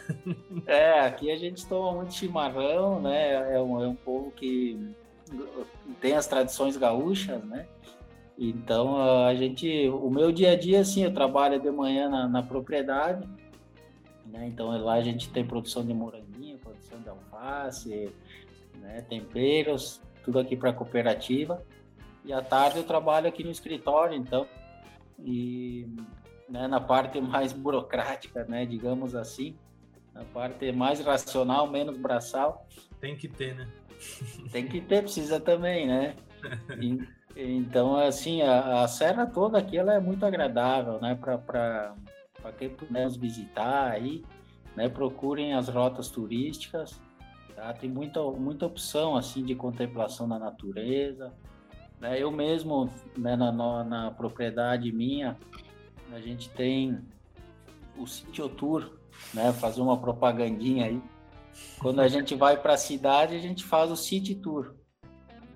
é, 0.65 0.99
aqui 1.01 1.31
a 1.31 1.37
gente 1.37 1.65
toma 1.65 1.93
muito 1.97 2.13
chimarrão, 2.13 3.01
né? 3.01 3.55
É 3.55 3.61
um, 3.61 3.83
é 3.83 3.87
um 3.87 3.95
povo 3.95 4.31
que 4.31 4.93
tem 5.99 6.13
as 6.13 6.27
tradições 6.27 6.77
gaúchas, 6.77 7.43
né? 7.43 7.67
Então 8.37 8.97
a 8.97 9.33
gente, 9.35 9.89
o 9.89 10.09
meu 10.09 10.31
dia 10.31 10.51
a 10.51 10.55
dia, 10.55 10.81
assim, 10.81 11.03
eu 11.03 11.13
trabalho 11.13 11.59
de 11.59 11.69
manhã 11.69 12.09
na, 12.09 12.27
na 12.27 12.41
propriedade, 12.41 13.27
né? 14.25 14.47
Então 14.47 14.69
lá 14.83 14.93
a 14.93 15.01
gente 15.01 15.29
tem 15.29 15.45
produção 15.45 15.85
de 15.85 15.93
moranguinho, 15.93 16.57
produção 16.57 16.99
de 16.99 17.09
alface, 17.09 18.11
né? 18.79 19.01
temperos, 19.07 20.01
tudo 20.23 20.39
aqui 20.39 20.55
para 20.55 20.71
a 20.71 20.73
cooperativa. 20.73 21.63
E 22.25 22.31
à 22.31 22.41
tarde 22.41 22.77
eu 22.77 22.83
trabalho 22.83 23.27
aqui 23.27 23.43
no 23.43 23.51
escritório, 23.51 24.15
então, 24.15 24.47
e 25.23 25.87
né, 26.49 26.67
na 26.67 26.79
parte 26.79 27.19
mais 27.21 27.53
burocrática, 27.53 28.43
né, 28.45 28.65
digamos 28.65 29.15
assim, 29.15 29.55
na 30.13 30.23
parte 30.25 30.71
mais 30.71 30.99
racional, 30.99 31.69
menos 31.69 31.97
braçal. 31.97 32.67
Tem 32.99 33.15
que 33.15 33.27
ter, 33.27 33.55
né? 33.55 33.67
Tem 34.51 34.67
que 34.67 34.81
ter, 34.81 35.03
precisa 35.03 35.39
também, 35.39 35.87
né? 35.87 36.15
E, 37.35 37.57
então, 37.57 37.95
assim, 37.95 38.43
a, 38.43 38.83
a, 38.83 38.87
serra 38.87 39.25
toda 39.25 39.57
aqui 39.57 39.75
ela 39.75 39.95
é 39.95 39.99
muito 39.99 40.23
agradável, 40.23 41.01
né, 41.01 41.15
para 41.15 41.95
quem 42.59 42.69
puder 42.69 43.05
nos 43.05 43.15
visitar 43.15 43.89
aí, 43.89 44.23
né, 44.75 44.87
procurem 44.87 45.55
as 45.55 45.67
rotas 45.67 46.09
turísticas, 46.09 47.01
tá? 47.55 47.73
Tem 47.73 47.89
muita, 47.89 48.21
muita 48.21 48.67
opção, 48.67 49.15
assim, 49.15 49.43
de 49.43 49.55
contemplação 49.55 50.27
da 50.29 50.37
natureza, 50.37 51.33
né? 52.03 52.21
Eu 52.21 52.29
mesmo, 52.29 52.89
né, 53.17 53.37
na, 53.37 53.49
na, 53.49 53.83
na 53.85 54.11
propriedade 54.11 54.91
minha, 54.91 55.37
a 56.11 56.19
gente 56.19 56.49
tem 56.49 56.99
o 57.97 58.05
Sítio 58.05 58.49
Tour, 58.49 58.91
né, 59.33 59.53
fazer 59.53 59.79
uma 59.79 59.97
propagandinha 59.97 60.87
aí. 60.87 61.01
Quando 61.79 62.01
a 62.01 62.07
gente 62.09 62.35
vai 62.35 62.61
para 62.61 62.73
a 62.73 62.77
cidade, 62.77 63.37
a 63.37 63.39
gente 63.39 63.63
faz 63.63 63.89
o 63.89 63.95
City 63.95 64.35
Tour, 64.35 64.73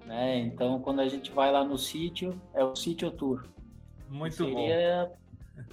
né? 0.05 0.39
Então, 0.39 0.79
quando 0.79 1.01
a 1.01 1.07
gente 1.07 1.31
vai 1.31 1.51
lá 1.51 1.63
no 1.63 1.77
sítio, 1.77 2.39
é 2.53 2.63
o 2.63 2.75
Sítio 2.75 3.11
Tour. 3.11 3.43
Muito 4.07 4.35
seria, 4.35 5.09
bom 5.09 5.17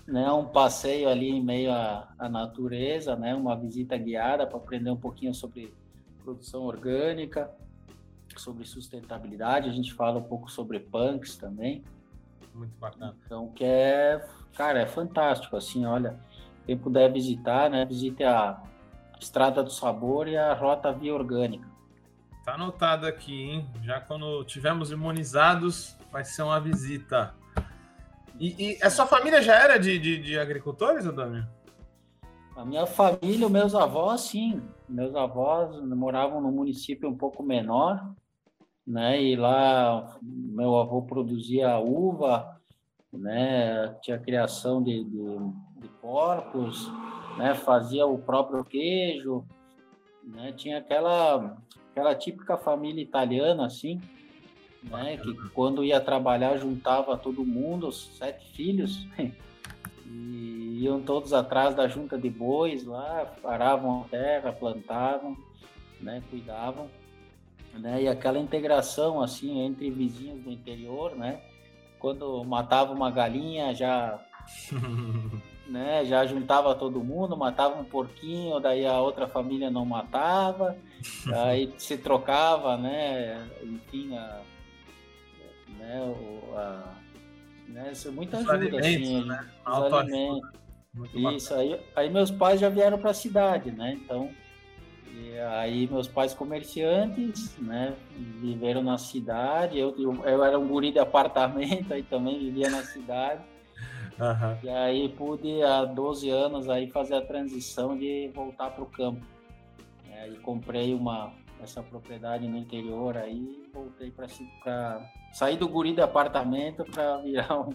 né, 0.07 0.33
um 0.33 0.47
passeio 0.47 1.09
ali 1.09 1.29
em 1.29 1.43
meio 1.43 1.70
à, 1.70 2.12
à 2.18 2.29
natureza, 2.29 3.14
né, 3.14 3.35
uma 3.35 3.55
visita 3.55 3.97
guiada 3.97 4.47
para 4.47 4.57
aprender 4.57 4.91
um 4.91 4.97
pouquinho 4.97 5.35
sobre 5.35 5.72
produção 6.22 6.62
orgânica, 6.62 7.51
sobre 8.41 8.64
sustentabilidade. 8.64 9.68
A 9.68 9.72
gente 9.72 9.93
fala 9.93 10.18
um 10.18 10.24
pouco 10.24 10.51
sobre 10.51 10.80
punks 10.80 11.37
também. 11.37 11.85
Muito 12.55 12.76
bacana. 12.78 13.16
Então, 13.24 13.49
que 13.49 13.64
é, 13.64 14.24
cara, 14.57 14.80
é 14.80 14.87
fantástico. 14.87 15.57
Assim, 15.57 15.85
olha, 15.85 16.18
quem 16.64 16.76
puder 16.76 17.12
visitar, 17.12 17.68
né, 17.68 17.85
visite 17.85 18.22
a 18.22 18.62
Estrada 19.20 19.62
do 19.62 19.70
Sabor 19.70 20.28
e 20.28 20.37
a 20.37 20.53
Rota 20.55 20.93
Via 20.93 21.14
Orgânica. 21.14 21.66
Tá 22.45 22.55
anotado 22.55 23.07
aqui, 23.07 23.43
hein? 23.43 23.66
Já 23.82 24.01
quando 24.01 24.45
tivermos 24.45 24.91
imunizados, 24.91 25.97
vai 26.12 26.24
ser 26.24 26.43
uma 26.43 26.61
visita. 26.61 27.35
E, 28.39 28.72
e, 28.72 28.82
a 28.82 28.91
sua 28.91 29.07
família 29.07 29.41
já 29.41 29.55
era 29.55 29.78
de, 29.78 29.99
de, 29.99 30.18
de 30.18 30.39
agricultores, 30.39 31.07
Adônio? 31.07 31.47
A 32.55 32.64
minha 32.64 32.87
família, 32.87 33.49
meus 33.49 33.74
avós, 33.74 34.22
sim. 34.22 34.62
Meus 34.89 35.14
avós 35.14 35.80
moravam 35.87 36.41
num 36.41 36.53
município 36.53 37.09
um 37.09 37.16
pouco 37.16 37.43
menor, 37.43 38.14
né? 38.87 39.22
E 39.22 39.37
lá 39.37 40.18
meu 40.22 40.76
avô 40.76 41.03
produzia 41.03 41.78
uva, 41.78 42.61
né? 43.12 43.97
Tinha 44.03 44.18
criação 44.18 44.82
de, 44.82 45.05
de, 45.05 45.24
de 45.80 45.89
porcos, 46.01 46.91
né? 47.39 47.55
Fazia 47.55 48.07
o 48.07 48.18
próprio 48.18 48.64
queijo, 48.64 49.45
né? 50.22 50.53
Tinha 50.53 50.78
aquela 50.78 51.57
aquela 51.91 52.14
típica 52.14 52.57
família 52.57 53.03
italiana, 53.03 53.66
assim, 53.66 54.01
né? 54.82 55.16
Que 55.16 55.32
quando 55.51 55.85
ia 55.85 56.01
trabalhar 56.01 56.59
juntava 56.59 57.16
todo 57.16 57.45
mundo, 57.45 57.89
os 57.89 58.16
sete 58.18 58.53
filhos, 58.53 59.07
e 60.07 60.80
iam 60.82 61.01
todos 61.01 61.32
atrás 61.32 61.74
da 61.74 61.89
junta 61.89 62.18
de 62.18 62.28
bois 62.28 62.85
lá, 62.85 63.32
paravam 63.41 64.03
a 64.03 64.05
terra, 64.09 64.53
plantavam, 64.53 65.37
né? 66.01 66.22
Cuidavam, 66.28 66.91
né? 67.79 68.03
E 68.03 68.09
aquela 68.09 68.39
integração 68.39 69.22
assim 69.22 69.61
entre 69.61 69.91
vizinhos 69.91 70.43
do 70.43 70.51
interior, 70.51 71.14
né? 71.16 71.41
Quando 71.99 72.45
matava 72.45 72.93
uma 72.93 73.11
galinha 73.11 73.75
já 73.75 74.20
né? 75.66 76.05
Já 76.05 76.27
juntava 76.27 76.75
todo 76.75 77.03
mundo, 77.03 77.37
matava 77.37 77.81
um 77.81 77.85
porquinho, 77.85 78.61
daí 78.61 78.87
a 78.87 79.01
outra 79.01 79.27
família 79.27 79.70
não 79.70 79.85
matava, 79.85 80.77
aí 81.33 81.72
se 81.79 81.97
trocava, 81.97 82.77
né? 82.77 83.49
Enfim, 83.62 84.16
a, 84.16 84.41
né? 85.79 86.01
O, 86.03 86.57
a, 86.57 86.95
né? 87.68 87.91
Isso 87.93 88.09
é 88.09 88.11
muita 88.11 88.39
ajuda, 88.39 88.79
assim, 88.79 89.25
né? 89.25 89.51
Os 89.66 89.93
alimentos. 89.93 90.64
Isso, 91.37 91.55
aí, 91.55 91.81
aí 91.97 92.09
meus 92.09 92.31
pais 92.31 92.61
já 92.61 92.68
vieram 92.68 92.99
para 92.99 93.11
a 93.11 93.14
cidade, 93.14 93.72
né? 93.72 93.95
Então, 93.95 94.31
aí 95.59 95.88
meus 95.88 96.09
pais 96.09 96.34
comerciantes, 96.34 97.57
né? 97.59 97.94
Viveram 98.40 98.82
na 98.82 98.98
cidade, 98.98 99.78
eu, 99.78 99.94
eu, 100.24 100.44
era 100.44 100.59
um 100.59 100.66
guri 100.66 100.92
de 100.92 100.98
apartamento, 100.98 101.92
aí 101.92 102.02
também 102.02 102.38
vivia 102.38 102.70
na 102.70 102.82
cidade. 102.82 103.42
Uhum. 104.18 104.59
E 104.62 104.68
aí 104.68 105.09
pude, 105.09 105.62
há 105.62 105.84
12 105.84 106.30
anos, 106.30 106.68
aí 106.68 106.88
fazer 106.90 107.16
a 107.16 107.22
transição 107.22 107.96
de 107.96 108.30
voltar 108.34 108.70
para 108.70 108.82
o 108.82 108.86
campo. 108.86 109.24
É, 110.11 110.28
e 110.28 110.36
comprei 110.36 110.94
uma, 110.94 111.32
essa 111.61 111.82
propriedade 111.82 112.46
no 112.46 112.57
interior 112.57 113.16
aí 113.16 113.64
voltei 113.74 114.12
para 114.12 115.11
sair 115.32 115.57
do 115.57 115.68
guri 115.68 115.92
de 115.92 116.00
apartamento 116.00 116.84
para 116.84 117.18
virar 117.18 117.61
um. 117.61 117.70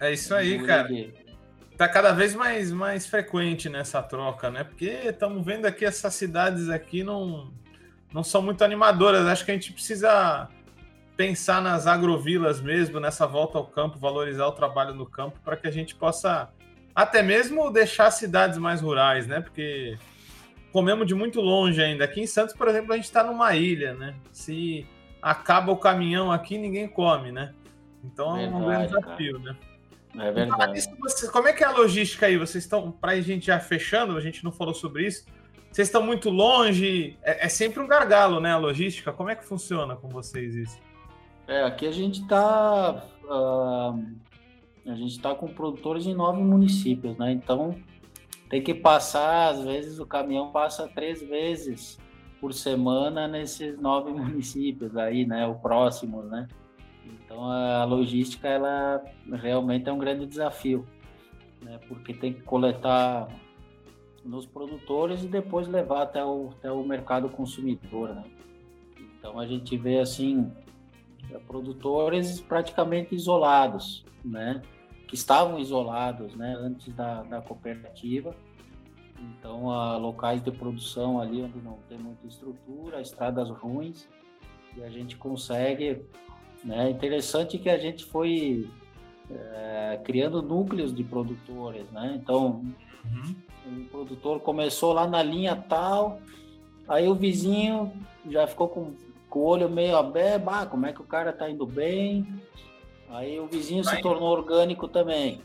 É 0.00 0.12
isso 0.12 0.34
aí, 0.34 0.60
um 0.60 0.66
cara. 0.66 0.88
De... 0.88 1.14
Tá 1.78 1.88
cada 1.88 2.10
vez 2.10 2.34
mais, 2.34 2.72
mais 2.72 3.06
frequente 3.06 3.68
nessa 3.68 4.02
troca, 4.02 4.50
né? 4.50 4.64
Porque 4.64 4.86
estamos 5.04 5.46
vendo 5.46 5.64
aqui 5.64 5.84
essas 5.84 6.12
cidades 6.12 6.68
aqui 6.68 7.04
não, 7.04 7.52
não 8.12 8.24
são 8.24 8.42
muito 8.42 8.64
animadoras. 8.64 9.24
Acho 9.26 9.44
que 9.44 9.52
a 9.52 9.54
gente 9.54 9.72
precisa 9.72 10.48
pensar 11.16 11.62
nas 11.62 11.86
agrovilas 11.86 12.60
mesmo, 12.60 12.98
nessa 12.98 13.28
volta 13.28 13.58
ao 13.58 13.64
campo, 13.64 13.96
valorizar 13.96 14.48
o 14.48 14.52
trabalho 14.52 14.92
no 14.92 15.06
campo, 15.06 15.38
para 15.44 15.56
que 15.56 15.68
a 15.68 15.70
gente 15.70 15.94
possa 15.94 16.50
até 16.92 17.22
mesmo 17.22 17.70
deixar 17.70 18.10
cidades 18.10 18.58
mais 18.58 18.80
rurais, 18.80 19.28
né? 19.28 19.40
Porque 19.40 19.96
comemos 20.72 21.06
de 21.06 21.14
muito 21.14 21.40
longe 21.40 21.80
ainda. 21.80 22.04
Aqui 22.04 22.20
em 22.20 22.26
Santos, 22.26 22.56
por 22.56 22.66
exemplo, 22.66 22.92
a 22.92 22.96
gente 22.96 23.04
está 23.04 23.22
numa 23.22 23.54
ilha, 23.54 23.94
né? 23.94 24.16
Se 24.32 24.84
acaba 25.22 25.70
o 25.70 25.76
caminhão 25.76 26.32
aqui, 26.32 26.58
ninguém 26.58 26.88
come, 26.88 27.30
né? 27.30 27.54
Então 28.02 28.34
verdade, 28.34 28.52
é 28.52 28.56
um 28.56 28.64
grande 28.64 28.86
desafio, 28.88 29.40
cara. 29.40 29.52
né? 29.52 29.67
É 30.16 30.32
verdade. 30.32 30.82
como 31.32 31.48
é 31.48 31.52
que 31.52 31.62
é 31.62 31.66
a 31.66 31.70
logística 31.70 32.26
aí? 32.26 32.36
Vocês 32.36 32.64
estão, 32.64 32.90
para 32.90 33.12
a 33.12 33.20
gente 33.20 33.46
já 33.46 33.60
fechando, 33.60 34.16
a 34.16 34.20
gente 34.20 34.44
não 34.44 34.52
falou 34.52 34.74
sobre 34.74 35.06
isso. 35.06 35.26
Vocês 35.70 35.88
estão 35.88 36.02
muito 36.02 36.30
longe, 36.30 37.16
é, 37.22 37.46
é 37.46 37.48
sempre 37.48 37.80
um 37.80 37.86
gargalo, 37.86 38.40
né? 38.40 38.52
A 38.52 38.56
logística. 38.56 39.12
Como 39.12 39.28
é 39.28 39.36
que 39.36 39.44
funciona 39.44 39.94
com 39.96 40.08
vocês 40.08 40.54
isso? 40.54 40.78
É, 41.46 41.62
aqui 41.62 41.86
a 41.86 41.90
gente 41.90 42.22
está 42.22 43.02
uh, 43.24 44.04
a 44.86 44.94
gente 44.94 45.12
está 45.12 45.34
com 45.34 45.48
produtores 45.48 46.06
em 46.06 46.14
nove 46.14 46.42
municípios, 46.42 47.16
né? 47.16 47.32
Então 47.32 47.76
tem 48.48 48.62
que 48.62 48.74
passar, 48.74 49.48
às 49.48 49.62
vezes 49.62 49.98
o 49.98 50.06
caminhão 50.06 50.50
passa 50.50 50.88
três 50.88 51.22
vezes 51.22 51.98
por 52.40 52.54
semana 52.54 53.28
nesses 53.28 53.78
nove 53.78 54.10
municípios 54.12 54.96
aí, 54.96 55.26
né? 55.26 55.46
O 55.46 55.54
próximo, 55.54 56.22
né? 56.22 56.48
Então 57.08 57.50
a 57.50 57.84
logística 57.84 58.48
ela 58.48 59.02
realmente 59.32 59.88
é 59.88 59.92
um 59.92 59.98
grande 59.98 60.26
desafio, 60.26 60.86
né? 61.62 61.78
Porque 61.88 62.14
tem 62.14 62.32
que 62.32 62.42
coletar 62.42 63.28
nos 64.24 64.46
produtores 64.46 65.24
e 65.24 65.28
depois 65.28 65.68
levar 65.68 66.02
até 66.02 66.24
o, 66.24 66.50
até 66.58 66.70
o 66.70 66.82
mercado 66.84 67.28
consumidor, 67.28 68.14
né? 68.14 68.24
Então 69.18 69.38
a 69.38 69.46
gente 69.46 69.76
vê 69.76 69.98
assim 69.98 70.50
produtores 71.46 72.40
praticamente 72.40 73.14
isolados, 73.14 74.04
né? 74.24 74.62
Que 75.06 75.14
estavam 75.14 75.58
isolados, 75.58 76.34
né? 76.34 76.54
Antes 76.58 76.92
da, 76.94 77.22
da 77.22 77.40
cooperativa. 77.40 78.34
Então, 79.20 79.70
há 79.70 79.96
locais 79.96 80.42
de 80.42 80.50
produção 80.50 81.20
ali 81.20 81.42
onde 81.42 81.58
não 81.60 81.78
tem 81.88 81.98
muita 81.98 82.26
estrutura, 82.26 83.00
estradas 83.00 83.50
ruins, 83.50 84.08
e 84.76 84.82
a 84.82 84.88
gente 84.88 85.16
consegue, 85.16 86.04
né? 86.64 86.90
Interessante 86.90 87.58
que 87.58 87.68
a 87.68 87.78
gente 87.78 88.04
foi 88.04 88.68
é, 89.30 90.00
criando 90.04 90.42
núcleos 90.42 90.94
de 90.94 91.04
produtores, 91.04 91.90
né? 91.90 92.18
Então, 92.20 92.64
uhum. 93.04 93.34
um 93.66 93.84
produtor 93.84 94.40
começou 94.40 94.92
lá 94.92 95.06
na 95.06 95.22
linha 95.22 95.56
tal, 95.56 96.20
aí 96.88 97.08
o 97.08 97.14
vizinho 97.14 97.92
já 98.28 98.46
ficou 98.46 98.68
com 98.68 98.92
com 99.28 99.40
o 99.40 99.44
olho 99.44 99.68
meio 99.68 99.96
aberto, 99.96 100.48
ah, 100.48 100.66
como 100.66 100.86
é 100.86 100.92
que 100.92 101.00
o 101.00 101.04
cara 101.04 101.32
tá 101.32 101.48
indo 101.48 101.66
bem. 101.66 102.26
Aí 103.10 103.38
o 103.38 103.46
vizinho 103.46 103.84
Vai. 103.84 103.96
se 103.96 104.02
tornou 104.02 104.28
orgânico 104.30 104.88
também. 104.88 105.40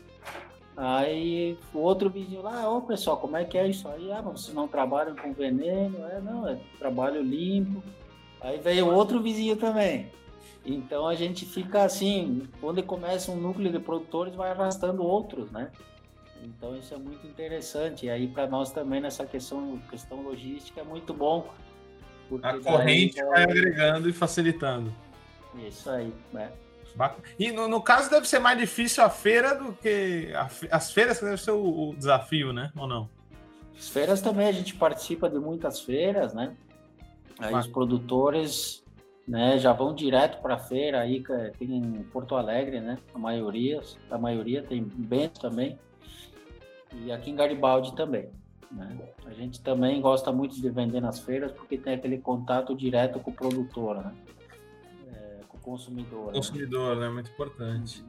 Aí 0.76 1.56
o 1.72 1.78
outro 1.78 2.10
vizinho 2.10 2.42
lá, 2.42 2.68
ô 2.68 2.82
pessoal, 2.82 3.16
como 3.16 3.36
é 3.36 3.44
que 3.44 3.56
é 3.56 3.68
isso 3.68 3.88
aí? 3.88 4.10
Ah, 4.10 4.22
mas 4.24 4.40
vocês 4.40 4.54
não 4.54 4.66
trabalham 4.66 5.14
com 5.14 5.32
veneno? 5.32 6.04
É, 6.06 6.20
não, 6.20 6.48
é 6.48 6.58
trabalho 6.78 7.22
limpo. 7.22 7.82
Aí 8.40 8.58
veio 8.58 8.92
outro 8.92 9.20
vizinho 9.20 9.56
também. 9.56 10.10
Então 10.64 11.06
a 11.06 11.14
gente 11.14 11.44
fica 11.44 11.84
assim, 11.84 12.48
quando 12.60 12.82
começa 12.82 13.30
um 13.30 13.36
núcleo 13.36 13.70
de 13.70 13.78
produtores, 13.78 14.34
vai 14.34 14.50
arrastando 14.50 15.02
outros, 15.02 15.50
né? 15.50 15.70
Então 16.42 16.76
isso 16.76 16.94
é 16.94 16.96
muito 16.96 17.26
interessante. 17.26 18.06
E 18.06 18.10
aí 18.10 18.26
para 18.26 18.46
nós 18.46 18.70
também 18.70 19.00
nessa 19.00 19.26
questão, 19.26 19.78
questão 19.90 20.22
logística 20.22 20.80
é 20.80 20.84
muito 20.84 21.12
bom, 21.12 21.52
a 22.42 22.58
corrente 22.58 23.16
daí, 23.16 23.26
vai 23.26 23.42
agregando 23.42 24.08
e 24.08 24.12
facilitando. 24.12 24.94
Isso 25.54 25.90
aí, 25.90 26.12
né? 26.32 26.50
E 27.38 27.50
no, 27.50 27.66
no, 27.66 27.82
caso 27.82 28.08
deve 28.08 28.26
ser 28.26 28.38
mais 28.38 28.56
difícil 28.56 29.02
a 29.02 29.10
feira 29.10 29.54
do 29.54 29.72
que 29.72 30.32
a, 30.34 30.48
as 30.70 30.92
feiras 30.92 31.18
que 31.18 31.24
deve 31.24 31.42
ser 31.42 31.50
o, 31.50 31.90
o, 31.90 31.96
desafio, 31.96 32.52
né? 32.52 32.70
Ou 32.76 32.86
não? 32.86 33.10
As 33.76 33.88
feiras 33.88 34.20
também 34.20 34.46
a 34.46 34.52
gente 34.52 34.74
participa 34.74 35.28
de 35.28 35.38
muitas 35.38 35.80
feiras, 35.80 36.32
né? 36.32 36.54
Aí 37.38 37.52
os 37.52 37.66
produtores, 37.66 38.83
né, 39.26 39.58
já 39.58 39.72
vão 39.72 39.94
direto 39.94 40.40
para 40.42 40.54
a 40.54 40.58
feira 40.58 41.00
aí 41.00 41.22
tem 41.58 41.76
em 41.76 42.02
Porto 42.04 42.34
Alegre, 42.34 42.80
né? 42.80 42.98
A 43.14 43.18
maioria, 43.18 43.80
a 44.10 44.18
maioria 44.18 44.62
tem 44.62 44.82
Bento 44.82 45.40
também 45.40 45.78
e 47.02 47.10
aqui 47.10 47.30
em 47.30 47.36
Garibaldi 47.36 47.94
também. 47.94 48.30
Né? 48.70 48.98
A 49.26 49.32
gente 49.32 49.60
também 49.62 50.00
gosta 50.00 50.32
muito 50.32 50.60
de 50.60 50.68
vender 50.68 51.00
nas 51.00 51.20
feiras 51.20 51.52
porque 51.52 51.78
tem 51.78 51.94
aquele 51.94 52.18
contato 52.18 52.74
direto 52.74 53.20
com 53.20 53.30
o 53.30 53.34
produtor, 53.34 53.96
né? 53.96 54.12
É, 55.12 55.40
com 55.48 55.56
o 55.56 55.60
consumidor. 55.60 56.26
Né? 56.26 56.32
Consumidor, 56.32 56.96
né? 56.96 57.06
né? 57.06 57.14
Muito 57.14 57.30
importante. 57.30 58.04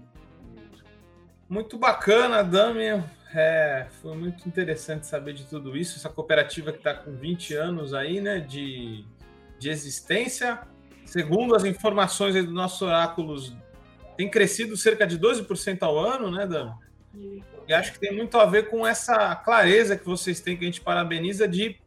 Muito 1.47 1.77
bacana, 1.77 2.43
Dami. 2.43 3.03
É, 3.33 3.87
foi 4.01 4.15
muito 4.15 4.47
interessante 4.47 5.05
saber 5.05 5.33
de 5.33 5.45
tudo 5.45 5.77
isso. 5.77 5.97
Essa 5.97 6.09
cooperativa 6.09 6.71
que 6.71 6.79
está 6.79 6.93
com 6.93 7.11
20 7.11 7.53
anos 7.53 7.93
aí, 7.93 8.19
né, 8.19 8.39
de, 8.39 9.05
de 9.59 9.69
existência. 9.69 10.61
Segundo 11.05 11.55
as 11.55 11.63
informações 11.63 12.33
dos 12.33 12.53
nossos 12.53 12.81
oráculos, 12.81 13.55
tem 14.17 14.29
crescido 14.29 14.75
cerca 14.75 15.05
de 15.05 15.19
12% 15.19 15.83
ao 15.83 15.97
ano, 15.99 16.31
né, 16.31 16.45
Dami? 16.45 16.73
E 17.67 17.73
acho 17.73 17.93
que 17.93 17.99
tem 17.99 18.13
muito 18.13 18.37
a 18.37 18.45
ver 18.45 18.69
com 18.69 18.85
essa 18.85 19.35
clareza 19.35 19.97
que 19.97 20.05
vocês 20.05 20.39
têm, 20.39 20.57
que 20.57 20.63
a 20.63 20.67
gente 20.67 20.81
parabeniza, 20.81 21.47
de 21.47 21.77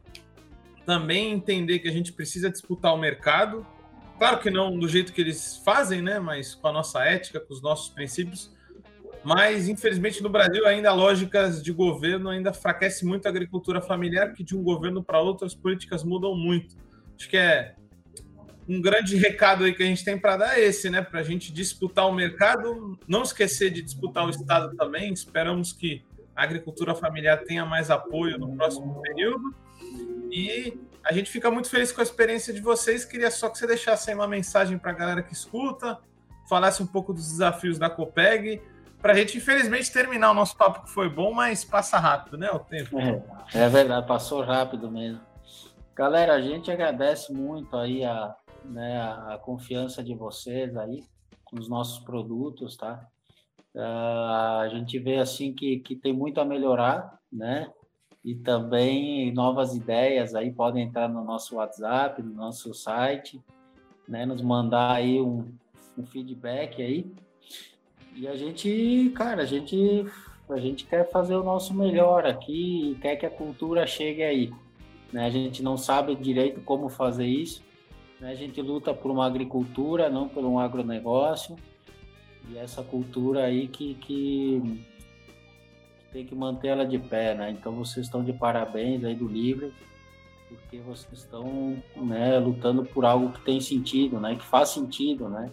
também 0.85 1.31
entender 1.31 1.79
que 1.79 1.87
a 1.87 1.91
gente 1.91 2.11
precisa 2.11 2.49
disputar 2.49 2.93
o 2.93 2.97
mercado. 2.97 3.65
Claro 4.17 4.39
que 4.39 4.49
não 4.49 4.77
do 4.77 4.87
jeito 4.87 5.13
que 5.13 5.21
eles 5.21 5.61
fazem, 5.63 6.01
né? 6.01 6.19
Mas 6.19 6.55
com 6.55 6.67
a 6.67 6.73
nossa 6.73 7.03
ética, 7.03 7.39
com 7.39 7.53
os 7.53 7.61
nossos 7.61 7.89
princípios. 7.89 8.51
Mas, 9.23 9.67
infelizmente, 9.67 10.23
no 10.23 10.29
Brasil, 10.29 10.65
ainda 10.65 10.93
lógicas 10.93 11.61
de 11.61 11.71
governo 11.71 12.29
ainda 12.29 12.49
enfraquece 12.49 13.05
muito 13.05 13.25
a 13.25 13.29
agricultura 13.29 13.81
familiar, 13.81 14.33
que 14.33 14.43
de 14.43 14.57
um 14.57 14.63
governo 14.63 15.03
para 15.03 15.19
outro 15.19 15.45
as 15.45 15.53
políticas 15.53 16.03
mudam 16.03 16.35
muito. 16.35 16.75
Acho 17.17 17.29
que 17.29 17.37
é 17.37 17.75
um 18.69 18.79
grande 18.79 19.17
recado 19.17 19.63
aí 19.63 19.73
que 19.73 19.81
a 19.81 19.85
gente 19.85 20.05
tem 20.05 20.15
para 20.15 20.37
dar 20.37 20.59
é 20.59 20.61
esse, 20.61 20.91
né? 20.91 21.01
Para 21.01 21.21
a 21.21 21.23
gente 21.23 21.51
disputar 21.51 22.07
o 22.07 22.13
mercado, 22.13 22.99
não 23.07 23.23
esquecer 23.23 23.71
de 23.71 23.81
disputar 23.81 24.27
o 24.27 24.29
Estado 24.29 24.75
também. 24.75 25.11
Esperamos 25.11 25.73
que 25.73 26.05
a 26.35 26.43
agricultura 26.43 26.93
familiar 26.93 27.39
tenha 27.39 27.65
mais 27.65 27.89
apoio 27.89 28.37
no 28.37 28.55
próximo 28.55 29.01
período. 29.01 29.55
E 30.31 30.79
a 31.03 31.11
gente 31.11 31.31
fica 31.31 31.49
muito 31.49 31.67
feliz 31.67 31.91
com 31.91 31.99
a 31.99 32.03
experiência 32.03 32.53
de 32.53 32.61
vocês. 32.61 33.03
Queria 33.03 33.31
só 33.31 33.49
que 33.49 33.57
você 33.57 33.65
deixasse 33.65 34.11
aí 34.11 34.15
uma 34.15 34.27
mensagem 34.27 34.77
para 34.77 34.91
a 34.91 34.93
galera 34.93 35.23
que 35.23 35.33
escuta, 35.33 35.97
falasse 36.47 36.83
um 36.83 36.87
pouco 36.87 37.11
dos 37.11 37.27
desafios 37.27 37.79
da 37.79 37.89
Copeg, 37.89 38.61
para 39.01 39.13
a 39.13 39.15
gente, 39.15 39.37
infelizmente, 39.37 39.91
terminar 39.91 40.29
o 40.29 40.33
nosso 40.35 40.55
papo 40.55 40.83
que 40.83 40.91
foi 40.91 41.09
bom, 41.09 41.33
mas 41.33 41.63
passa 41.63 41.97
rápido, 41.97 42.37
né? 42.37 42.51
O 42.51 42.59
tempo. 42.59 42.99
É, 42.99 43.63
é 43.63 43.69
verdade, 43.69 44.05
passou 44.05 44.43
rápido 44.43 44.91
mesmo. 44.91 45.21
Galera, 45.95 46.33
a 46.33 46.41
gente 46.41 46.69
agradece 46.69 47.33
muito 47.33 47.75
aí 47.75 48.03
a, 48.03 48.35
né, 48.69 49.01
a 49.01 49.39
confiança 49.41 50.03
de 50.03 50.13
vocês 50.13 50.75
aí 50.77 51.03
nos 51.51 51.67
nossos 51.67 51.99
produtos, 51.99 52.77
tá? 52.77 53.07
Uh, 53.73 54.61
a 54.61 54.69
gente 54.71 54.97
vê 54.99 55.17
assim 55.17 55.53
que, 55.53 55.79
que 55.79 55.95
tem 55.95 56.13
muito 56.13 56.39
a 56.39 56.45
melhorar, 56.45 57.19
né? 57.31 57.71
E 58.23 58.35
também 58.35 59.31
novas 59.31 59.75
ideias 59.75 60.35
aí 60.35 60.51
podem 60.51 60.83
entrar 60.83 61.07
no 61.07 61.23
nosso 61.23 61.55
WhatsApp, 61.55 62.21
no 62.21 62.33
nosso 62.33 62.73
site, 62.73 63.41
né? 64.07 64.25
Nos 64.25 64.41
mandar 64.41 64.95
aí 64.95 65.21
um, 65.21 65.51
um 65.97 66.05
feedback 66.05 66.81
aí. 66.81 67.11
E 68.15 68.27
a 68.27 68.35
gente, 68.35 69.11
cara, 69.15 69.43
a 69.43 69.45
gente, 69.45 70.05
a 70.49 70.57
gente 70.57 70.85
quer 70.85 71.09
fazer 71.09 71.35
o 71.35 71.43
nosso 71.43 71.73
melhor 71.73 72.25
aqui 72.25 72.91
e 72.91 72.95
quer 72.95 73.15
que 73.15 73.25
a 73.25 73.29
cultura 73.29 73.87
chegue 73.87 74.23
aí. 74.23 74.51
Né? 75.13 75.25
A 75.25 75.29
gente 75.29 75.63
não 75.63 75.77
sabe 75.77 76.15
direito 76.15 76.59
como 76.61 76.89
fazer 76.89 77.25
isso. 77.25 77.63
Né? 78.19 78.31
A 78.31 78.35
gente 78.35 78.61
luta 78.61 78.93
por 78.93 79.11
uma 79.11 79.25
agricultura, 79.25 80.09
não 80.09 80.27
por 80.27 80.43
um 80.43 80.59
agronegócio. 80.59 81.55
E 82.49 82.57
essa 82.57 82.83
cultura 82.83 83.45
aí 83.45 83.67
que, 83.67 83.95
que 83.95 84.85
tem 86.11 86.25
que 86.25 86.35
manter 86.35 86.69
ela 86.69 86.85
de 86.85 86.97
pé, 86.97 87.35
né? 87.35 87.51
Então 87.51 87.73
vocês 87.73 88.05
estão 88.05 88.23
de 88.23 88.33
parabéns 88.33 89.03
aí 89.03 89.15
do 89.15 89.27
livro, 89.27 89.71
porque 90.47 90.77
vocês 90.79 91.21
estão 91.21 91.77
né, 91.95 92.39
lutando 92.39 92.83
por 92.83 93.05
algo 93.05 93.31
que 93.31 93.41
tem 93.41 93.61
sentido, 93.61 94.19
né? 94.19 94.35
Que 94.35 94.45
faz 94.45 94.69
sentido, 94.69 95.29
né? 95.29 95.51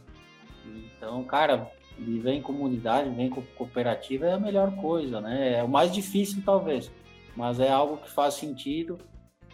Então, 0.65 1.23
cara, 1.25 1.71
viver 1.99 2.33
em 2.33 2.43
comunidade, 2.43 3.11
viver 3.11 3.25
em 3.25 3.31
cooperativa 3.31 4.27
é 4.27 4.33
a 4.33 4.41
melhor 4.41 4.75
coisa, 4.77 5.21
né? 5.21 5.59
É 5.59 5.63
o 5.63 5.69
mais 5.69 5.93
difícil 5.93 6.43
talvez, 6.45 6.91
mas 7.37 7.61
é 7.61 7.71
algo 7.71 7.99
que 7.99 8.11
faz 8.11 8.35
sentido 8.35 8.99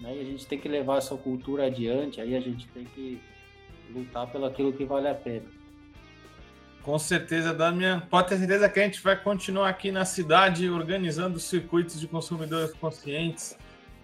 né? 0.02 0.16
E 0.16 0.20
a 0.20 0.24
gente 0.24 0.46
tem 0.46 0.58
que 0.58 0.68
levar 0.68 0.98
essa 0.98 1.16
cultura 1.16 1.66
adiante, 1.66 2.20
aí 2.20 2.36
a 2.36 2.40
gente 2.40 2.66
tem 2.68 2.84
que 2.84 3.20
lutar 3.94 4.26
pelo 4.30 4.44
aquilo 4.44 4.72
que 4.72 4.84
vale 4.84 5.08
a 5.08 5.14
pena. 5.14 5.46
Com 6.82 6.98
certeza, 6.98 7.54
Damian. 7.54 8.00
Pode 8.10 8.28
ter 8.28 8.38
certeza 8.38 8.68
que 8.68 8.80
a 8.80 8.82
gente 8.82 9.00
vai 9.00 9.16
continuar 9.16 9.68
aqui 9.68 9.92
na 9.92 10.04
cidade 10.04 10.68
organizando 10.68 11.38
circuitos 11.38 12.00
de 12.00 12.08
consumidores 12.08 12.74
conscientes, 12.74 13.56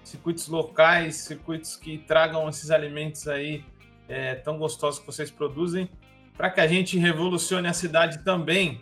circuitos 0.04 0.46
locais, 0.46 1.16
circuitos 1.16 1.74
que 1.74 1.98
tragam 1.98 2.48
esses 2.48 2.70
alimentos 2.70 3.26
aí 3.26 3.64
é, 4.08 4.36
tão 4.36 4.56
gostosos 4.58 5.00
que 5.00 5.06
vocês 5.06 5.28
produzem, 5.28 5.90
para 6.36 6.50
que 6.50 6.60
a 6.60 6.68
gente 6.68 6.96
revolucione 6.96 7.66
a 7.66 7.72
cidade 7.72 8.22
também. 8.22 8.80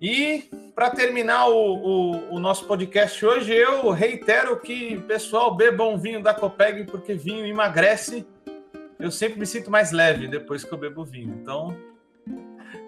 E 0.00 0.50
para 0.74 0.90
terminar 0.90 1.48
o, 1.48 1.54
o, 1.54 2.34
o, 2.34 2.38
nosso 2.40 2.66
podcast 2.66 3.24
hoje, 3.24 3.54
eu 3.54 3.90
reitero 3.90 4.58
que, 4.58 5.00
pessoal, 5.02 5.54
bebam 5.54 5.96
vinho 5.96 6.22
da 6.22 6.34
Copeg, 6.34 6.84
porque 6.84 7.14
vinho 7.14 7.46
emagrece. 7.46 8.26
Eu 8.98 9.10
sempre 9.10 9.38
me 9.38 9.46
sinto 9.46 9.70
mais 9.70 9.92
leve 9.92 10.26
depois 10.26 10.64
que 10.64 10.72
eu 10.72 10.78
bebo 10.78 11.04
vinho. 11.04 11.38
Então, 11.40 11.76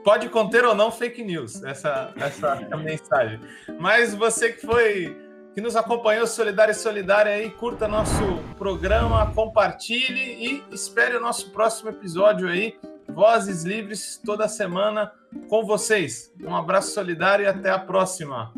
pode 0.02 0.28
conter 0.28 0.64
ou 0.64 0.74
não 0.74 0.90
fake 0.90 1.22
news, 1.22 1.62
essa, 1.62 2.12
essa 2.16 2.66
é 2.70 2.76
mensagem. 2.76 3.40
Mas 3.78 4.14
você 4.14 4.52
que 4.52 4.66
foi, 4.66 5.16
que 5.54 5.60
nos 5.60 5.76
acompanhou, 5.76 6.26
solidário 6.26 6.72
e 6.72 6.74
solidária 6.74 7.32
aí, 7.32 7.50
curta 7.50 7.86
nosso 7.86 8.40
programa, 8.58 9.32
compartilhe 9.32 10.20
e 10.20 10.74
espere 10.74 11.16
o 11.16 11.20
nosso 11.20 11.50
próximo 11.50 11.90
episódio 11.90 12.48
aí. 12.48 12.76
Vozes 13.16 13.64
Livres 13.64 14.20
toda 14.22 14.46
semana 14.46 15.10
com 15.48 15.64
vocês. 15.64 16.30
Um 16.38 16.54
abraço 16.54 16.92
solidário 16.92 17.44
e 17.44 17.48
até 17.48 17.70
a 17.70 17.78
próxima. 17.78 18.52